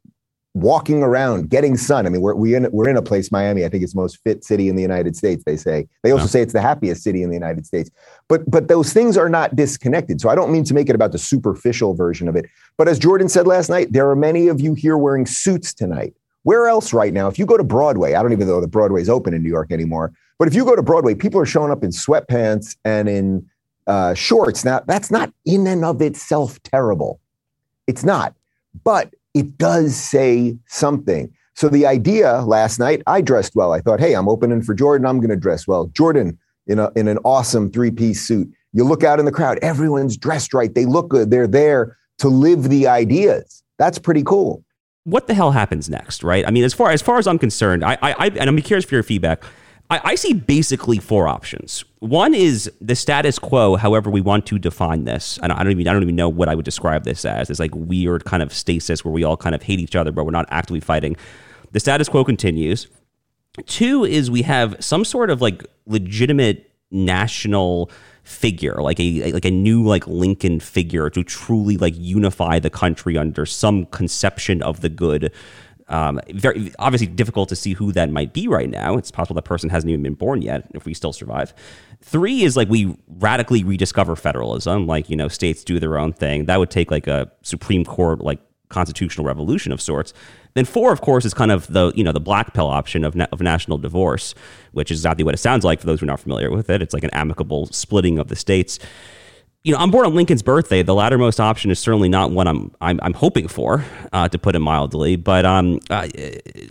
walking 0.56 1.04
around, 1.04 1.50
getting 1.50 1.76
sun. 1.76 2.06
I 2.06 2.10
mean, 2.10 2.22
we're, 2.22 2.34
we 2.34 2.56
in, 2.56 2.68
we're 2.72 2.88
in 2.88 2.96
a 2.96 3.02
place, 3.02 3.30
Miami, 3.30 3.65
I 3.65 3.70
think 3.70 3.84
it's 3.84 3.94
the 3.94 4.00
most 4.00 4.24
fit 4.24 4.46
city 4.46 4.70
in 4.70 4.78
the 4.78 4.82
United 4.82 5.18
States, 5.18 5.44
they 5.46 5.58
say. 5.58 5.86
They 6.02 6.12
also 6.12 6.28
say 6.28 6.41
it's 6.41 6.54
the 6.54 6.62
happiest 6.62 7.04
city 7.04 7.24
in 7.24 7.30
the 7.30 7.36
United 7.36 7.65
States. 7.65 7.91
But, 8.30 8.50
but 8.50 8.70
those 8.70 8.94
things 8.94 9.18
are 9.18 9.28
not 9.28 9.58
disconnected. 9.58 10.22
So 10.22 10.30
I 10.30 10.36
don't 10.36 10.54
mean 10.54 10.63
to 10.63 10.74
make 10.74 10.88
it 10.88 10.96
about 10.96 11.12
the 11.12 11.18
superficial 11.18 11.94
version 11.94 12.30
of 12.30 12.38
it. 12.38 12.46
But 12.78 12.88
as 12.88 12.98
Jordan 12.98 13.28
said 13.28 13.48
last 13.48 13.70
night, 13.70 13.91
there 13.91 14.10
are 14.10 14.15
many 14.15 14.48
of 14.48 14.62
you 14.62 14.76
here 14.76 14.98
wearing 14.98 15.26
suits 15.26 15.74
tonight. 15.74 16.13
Where 16.44 16.70
else 16.70 16.94
right 16.94 17.12
now? 17.12 17.28
If 17.28 17.38
you 17.38 17.46
go 17.46 17.58
to 17.58 17.63
Broadway, 17.63 18.13
I 18.13 18.22
don't 18.22 18.32
even 18.32 18.48
know 18.48 18.62
the 18.62 18.68
Broadway's 18.68 19.10
open 19.10 19.34
in 19.34 19.44
New 19.44 19.50
York 19.50 19.74
anymore. 19.74 20.13
But 20.39 20.48
if 20.48 20.54
you 20.54 20.63
go 20.63 20.76
to 20.76 20.84
Broadway, 20.84 21.15
people 21.15 21.41
are 21.41 21.46
showing 21.46 21.72
up 21.72 21.84
in 21.84 21.89
sweatpants 21.89 22.78
and 22.86 23.10
in 23.10 23.50
uh, 23.88 24.13
shorts. 24.13 24.63
Now, 24.63 24.82
that's 24.88 25.12
not 25.12 25.34
in 25.46 25.68
and 25.68 25.84
of 25.84 26.02
itself 26.02 26.63
terrible. 26.63 27.20
It's 27.88 28.06
not. 28.06 28.36
But 28.86 29.13
it 29.36 29.58
does 29.58 29.95
say 29.95 30.58
something. 30.65 31.32
So 31.54 31.69
the 31.69 31.86
idea 31.86 32.41
last 32.41 32.80
night, 32.80 33.04
I 33.06 33.21
dressed 33.21 33.56
well. 33.56 33.71
I 33.71 33.82
thought, 33.82 34.00
hey, 34.00 34.13
I'm 34.13 34.28
opening 34.28 34.62
for 34.63 34.74
Jordan. 34.74 35.06
I'm 35.06 35.19
going 35.19 35.30
to 35.30 35.36
dress 35.36 35.67
well. 35.67 35.86
Jordan 35.88 36.39
in, 36.67 36.80
a, 36.80 36.91
in 36.95 37.08
an 37.08 37.19
awesome 37.24 37.71
three 37.71 37.91
piece 37.91 38.21
suit. 38.21 38.52
You 38.74 38.84
look 38.84 39.04
out 39.04 39.19
in 39.19 39.26
the 39.26 39.32
crowd, 39.32 39.60
everyone's 39.62 40.17
dressed 40.17 40.54
right. 40.54 40.74
They 40.74 40.86
look 40.86 41.10
good. 41.10 41.32
They're 41.32 41.48
there 41.48 41.98
to 42.19 42.30
live 42.30 42.69
the 42.69 42.88
ideas. 42.88 43.63
That's 43.78 44.00
pretty 44.00 44.24
cool. 44.24 44.63
What 45.04 45.28
the 45.28 45.34
hell 45.34 45.52
happens 45.52 45.89
next, 45.89 46.24
right? 46.24 46.45
I 46.48 46.52
mean, 46.52 46.63
as 46.63 46.74
far 46.74 46.89
as 46.89 47.02
far 47.02 47.19
as 47.19 47.28
I'm 47.28 47.38
concerned, 47.38 47.86
I, 47.86 47.98
I, 48.02 48.12
I 48.13 48.28
and 48.28 48.50
I'm 48.50 48.60
curious 48.62 48.86
for 48.86 48.95
your 48.95 49.04
feedback. 49.04 49.43
I, 49.89 50.02
I 50.04 50.15
see 50.15 50.34
basically 50.34 50.98
four 50.98 51.28
options. 51.28 51.86
One 52.00 52.34
is 52.34 52.71
the 52.82 52.95
status 52.95 53.38
quo, 53.38 53.76
however 53.76 54.10
we 54.10 54.21
want 54.21 54.45
to 54.48 54.58
define 54.58 55.06
this. 55.06 55.39
And 55.43 55.52
I 55.52 55.63
don't 55.63 55.71
even 55.71 55.88
I 55.88 55.93
don't 55.93 56.04
even 56.04 56.15
know 56.15 56.30
what 56.30 56.50
I 56.50 56.56
would 56.56 56.65
describe 56.65 57.04
this 57.04 57.26
as. 57.26 57.50
It's 57.50 57.60
like 57.60 57.76
weird 57.76 58.26
kind 58.26 58.41
of 58.41 58.54
stasis 58.54 59.06
where 59.06 59.12
we 59.12 59.24
all 59.24 59.38
kind 59.38 59.54
of 59.54 59.62
hate 59.62 59.80
each 59.80 59.95
other, 59.95 60.12
but 60.12 60.26
we're 60.26 60.32
not 60.32 60.48
actively 60.50 60.80
fighting. 60.80 61.15
The 61.71 61.80
status 61.80 62.10
quo 62.10 62.24
continues. 62.24 62.88
Two 63.65 64.04
is 64.04 64.30
we 64.30 64.41
have 64.41 64.76
some 64.84 65.06
sort 65.06 65.30
of 65.30 65.41
like 65.41 65.65
legitimate 65.86 66.71
national 66.91 67.91
figure, 68.24 68.76
like 68.82 69.00
a 69.00 69.32
like 69.32 69.45
a 69.45 69.52
new 69.52 69.84
like 69.84 70.06
Lincoln 70.08 70.60
figure 70.60 71.10
to 71.12 71.24
truly 71.24 71.78
like 71.78 71.93
unify 71.95 72.60
the 72.60 72.69
country 72.69 73.17
under 73.17 73.45
some 73.45 73.86
conception 73.88 74.62
of 74.63 74.82
the 74.82 74.89
good 74.89 75.32
um, 75.88 76.19
very 76.30 76.74
obviously 76.80 77.08
difficult 77.08 77.50
to 77.50 77.56
see 77.56 77.74
who 77.74 77.91
that 77.91 78.10
might 78.10 78.34
be 78.34 78.48
right 78.48 78.69
now. 78.69 78.98
It's 78.98 79.12
possible 79.12 79.36
that 79.36 79.43
person 79.43 79.69
hasn't 79.69 79.89
even 79.89 80.02
been 80.04 80.15
born 80.15 80.41
yet. 80.41 80.67
If 80.74 80.86
we 80.86 80.93
still 80.93 81.13
survive, 81.13 81.54
three 82.02 82.43
is 82.43 82.58
like 82.58 82.69
we 82.69 82.98
radically 83.08 83.63
rediscover 83.63 84.15
federalism. 84.15 84.88
Like 84.88 85.10
you 85.10 85.15
know, 85.15 85.28
states 85.28 85.63
do 85.63 85.80
their 85.80 85.98
own 85.98 86.13
thing. 86.13 86.45
That 86.45 86.60
would 86.60 86.71
take 86.71 86.89
like 86.89 87.08
a 87.08 87.32
Supreme 87.43 87.86
Court 87.86 88.21
like 88.21 88.39
constitutional 88.69 89.28
revolution 89.28 89.71
of 89.71 89.80
sorts. 89.80 90.13
Then 90.56 90.65
four, 90.65 90.91
of 90.91 91.02
course, 91.02 91.24
is 91.26 91.34
kind 91.34 91.52
of 91.52 91.67
the 91.67 91.91
you 91.95 92.04
know 92.04 92.12
the 92.12 92.19
black 92.19 92.54
pill 92.54 92.67
option 92.67 93.04
of 93.04 93.15
na- 93.15 93.28
of 93.32 93.41
national 93.41 93.78
divorce, 93.78 94.34
which 94.71 94.89
is 94.89 95.00
exactly 95.00 95.24
what 95.24 95.36
it 95.36 95.39
sounds 95.39 95.63
like 95.63 95.80
for 95.80 95.86
those 95.86 96.00
who 96.00 96.06
are 96.06 96.08
not 96.08 96.19
familiar 96.19 96.50
with 96.50 96.69
it. 96.69 96.82
It's 96.82 96.93
like 96.93 97.04
an 97.04 97.12
amicable 97.12 97.67
splitting 97.67 98.17
of 98.17 98.30
the 98.30 98.36
states 98.36 98.80
you 99.65 99.73
know, 99.73 99.80
I'm 99.80 99.89
born 99.89 100.06
on 100.06 100.13
Lincoln's 100.13 100.43
birthday. 100.43 100.84
The 100.84 100.93
lattermost 100.93 101.39
option 101.39 101.71
is 101.71 101.80
certainly 101.80 102.08
not 102.08 102.30
one 102.30 102.47
I'm 102.47 102.71
I'm, 102.82 102.99
I'm 103.01 103.13
hoping 103.13 103.47
for, 103.47 103.84
uh, 104.13 104.30
to 104.30 104.38
put 104.38 104.56
it 104.56 104.60
mildly. 104.60 105.15
But 105.15 105.43
um, 105.43 105.80
uh, 105.89 106.08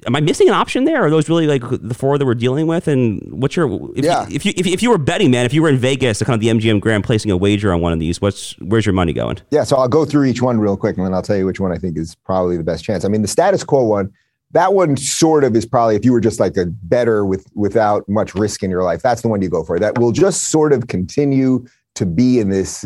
am 0.07 0.15
I 0.15 0.21
missing 0.21 0.47
an 0.47 0.55
option 0.55 0.85
there? 0.85 1.05
Are 1.05 1.11
those 1.11 1.29
really 1.29 1.49
like 1.49 1.63
the 1.69 1.93
four 1.93 2.17
that 2.19 2.25
we're 2.25 2.37
dealing 2.37 2.69
with? 2.69 2.87
And 2.87 3.21
what's 3.43 3.57
your 3.57 3.69
if, 3.97 4.05
yeah. 4.05 4.29
you, 4.29 4.37
if 4.37 4.47
you 4.47 4.53
if, 4.57 4.67
if 4.69 4.83
you 4.83 4.91
were 4.91 4.99
betting, 4.99 5.33
man, 5.33 5.45
if 5.45 5.53
you 5.53 5.61
were 5.61 5.69
in 5.69 5.77
Vegas, 5.77 6.23
kind 6.23 6.35
of 6.35 6.41
the 6.41 6.47
MGM 6.47 6.81
Grand, 6.81 7.03
placing 7.03 7.33
a 7.33 7.37
wager 7.37 7.73
on 7.73 7.81
one 7.81 7.93
of 7.93 7.99
these, 7.99 8.21
what's 8.21 8.53
where's 8.61 8.87
your 8.87 8.93
money 8.93 9.13
going? 9.13 9.39
Yeah, 9.51 9.65
so 9.65 9.77
I'll 9.77 9.89
go 9.89 10.05
through 10.05 10.27
each 10.27 10.41
one 10.41 10.61
real 10.61 10.77
quick, 10.77 10.97
and 10.97 11.05
then 11.05 11.15
I'll 11.15 11.23
tell 11.23 11.37
you 11.37 11.47
which 11.47 11.59
one 11.59 11.73
I 11.73 11.79
think 11.79 11.99
is 11.99 12.15
probably 12.15 12.57
the 12.57 12.65
best 12.65 12.85
chance. 12.85 13.05
I 13.05 13.09
mean, 13.09 13.23
the 13.23 13.29
status 13.29 13.65
quo 13.65 13.83
one. 13.83 14.13
That 14.53 14.73
one 14.73 14.97
sort 14.97 15.43
of 15.43 15.57
is 15.57 15.67
probably 15.67 15.97
if 15.97 16.05
you 16.05 16.13
were 16.13 16.21
just 16.21 16.39
like 16.39 16.57
a 16.57 16.67
bettor 16.67 17.27
with 17.27 17.45
without 17.57 18.09
much 18.09 18.37
risk 18.37 18.63
in 18.63 18.71
your 18.71 18.85
life, 18.85 19.03
that's 19.03 19.23
the 19.23 19.27
one 19.27 19.43
you 19.43 19.49
go 19.49 19.65
for. 19.65 19.81
That 19.81 19.99
will 19.99 20.13
just 20.13 20.45
sort 20.45 20.73
of 20.73 20.87
continue 20.87 21.67
to 21.95 22.07
be 22.07 22.39
in 22.39 22.51
this 22.51 22.85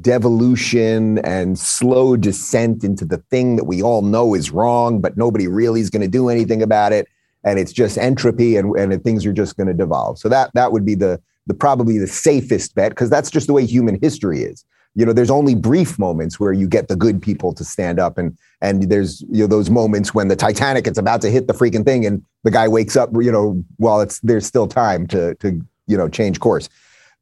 devolution 0.00 1.18
and 1.18 1.58
slow 1.58 2.16
descent 2.16 2.84
into 2.84 3.04
the 3.04 3.16
thing 3.30 3.56
that 3.56 3.64
we 3.64 3.82
all 3.82 4.02
know 4.02 4.34
is 4.34 4.50
wrong, 4.50 5.00
but 5.00 5.16
nobody 5.16 5.48
really 5.48 5.80
is 5.80 5.90
going 5.90 6.02
to 6.02 6.08
do 6.08 6.28
anything 6.28 6.62
about 6.62 6.92
it. 6.92 7.08
And 7.44 7.58
it's 7.58 7.72
just 7.72 7.96
entropy 7.96 8.56
and, 8.56 8.76
and 8.76 9.02
things 9.02 9.24
are 9.24 9.32
just 9.32 9.56
going 9.56 9.68
to 9.68 9.74
devolve. 9.74 10.18
So 10.18 10.28
that 10.28 10.50
that 10.54 10.72
would 10.72 10.84
be 10.84 10.94
the 10.94 11.20
the 11.46 11.54
probably 11.54 11.98
the 11.98 12.06
safest 12.06 12.74
bet 12.74 12.90
because 12.90 13.08
that's 13.08 13.30
just 13.30 13.46
the 13.46 13.54
way 13.54 13.64
human 13.64 13.98
history 14.00 14.42
is. 14.42 14.64
You 14.94 15.06
know, 15.06 15.12
there's 15.12 15.30
only 15.30 15.54
brief 15.54 15.98
moments 15.98 16.38
where 16.38 16.52
you 16.52 16.68
get 16.68 16.88
the 16.88 16.96
good 16.96 17.22
people 17.22 17.54
to 17.54 17.64
stand 17.64 17.98
up 17.98 18.18
and 18.18 18.36
and 18.60 18.82
there's 18.90 19.22
you 19.30 19.42
know 19.42 19.46
those 19.46 19.70
moments 19.70 20.14
when 20.14 20.28
the 20.28 20.36
Titanic 20.36 20.86
it's 20.86 20.98
about 20.98 21.22
to 21.22 21.30
hit 21.30 21.46
the 21.46 21.54
freaking 21.54 21.84
thing 21.84 22.04
and 22.04 22.22
the 22.44 22.50
guy 22.50 22.68
wakes 22.68 22.96
up, 22.96 23.08
you 23.14 23.32
know, 23.32 23.64
while 23.76 24.02
it's 24.02 24.20
there's 24.20 24.44
still 24.44 24.66
time 24.66 25.06
to 25.06 25.34
to 25.36 25.58
you 25.86 25.96
know 25.96 26.08
change 26.08 26.40
course. 26.40 26.68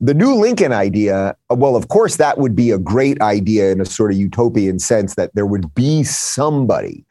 The 0.00 0.14
new 0.14 0.34
Lincoln 0.34 0.72
idea, 0.72 1.36
well, 1.50 1.74
of 1.74 1.88
course, 1.88 2.16
that 2.16 2.38
would 2.38 2.54
be 2.54 2.70
a 2.70 2.78
great 2.78 3.20
idea 3.20 3.72
in 3.72 3.80
a 3.80 3.84
sort 3.84 4.12
of 4.12 4.16
utopian 4.16 4.78
sense 4.78 5.16
that 5.16 5.34
there 5.34 5.46
would 5.46 5.74
be 5.74 6.04
somebody 6.04 7.04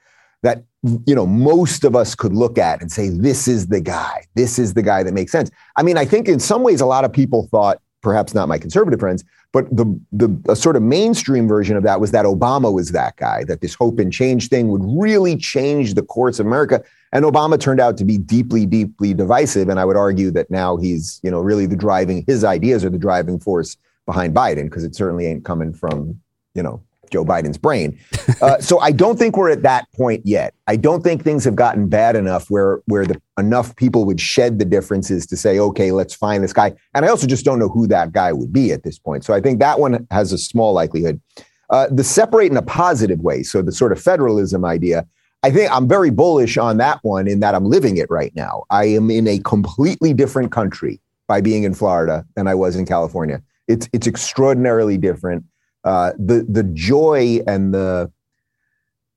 that 0.44 0.64
you 1.06 1.16
know 1.16 1.26
most 1.26 1.84
of 1.84 1.96
us 1.96 2.16
could 2.16 2.34
look 2.34 2.58
at 2.58 2.82
and 2.82 2.92
say 2.92 3.10
this 3.10 3.48
is 3.48 3.68
the 3.68 3.82
guy. 3.82 4.24
This 4.36 4.58
is 4.58 4.74
the 4.74 4.84
guy 4.84 5.04
that 5.04 5.14
makes 5.14 5.32
sense. 5.32 5.50
I 5.76 5.84
mean 5.84 5.98
i 5.98 6.06
think 6.06 6.28
in 6.28 6.40
some 6.40 6.64
ways 6.64 6.80
a 6.80 6.86
lot 6.86 7.04
of 7.04 7.12
people 7.12 7.48
thought 7.52 7.82
perhaps 8.02 8.34
not 8.34 8.48
my 8.48 8.58
conservative 8.58 9.00
friends 9.00 9.24
but 9.52 9.66
the 9.76 10.00
the 10.12 10.56
sort 10.56 10.76
of 10.76 10.82
mainstream 10.82 11.48
version 11.48 11.76
of 11.76 11.84
that 11.84 12.00
was 12.00 12.12
that 12.12 12.26
obama 12.26 12.74
was 12.74 12.92
that 12.92 13.16
guy 13.18 13.44
that 13.44 13.62
this 13.62 13.74
hope 13.74 14.00
and 14.00 14.14
change 14.14 14.50
thing 14.50 14.68
would 14.68 14.84
really 14.86 15.36
change 15.36 15.94
the 15.94 16.04
course 16.04 16.40
of 16.40 16.46
america 16.46 16.84
and 17.14 17.26
Obama 17.26 17.60
turned 17.60 17.80
out 17.80 17.98
to 17.98 18.06
be 18.06 18.18
deeply, 18.18 18.66
deeply 18.66 19.14
divisive. 19.14 19.70
And 19.70 19.80
I 19.80 19.86
would 19.86 19.98
argue 19.98 20.32
that 20.32 20.52
now 20.52 20.78
he's, 20.78 21.20
you 21.24 21.32
know, 21.32 21.40
really 21.40 21.66
the 21.66 21.76
driving, 21.76 22.24
his 22.28 22.44
ideas 22.44 22.84
are 22.84 22.90
the 22.90 22.98
driving 22.98 23.40
force 23.40 23.78
behind 24.06 24.36
Biden, 24.36 24.66
because 24.66 24.84
it 24.84 24.96
certainly 24.96 25.26
ain't 25.26 25.46
coming 25.46 25.74
from, 25.74 26.20
you 26.54 26.64
know, 26.64 26.82
Joe 27.10 27.26
Biden's 27.26 27.58
brain. 27.58 28.00
Uh, 28.42 28.58
so 28.60 28.80
I 28.80 28.92
don't 28.92 29.18
think 29.18 29.38
we're 29.38 29.50
at 29.50 29.64
that 29.64 29.92
point 29.94 30.26
yet. 30.26 30.54
I 30.68 30.76
don't 30.76 31.04
think 31.04 31.24
things 31.24 31.44
have 31.44 31.56
gotten 31.56 31.88
bad 31.88 32.16
enough 32.16 32.50
where 32.50 32.82
where 32.86 33.06
the, 33.06 33.22
enough 33.38 33.76
people 33.76 34.06
would 34.06 34.20
shed 34.20 34.60
the 34.60 34.66
differences 34.66 35.26
to 35.28 35.38
say, 35.38 35.60
okay, 35.60 35.92
let's 35.92 36.14
find 36.14 36.44
this 36.44 36.54
guy. 36.54 36.74
And 36.94 37.06
I 37.06 37.10
also 37.10 37.28
just 37.28 37.46
don't 37.46 37.60
know 37.60 37.70
who 37.70 37.88
that 37.88 38.12
guy 38.12 38.32
would 38.34 38.52
be 38.52 38.72
at 38.72 38.84
this 38.84 39.00
point. 39.00 39.24
So 39.24 39.34
I 39.34 39.42
think 39.42 39.60
that 39.60 39.80
one 39.80 40.08
has 40.12 40.32
a 40.32 40.38
small 40.38 40.74
likelihood. 40.74 41.22
Uh, 41.70 41.88
the 41.92 42.04
separate 42.04 42.50
in 42.52 42.58
a 42.58 42.62
positive 42.62 43.20
way, 43.20 43.44
so 43.44 43.62
the 43.62 43.74
sort 43.74 43.92
of 43.92 44.02
federalism 44.02 44.64
idea, 44.64 45.06
I 45.44 45.52
think 45.52 45.72
I'm 45.72 45.88
very 45.88 46.10
bullish 46.10 46.58
on 46.58 46.78
that 46.78 47.00
one 47.04 47.28
in 47.28 47.42
that 47.42 47.54
I'm 47.56 47.66
living 47.66 47.98
it 47.98 48.10
right 48.10 48.34
now. 48.36 48.64
I 48.70 48.86
am 48.86 49.12
in 49.12 49.28
a 49.28 49.40
completely 49.40 50.14
different 50.14 50.52
country 50.52 51.00
by 51.28 51.42
being 51.42 51.64
in 51.64 51.74
Florida 51.74 52.26
than 52.36 52.48
I 52.48 52.56
was 52.56 52.76
in 52.76 52.86
California. 52.86 53.42
It's 53.68 53.90
it's 53.94 54.08
extraordinarily 54.08 54.98
different. 54.98 55.44
Uh, 55.84 56.12
the 56.18 56.46
the 56.50 56.64
joy 56.64 57.40
and 57.48 57.74
the 57.74 58.12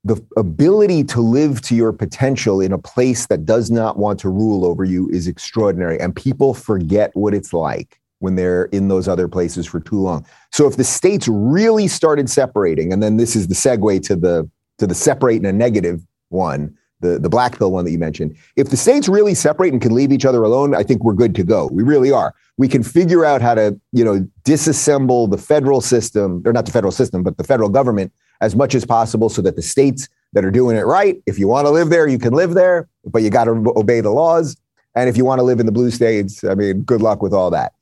the 0.03 0.19
ability 0.35 1.03
to 1.03 1.21
live 1.21 1.61
to 1.61 1.75
your 1.75 1.93
potential 1.93 2.59
in 2.59 2.71
a 2.71 2.77
place 2.77 3.27
that 3.27 3.45
does 3.45 3.69
not 3.69 3.97
want 3.97 4.19
to 4.19 4.29
rule 4.29 4.65
over 4.65 4.83
you 4.83 5.09
is 5.09 5.27
extraordinary, 5.27 5.99
and 5.99 6.15
people 6.15 6.53
forget 6.53 7.11
what 7.13 7.33
it's 7.33 7.53
like 7.53 7.99
when 8.19 8.35
they're 8.35 8.65
in 8.65 8.87
those 8.87 9.07
other 9.07 9.27
places 9.27 9.65
for 9.65 9.79
too 9.79 9.99
long. 9.99 10.25
So 10.51 10.67
if 10.67 10.77
the 10.77 10.83
states 10.83 11.27
really 11.27 11.87
started 11.87 12.29
separating, 12.29 12.93
and 12.93 13.01
then 13.01 13.17
this 13.17 13.35
is 13.35 13.47
the 13.47 13.55
segue 13.55 14.01
to 14.03 14.15
the 14.15 14.49
to 14.77 14.87
the 14.87 14.95
separate 14.95 15.37
in 15.37 15.45
a 15.45 15.53
negative 15.53 16.01
one, 16.29 16.75
the, 17.01 17.19
the 17.19 17.29
black 17.29 17.57
pill 17.57 17.71
one 17.71 17.85
that 17.85 17.91
you 17.91 17.99
mentioned. 17.99 18.35
If 18.55 18.69
the 18.69 18.77
states 18.77 19.09
really 19.09 19.33
separate 19.33 19.73
and 19.73 19.81
can 19.81 19.93
leave 19.93 20.11
each 20.11 20.25
other 20.25 20.43
alone, 20.43 20.75
I 20.75 20.83
think 20.83 21.03
we're 21.03 21.13
good 21.13 21.35
to 21.35 21.43
go. 21.43 21.67
We 21.71 21.83
really 21.83 22.11
are. 22.11 22.33
We 22.57 22.67
can 22.67 22.83
figure 22.83 23.25
out 23.25 23.41
how 23.41 23.55
to, 23.55 23.79
you 23.91 24.03
know, 24.03 24.27
disassemble 24.43 25.29
the 25.29 25.37
federal 25.37 25.81
system, 25.81 26.41
or 26.45 26.53
not 26.53 26.65
the 26.65 26.71
federal 26.71 26.91
system, 26.91 27.23
but 27.23 27.37
the 27.37 27.43
federal 27.43 27.69
government 27.69 28.13
as 28.39 28.55
much 28.55 28.73
as 28.75 28.85
possible 28.85 29.29
so 29.29 29.41
that 29.41 29.55
the 29.55 29.61
states 29.61 30.09
that 30.33 30.45
are 30.45 30.51
doing 30.51 30.77
it 30.77 30.85
right, 30.85 31.21
if 31.25 31.37
you 31.37 31.47
want 31.47 31.65
to 31.67 31.71
live 31.71 31.89
there, 31.89 32.07
you 32.07 32.17
can 32.17 32.33
live 32.33 32.53
there, 32.53 32.87
but 33.05 33.21
you 33.21 33.29
got 33.29 33.45
to 33.45 33.73
obey 33.75 34.01
the 34.01 34.11
laws. 34.11 34.55
And 34.95 35.09
if 35.09 35.17
you 35.17 35.25
want 35.25 35.39
to 35.39 35.43
live 35.43 35.59
in 35.59 35.65
the 35.65 35.71
blue 35.71 35.91
states, 35.91 36.43
I 36.43 36.55
mean, 36.55 36.81
good 36.81 37.01
luck 37.01 37.21
with 37.21 37.33
all 37.33 37.51
that. 37.51 37.73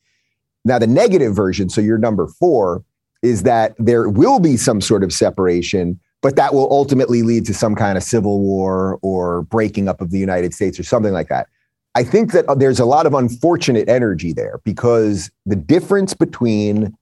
Now, 0.65 0.77
the 0.77 0.87
negative 0.87 1.35
version, 1.35 1.69
so 1.69 1.81
you're 1.81 1.97
number 1.97 2.27
four, 2.27 2.83
is 3.21 3.43
that 3.43 3.75
there 3.79 4.09
will 4.09 4.39
be 4.39 4.57
some 4.57 4.81
sort 4.81 5.03
of 5.03 5.11
separation, 5.11 5.99
but 6.21 6.35
that 6.35 6.53
will 6.53 6.71
ultimately 6.71 7.21
lead 7.21 7.45
to 7.45 7.53
some 7.53 7.75
kind 7.75 7.97
of 7.97 8.03
civil 8.03 8.39
war 8.39 8.99
or 9.01 9.43
breaking 9.43 9.87
up 9.87 10.01
of 10.01 10.11
the 10.11 10.19
United 10.19 10.53
States 10.53 10.79
or 10.79 10.83
something 10.83 11.13
like 11.13 11.29
that. 11.29 11.47
I 11.95 12.03
think 12.03 12.33
that 12.33 12.47
uh, 12.47 12.55
there's 12.55 12.79
a 12.79 12.85
lot 12.85 13.05
of 13.05 13.13
unfortunate 13.13 13.89
energy 13.89 14.33
there 14.33 14.59
because 14.63 15.31
the 15.45 15.55
difference 15.55 16.13
between 16.13 16.95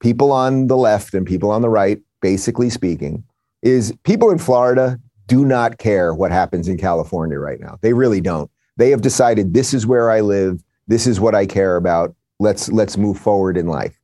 people 0.00 0.32
on 0.32 0.66
the 0.66 0.76
left 0.76 1.14
and 1.14 1.26
people 1.26 1.50
on 1.50 1.62
the 1.62 1.68
right, 1.68 1.98
basically 2.20 2.68
speaking, 2.68 3.24
is 3.62 3.94
people 4.04 4.30
in 4.30 4.38
Florida 4.38 4.98
do 5.26 5.44
not 5.44 5.78
care 5.78 6.12
what 6.12 6.30
happens 6.30 6.68
in 6.68 6.76
California 6.76 7.38
right 7.38 7.60
now. 7.60 7.78
They 7.80 7.94
really 7.94 8.20
don't. 8.20 8.50
They 8.76 8.90
have 8.90 9.00
decided 9.00 9.54
this 9.54 9.72
is 9.72 9.86
where 9.86 10.10
I 10.10 10.20
live, 10.20 10.62
this 10.86 11.06
is 11.06 11.20
what 11.20 11.34
I 11.34 11.46
care 11.46 11.76
about. 11.76 12.14
Let's 12.40 12.70
let's 12.70 12.96
move 12.96 13.18
forward 13.18 13.56
in 13.56 13.66
life. 13.66 13.98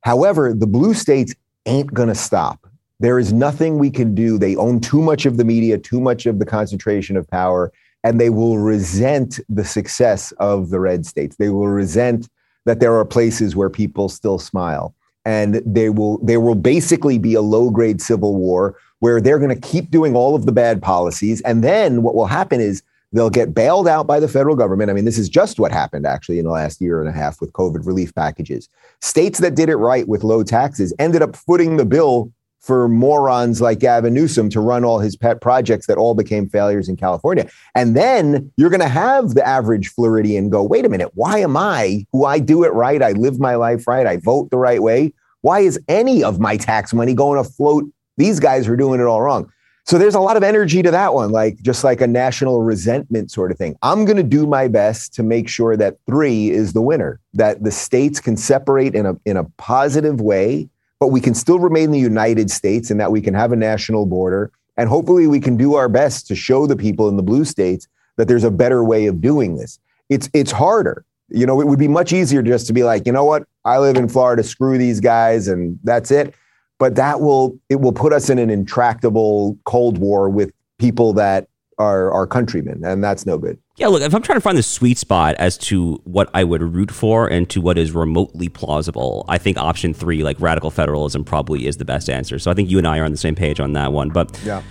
However, 0.00 0.52
the 0.52 0.66
blue 0.66 0.94
states 0.94 1.34
ain't 1.66 1.92
going 1.94 2.08
to 2.08 2.14
stop. 2.14 2.66
There 3.02 3.18
is 3.18 3.32
nothing 3.32 3.78
we 3.78 3.90
can 3.90 4.14
do. 4.14 4.38
They 4.38 4.54
own 4.54 4.78
too 4.78 5.02
much 5.02 5.26
of 5.26 5.36
the 5.36 5.44
media, 5.44 5.76
too 5.76 6.00
much 6.00 6.24
of 6.24 6.38
the 6.38 6.46
concentration 6.46 7.16
of 7.16 7.28
power, 7.28 7.72
and 8.04 8.20
they 8.20 8.30
will 8.30 8.58
resent 8.58 9.40
the 9.48 9.64
success 9.64 10.30
of 10.38 10.70
the 10.70 10.78
red 10.78 11.04
states. 11.04 11.34
They 11.34 11.48
will 11.48 11.66
resent 11.66 12.28
that 12.64 12.78
there 12.78 12.94
are 12.94 13.04
places 13.04 13.56
where 13.56 13.68
people 13.68 14.08
still 14.08 14.38
smile. 14.38 14.94
And 15.24 15.56
they 15.66 15.90
will 15.90 16.18
there 16.18 16.38
will 16.38 16.54
basically 16.54 17.18
be 17.18 17.34
a 17.34 17.42
low 17.42 17.70
grade 17.70 18.00
civil 18.00 18.36
war 18.36 18.76
where 19.00 19.20
they're 19.20 19.40
going 19.40 19.54
to 19.54 19.68
keep 19.68 19.90
doing 19.90 20.14
all 20.14 20.36
of 20.36 20.46
the 20.46 20.52
bad 20.52 20.80
policies. 20.80 21.40
And 21.40 21.64
then 21.64 22.04
what 22.04 22.14
will 22.14 22.26
happen 22.26 22.60
is 22.60 22.84
they'll 23.12 23.30
get 23.30 23.52
bailed 23.52 23.88
out 23.88 24.06
by 24.06 24.20
the 24.20 24.28
federal 24.28 24.54
government. 24.54 24.90
I 24.90 24.94
mean, 24.94 25.06
this 25.06 25.18
is 25.18 25.28
just 25.28 25.58
what 25.58 25.72
happened 25.72 26.06
actually 26.06 26.38
in 26.38 26.44
the 26.44 26.52
last 26.52 26.80
year 26.80 27.00
and 27.00 27.08
a 27.08 27.12
half 27.12 27.40
with 27.40 27.52
COVID 27.52 27.84
relief 27.84 28.14
packages. 28.14 28.68
States 29.00 29.40
that 29.40 29.56
did 29.56 29.68
it 29.68 29.76
right 29.76 30.06
with 30.06 30.22
low 30.22 30.44
taxes 30.44 30.94
ended 31.00 31.20
up 31.20 31.34
footing 31.34 31.78
the 31.78 31.84
bill 31.84 32.32
for 32.62 32.88
morons 32.88 33.60
like 33.60 33.80
Gavin 33.80 34.14
Newsom 34.14 34.48
to 34.50 34.60
run 34.60 34.84
all 34.84 35.00
his 35.00 35.16
pet 35.16 35.40
projects 35.40 35.86
that 35.88 35.98
all 35.98 36.14
became 36.14 36.48
failures 36.48 36.88
in 36.88 36.96
California. 36.96 37.50
And 37.74 37.96
then 37.96 38.52
you're 38.56 38.70
going 38.70 38.80
to 38.80 38.88
have 38.88 39.34
the 39.34 39.46
average 39.46 39.88
Floridian 39.88 40.48
go, 40.48 40.62
wait 40.62 40.84
a 40.84 40.88
minute, 40.88 41.10
why 41.14 41.38
am 41.38 41.56
I, 41.56 42.06
who 42.12 42.24
I 42.24 42.38
do 42.38 42.62
it 42.62 42.72
right, 42.72 43.02
I 43.02 43.12
live 43.12 43.40
my 43.40 43.56
life 43.56 43.86
right, 43.88 44.06
I 44.06 44.18
vote 44.18 44.50
the 44.50 44.58
right 44.58 44.80
way? 44.80 45.12
Why 45.40 45.60
is 45.60 45.78
any 45.88 46.22
of 46.22 46.38
my 46.38 46.56
tax 46.56 46.94
money 46.94 47.14
going 47.14 47.42
to 47.42 47.50
float? 47.50 47.84
These 48.16 48.38
guys 48.38 48.68
are 48.68 48.76
doing 48.76 49.00
it 49.00 49.06
all 49.06 49.20
wrong. 49.20 49.52
So 49.84 49.98
there's 49.98 50.14
a 50.14 50.20
lot 50.20 50.36
of 50.36 50.44
energy 50.44 50.80
to 50.82 50.92
that 50.92 51.12
one, 51.12 51.32
like 51.32 51.60
just 51.62 51.82
like 51.82 52.00
a 52.00 52.06
national 52.06 52.62
resentment 52.62 53.32
sort 53.32 53.50
of 53.50 53.58
thing. 53.58 53.74
I'm 53.82 54.04
going 54.04 54.16
to 54.16 54.22
do 54.22 54.46
my 54.46 54.68
best 54.68 55.12
to 55.14 55.24
make 55.24 55.48
sure 55.48 55.76
that 55.76 55.96
three 56.06 56.50
is 56.50 56.72
the 56.72 56.80
winner, 56.80 57.18
that 57.34 57.64
the 57.64 57.72
states 57.72 58.20
can 58.20 58.36
separate 58.36 58.94
in 58.94 59.06
a, 59.06 59.16
in 59.24 59.36
a 59.36 59.44
positive 59.56 60.20
way 60.20 60.68
but 61.02 61.08
we 61.08 61.20
can 61.20 61.34
still 61.34 61.58
remain 61.58 61.90
the 61.90 61.98
United 61.98 62.48
States 62.48 62.88
and 62.88 63.00
that 63.00 63.10
we 63.10 63.20
can 63.20 63.34
have 63.34 63.50
a 63.50 63.56
national 63.56 64.06
border. 64.06 64.52
And 64.76 64.88
hopefully 64.88 65.26
we 65.26 65.40
can 65.40 65.56
do 65.56 65.74
our 65.74 65.88
best 65.88 66.28
to 66.28 66.36
show 66.36 66.64
the 66.64 66.76
people 66.76 67.08
in 67.08 67.16
the 67.16 67.24
blue 67.24 67.44
states 67.44 67.88
that 68.18 68.28
there's 68.28 68.44
a 68.44 68.52
better 68.52 68.84
way 68.84 69.06
of 69.06 69.20
doing 69.20 69.56
this. 69.56 69.80
It's 70.10 70.30
it's 70.32 70.52
harder. 70.52 71.04
You 71.28 71.44
know, 71.44 71.60
it 71.60 71.66
would 71.66 71.80
be 71.80 71.88
much 71.88 72.12
easier 72.12 72.40
just 72.40 72.68
to 72.68 72.72
be 72.72 72.84
like, 72.84 73.04
you 73.04 73.10
know 73.10 73.24
what, 73.24 73.48
I 73.64 73.78
live 73.78 73.96
in 73.96 74.08
Florida, 74.08 74.44
screw 74.44 74.78
these 74.78 75.00
guys, 75.00 75.48
and 75.48 75.76
that's 75.82 76.12
it. 76.12 76.36
But 76.78 76.94
that 76.94 77.20
will 77.20 77.58
it 77.68 77.80
will 77.80 77.92
put 77.92 78.12
us 78.12 78.30
in 78.30 78.38
an 78.38 78.48
intractable 78.48 79.58
cold 79.64 79.98
war 79.98 80.28
with 80.28 80.52
people 80.78 81.14
that 81.14 81.48
are 81.78 82.12
our 82.12 82.26
countrymen, 82.26 82.82
and 82.84 83.02
that's 83.02 83.26
no 83.26 83.38
good. 83.38 83.58
Yeah, 83.76 83.88
look, 83.88 84.02
if 84.02 84.14
I'm 84.14 84.22
trying 84.22 84.36
to 84.36 84.42
find 84.42 84.58
the 84.58 84.62
sweet 84.62 84.98
spot 84.98 85.34
as 85.36 85.56
to 85.58 86.00
what 86.04 86.30
I 86.34 86.44
would 86.44 86.62
root 86.62 86.90
for 86.90 87.26
and 87.26 87.48
to 87.50 87.60
what 87.60 87.78
is 87.78 87.92
remotely 87.92 88.48
plausible, 88.48 89.24
I 89.28 89.38
think 89.38 89.56
option 89.56 89.94
three, 89.94 90.22
like 90.22 90.38
radical 90.40 90.70
federalism, 90.70 91.24
probably 91.24 91.66
is 91.66 91.78
the 91.78 91.84
best 91.84 92.10
answer. 92.10 92.38
So 92.38 92.50
I 92.50 92.54
think 92.54 92.70
you 92.70 92.78
and 92.78 92.86
I 92.86 92.98
are 92.98 93.04
on 93.04 93.10
the 93.10 93.16
same 93.16 93.34
page 93.34 93.60
on 93.60 93.72
that 93.72 93.92
one. 93.92 94.10
But 94.10 94.38
yeah. 94.44 94.62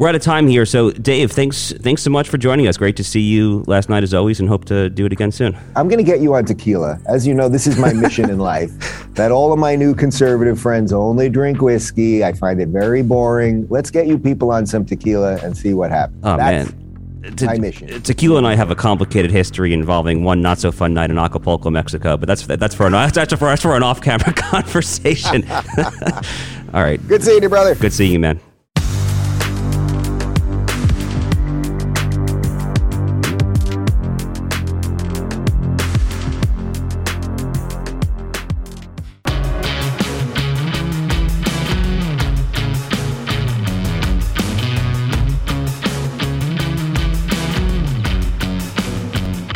We're 0.00 0.08
out 0.08 0.14
of 0.14 0.22
time 0.22 0.48
here, 0.48 0.64
so 0.64 0.92
Dave, 0.92 1.30
thanks 1.30 1.72
thanks 1.72 2.02
so 2.02 2.08
much 2.08 2.30
for 2.30 2.38
joining 2.38 2.66
us. 2.66 2.78
Great 2.78 2.96
to 2.96 3.04
see 3.04 3.20
you 3.20 3.62
last 3.66 3.90
night 3.90 4.02
as 4.02 4.14
always, 4.14 4.40
and 4.40 4.48
hope 4.48 4.64
to 4.64 4.88
do 4.88 5.04
it 5.04 5.12
again 5.12 5.30
soon. 5.30 5.54
I'm 5.76 5.88
going 5.88 5.98
to 5.98 6.10
get 6.10 6.20
you 6.22 6.32
on 6.32 6.46
tequila. 6.46 6.98
As 7.04 7.26
you 7.26 7.34
know, 7.34 7.50
this 7.50 7.66
is 7.66 7.76
my 7.76 7.92
mission 7.92 8.30
in 8.30 8.38
life. 8.38 8.70
That 9.14 9.32
all 9.32 9.52
of 9.52 9.58
my 9.58 9.76
new 9.76 9.94
conservative 9.94 10.58
friends 10.58 10.94
only 10.94 11.28
drink 11.28 11.60
whiskey. 11.60 12.24
I 12.24 12.32
find 12.32 12.58
it 12.62 12.68
very 12.68 13.02
boring. 13.02 13.66
Let's 13.68 13.90
get 13.90 14.06
you 14.06 14.18
people 14.18 14.50
on 14.50 14.64
some 14.64 14.86
tequila 14.86 15.36
and 15.42 15.54
see 15.54 15.74
what 15.74 15.90
happens. 15.90 16.22
Oh 16.24 16.38
That's 16.38 16.72
man. 16.72 17.34
Te- 17.36 17.44
my 17.44 17.58
mission. 17.58 18.00
Tequila 18.02 18.38
and 18.38 18.46
I 18.46 18.54
have 18.54 18.70
a 18.70 18.74
complicated 18.74 19.30
history 19.30 19.74
involving 19.74 20.24
one 20.24 20.40
not 20.40 20.58
so 20.58 20.72
fun 20.72 20.94
night 20.94 21.10
in 21.10 21.18
Acapulco, 21.18 21.68
Mexico. 21.68 22.16
But 22.16 22.28
that's 22.28 22.46
that's 22.46 22.74
for 22.74 22.86
an 22.86 22.92
that's 22.92 23.34
for, 23.34 23.44
that's 23.46 23.60
for 23.60 23.76
an 23.76 23.82
off 23.82 24.00
camera 24.00 24.32
conversation. 24.36 25.46
All 26.72 26.82
right. 26.82 27.06
Good 27.06 27.22
seeing 27.22 27.42
you, 27.42 27.50
brother. 27.50 27.74
Good 27.74 27.92
seeing 27.92 28.12
you, 28.12 28.20
man. 28.20 28.40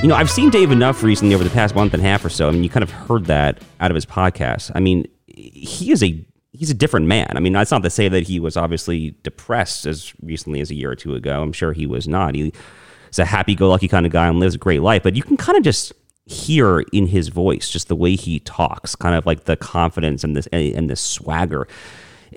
You 0.04 0.08
know, 0.08 0.16
I've 0.16 0.30
seen 0.30 0.50
Dave 0.50 0.70
enough 0.70 1.02
recently 1.02 1.34
over 1.34 1.42
the 1.42 1.48
past 1.48 1.74
month 1.74 1.94
and 1.94 2.02
a 2.02 2.06
half 2.06 2.26
or 2.26 2.28
so. 2.28 2.46
I 2.46 2.50
mean, 2.50 2.62
you 2.62 2.68
kind 2.68 2.82
of 2.82 2.90
heard 2.90 3.24
that 3.24 3.62
out 3.80 3.90
of 3.90 3.94
his 3.94 4.04
podcast. 4.04 4.70
I 4.74 4.80
mean, 4.80 5.06
he 5.26 5.92
is 5.92 6.02
a 6.02 6.22
he's 6.52 6.68
a 6.68 6.74
different 6.74 7.06
man. 7.06 7.32
I 7.34 7.40
mean, 7.40 7.54
that's 7.54 7.70
not 7.70 7.82
to 7.84 7.88
say 7.88 8.08
that 8.10 8.24
he 8.24 8.38
was 8.38 8.54
obviously 8.54 9.16
depressed 9.22 9.86
as 9.86 10.12
recently 10.20 10.60
as 10.60 10.70
a 10.70 10.74
year 10.74 10.90
or 10.90 10.94
two 10.94 11.14
ago. 11.14 11.40
I'm 11.40 11.54
sure 11.54 11.72
he 11.72 11.86
was 11.86 12.06
not. 12.06 12.34
He's 12.34 12.52
a 13.16 13.24
happy-go-lucky 13.24 13.88
kind 13.88 14.04
of 14.04 14.12
guy 14.12 14.28
and 14.28 14.38
lives 14.40 14.56
a 14.56 14.58
great 14.58 14.82
life. 14.82 15.02
But 15.02 15.16
you 15.16 15.22
can 15.22 15.38
kind 15.38 15.56
of 15.56 15.64
just 15.64 15.94
hear 16.26 16.80
in 16.92 17.06
his 17.06 17.28
voice 17.28 17.70
just 17.70 17.88
the 17.88 17.96
way 17.96 18.14
he 18.14 18.40
talks, 18.40 18.94
kind 18.94 19.14
of 19.14 19.24
like 19.24 19.44
the 19.44 19.56
confidence 19.56 20.22
and 20.22 20.36
this 20.36 20.46
and 20.48 20.90
the 20.90 20.96
swagger. 20.96 21.66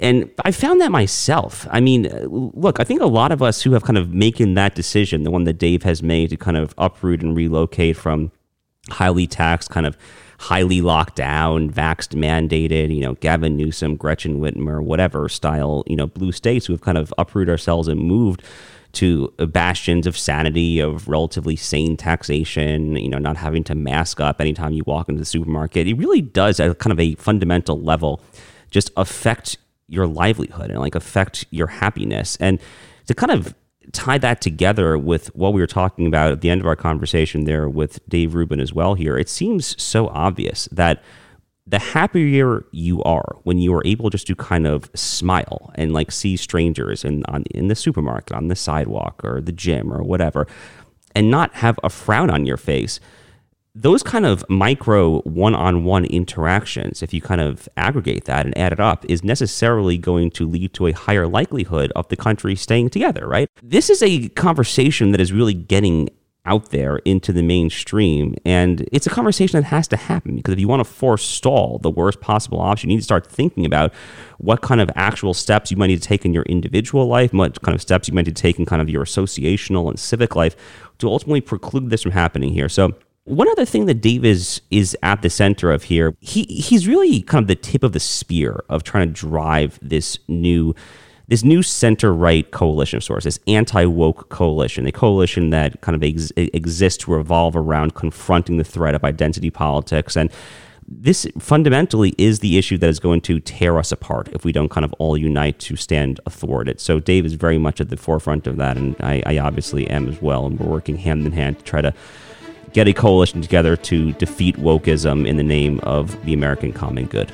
And 0.01 0.29
I 0.45 0.51
found 0.51 0.81
that 0.81 0.91
myself. 0.91 1.67
I 1.71 1.79
mean, 1.79 2.07
uh, 2.07 2.25
look, 2.29 2.79
I 2.79 2.83
think 2.83 3.01
a 3.01 3.05
lot 3.05 3.31
of 3.31 3.41
us 3.41 3.61
who 3.61 3.73
have 3.73 3.83
kind 3.83 3.97
of 3.97 4.13
making 4.13 4.53
that 4.55 4.75
decision, 4.75 5.23
the 5.23 5.31
one 5.31 5.43
that 5.45 5.57
Dave 5.57 5.83
has 5.83 6.03
made 6.03 6.29
to 6.29 6.37
kind 6.37 6.57
of 6.57 6.73
uproot 6.77 7.21
and 7.21 7.35
relocate 7.35 7.97
from 7.97 8.31
highly 8.89 9.27
taxed, 9.27 9.69
kind 9.69 9.85
of 9.85 9.97
highly 10.39 10.81
locked 10.81 11.15
down, 11.15 11.69
vaxed 11.69 12.15
mandated, 12.15 12.93
you 12.93 13.01
know, 13.01 13.15
Gavin 13.15 13.57
Newsom, 13.57 13.95
Gretchen 13.95 14.39
Whitmer, 14.39 14.83
whatever 14.83 15.27
style, 15.29 15.83
you 15.87 15.95
know, 15.95 16.07
blue 16.07 16.31
states 16.31 16.67
who 16.67 16.73
have 16.73 16.81
kind 16.81 16.97
of 16.97 17.13
uprooted 17.17 17.49
ourselves 17.49 17.87
and 17.87 17.99
moved 17.99 18.43
to 18.93 19.33
uh, 19.39 19.45
bastions 19.45 20.07
of 20.07 20.17
sanity, 20.17 20.79
of 20.79 21.07
relatively 21.07 21.55
sane 21.55 21.97
taxation, 21.97 22.95
you 22.95 23.09
know, 23.09 23.17
not 23.17 23.37
having 23.37 23.63
to 23.63 23.75
mask 23.75 24.21
up 24.21 24.39
anytime 24.39 24.73
you 24.73 24.83
walk 24.85 25.09
into 25.09 25.19
the 25.19 25.25
supermarket. 25.25 25.87
It 25.87 25.95
really 25.95 26.21
does, 26.21 26.59
at 26.59 26.77
kind 26.79 26.91
of 26.91 26.99
a 26.99 27.15
fundamental 27.15 27.81
level, 27.81 28.21
just 28.69 28.91
affect 28.95 29.57
your 29.87 30.07
livelihood 30.07 30.69
and 30.69 30.79
like 30.79 30.95
affect 30.95 31.45
your 31.49 31.67
happiness. 31.67 32.37
And 32.39 32.59
to 33.07 33.13
kind 33.13 33.31
of 33.31 33.55
tie 33.93 34.17
that 34.17 34.41
together 34.41 34.97
with 34.97 35.33
what 35.35 35.53
we 35.53 35.61
were 35.61 35.67
talking 35.67 36.07
about 36.07 36.31
at 36.31 36.41
the 36.41 36.49
end 36.49 36.61
of 36.61 36.67
our 36.67 36.75
conversation 36.75 37.45
there 37.45 37.69
with 37.69 37.99
Dave 38.09 38.35
Rubin 38.35 38.59
as 38.59 38.73
well 38.73 38.95
here, 38.95 39.17
it 39.17 39.29
seems 39.29 39.81
so 39.81 40.07
obvious 40.09 40.67
that 40.71 41.01
the 41.65 41.79
happier 41.79 42.65
you 42.71 43.03
are 43.03 43.37
when 43.43 43.59
you 43.59 43.73
are 43.73 43.81
able 43.85 44.09
just 44.09 44.25
to 44.27 44.35
kind 44.35 44.65
of 44.65 44.89
smile 44.95 45.71
and 45.75 45.91
like 45.91 46.11
see 46.11 46.37
strangers 46.37 47.03
in 47.03 47.25
on 47.25 47.43
in 47.51 47.67
the 47.67 47.75
supermarket, 47.75 48.31
on 48.35 48.47
the 48.47 48.55
sidewalk 48.55 49.21
or 49.23 49.41
the 49.41 49.51
gym 49.51 49.91
or 49.91 50.01
whatever, 50.01 50.47
and 51.13 51.29
not 51.29 51.53
have 51.55 51.77
a 51.83 51.89
frown 51.89 52.29
on 52.29 52.45
your 52.45 52.57
face. 52.57 52.99
Those 53.79 54.01
kind 54.01 54.25
of 54.25 54.43
micro 54.49 55.21
one-on-one 55.21 56.05
interactions, 56.05 57.03
if 57.03 57.13
you 57.13 57.21
kind 57.21 57.39
of 57.39 57.69
aggregate 57.77 58.25
that 58.25 58.47
and 58.47 58.57
add 58.57 58.73
it 58.73 58.79
up, 58.79 59.05
is 59.07 59.23
necessarily 59.23 59.99
going 59.99 60.31
to 60.31 60.49
lead 60.49 60.73
to 60.73 60.87
a 60.87 60.93
higher 60.93 61.27
likelihood 61.27 61.91
of 61.95 62.07
the 62.07 62.15
country 62.15 62.55
staying 62.55 62.89
together, 62.89 63.27
right? 63.27 63.47
This 63.61 63.91
is 63.91 64.01
a 64.01 64.29
conversation 64.29 65.11
that 65.11 65.21
is 65.21 65.31
really 65.31 65.53
getting 65.53 66.09
out 66.47 66.71
there 66.71 66.97
into 67.05 67.31
the 67.31 67.43
mainstream. 67.43 68.33
And 68.45 68.87
it's 68.91 69.05
a 69.05 69.11
conversation 69.11 69.61
that 69.61 69.67
has 69.67 69.87
to 69.89 69.97
happen 69.97 70.37
because 70.37 70.53
if 70.53 70.59
you 70.59 70.67
want 70.67 70.79
to 70.79 70.91
forestall 70.91 71.77
the 71.77 71.91
worst 71.91 72.19
possible 72.19 72.59
option, 72.59 72.89
you 72.89 72.95
need 72.95 73.01
to 73.01 73.05
start 73.05 73.27
thinking 73.27 73.65
about 73.65 73.93
what 74.39 74.61
kind 74.61 74.81
of 74.81 74.89
actual 74.95 75.35
steps 75.35 75.69
you 75.69 75.77
might 75.77 75.87
need 75.87 76.01
to 76.01 76.07
take 76.07 76.25
in 76.25 76.33
your 76.33 76.43
individual 76.43 77.05
life, 77.05 77.31
what 77.31 77.61
kind 77.61 77.75
of 77.75 77.81
steps 77.81 78.07
you 78.07 78.13
might 78.15 78.25
need 78.25 78.35
to 78.35 78.41
take 78.41 78.57
in 78.57 78.65
kind 78.65 78.81
of 78.81 78.89
your 78.89 79.03
associational 79.03 79.89
and 79.89 79.99
civic 79.99 80.35
life 80.35 80.55
to 80.97 81.07
ultimately 81.07 81.41
preclude 81.41 81.91
this 81.91 82.01
from 82.01 82.13
happening 82.13 82.53
here. 82.53 82.69
So 82.69 82.93
one 83.27 83.49
other 83.49 83.65
thing 83.65 83.87
that 83.87 83.95
Dave 83.95 84.23
is 84.23 84.61
is 84.71 84.97
at 85.03 85.21
the 85.21 85.29
center 85.29 85.71
of 85.71 85.83
here, 85.83 86.15
he 86.21 86.43
he's 86.43 86.87
really 86.87 87.21
kind 87.21 87.43
of 87.43 87.47
the 87.47 87.55
tip 87.55 87.83
of 87.83 87.91
the 87.91 87.99
spear 87.99 88.63
of 88.69 88.83
trying 88.83 89.07
to 89.07 89.13
drive 89.13 89.77
this 89.81 90.17
new 90.29 90.73
this 91.27 91.43
new 91.43 91.61
center 91.61 92.13
right 92.13 92.49
coalition 92.51 92.97
of 92.97 93.03
sorts, 93.03 93.25
this 93.25 93.39
anti 93.45 93.83
woke 93.83 94.29
coalition, 94.29 94.87
a 94.87 94.93
coalition 94.93 95.49
that 95.49 95.81
kind 95.81 95.93
of 95.93 96.03
ex- 96.03 96.31
exists 96.37 97.03
to 97.03 97.11
revolve 97.11 97.57
around 97.57 97.95
confronting 97.95 98.55
the 98.57 98.63
threat 98.63 98.95
of 98.95 99.03
identity 99.03 99.49
politics. 99.49 100.15
And 100.15 100.31
this 100.87 101.27
fundamentally 101.37 102.15
is 102.17 102.39
the 102.39 102.57
issue 102.57 102.77
that 102.77 102.89
is 102.89 103.01
going 103.01 103.19
to 103.19 103.41
tear 103.41 103.77
us 103.77 103.91
apart 103.91 104.29
if 104.31 104.45
we 104.45 104.53
don't 104.53 104.69
kind 104.69 104.85
of 104.85 104.93
all 104.99 105.17
unite 105.17 105.59
to 105.59 105.75
stand 105.75 106.21
athwart 106.25 106.69
it. 106.69 106.79
So 106.79 107.01
Dave 107.01 107.25
is 107.25 107.33
very 107.33 107.57
much 107.57 107.81
at 107.81 107.89
the 107.89 107.97
forefront 107.97 108.47
of 108.47 108.55
that, 108.55 108.77
and 108.77 108.95
I, 109.01 109.21
I 109.25 109.37
obviously 109.39 109.85
am 109.89 110.07
as 110.07 110.21
well. 110.21 110.45
And 110.45 110.57
we're 110.57 110.71
working 110.71 110.95
hand 110.95 111.25
in 111.25 111.33
hand 111.33 111.59
to 111.59 111.65
try 111.65 111.81
to 111.81 111.93
get 112.77 112.87
a 112.87 112.93
coalition 112.93 113.41
together 113.41 113.75
to 113.75 114.11
defeat 114.13 114.55
wokeism 114.57 115.27
in 115.27 115.35
the 115.35 115.43
name 115.43 115.79
of 115.79 116.23
the 116.25 116.33
American 116.33 116.71
common 116.71 117.07
good. 117.07 117.31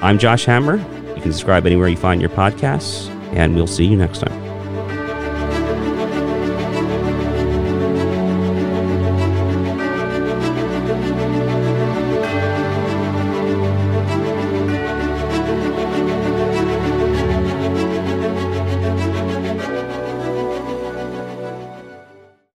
I'm 0.00 0.16
Josh 0.16 0.44
Hammer. 0.44 0.76
You 0.76 1.22
can 1.22 1.32
subscribe 1.32 1.66
anywhere 1.66 1.88
you 1.88 1.96
find 1.96 2.20
your 2.20 2.30
podcasts 2.30 3.08
and 3.34 3.56
we'll 3.56 3.66
see 3.66 3.84
you 3.84 3.96
next 3.96 4.20
time. 4.20 4.45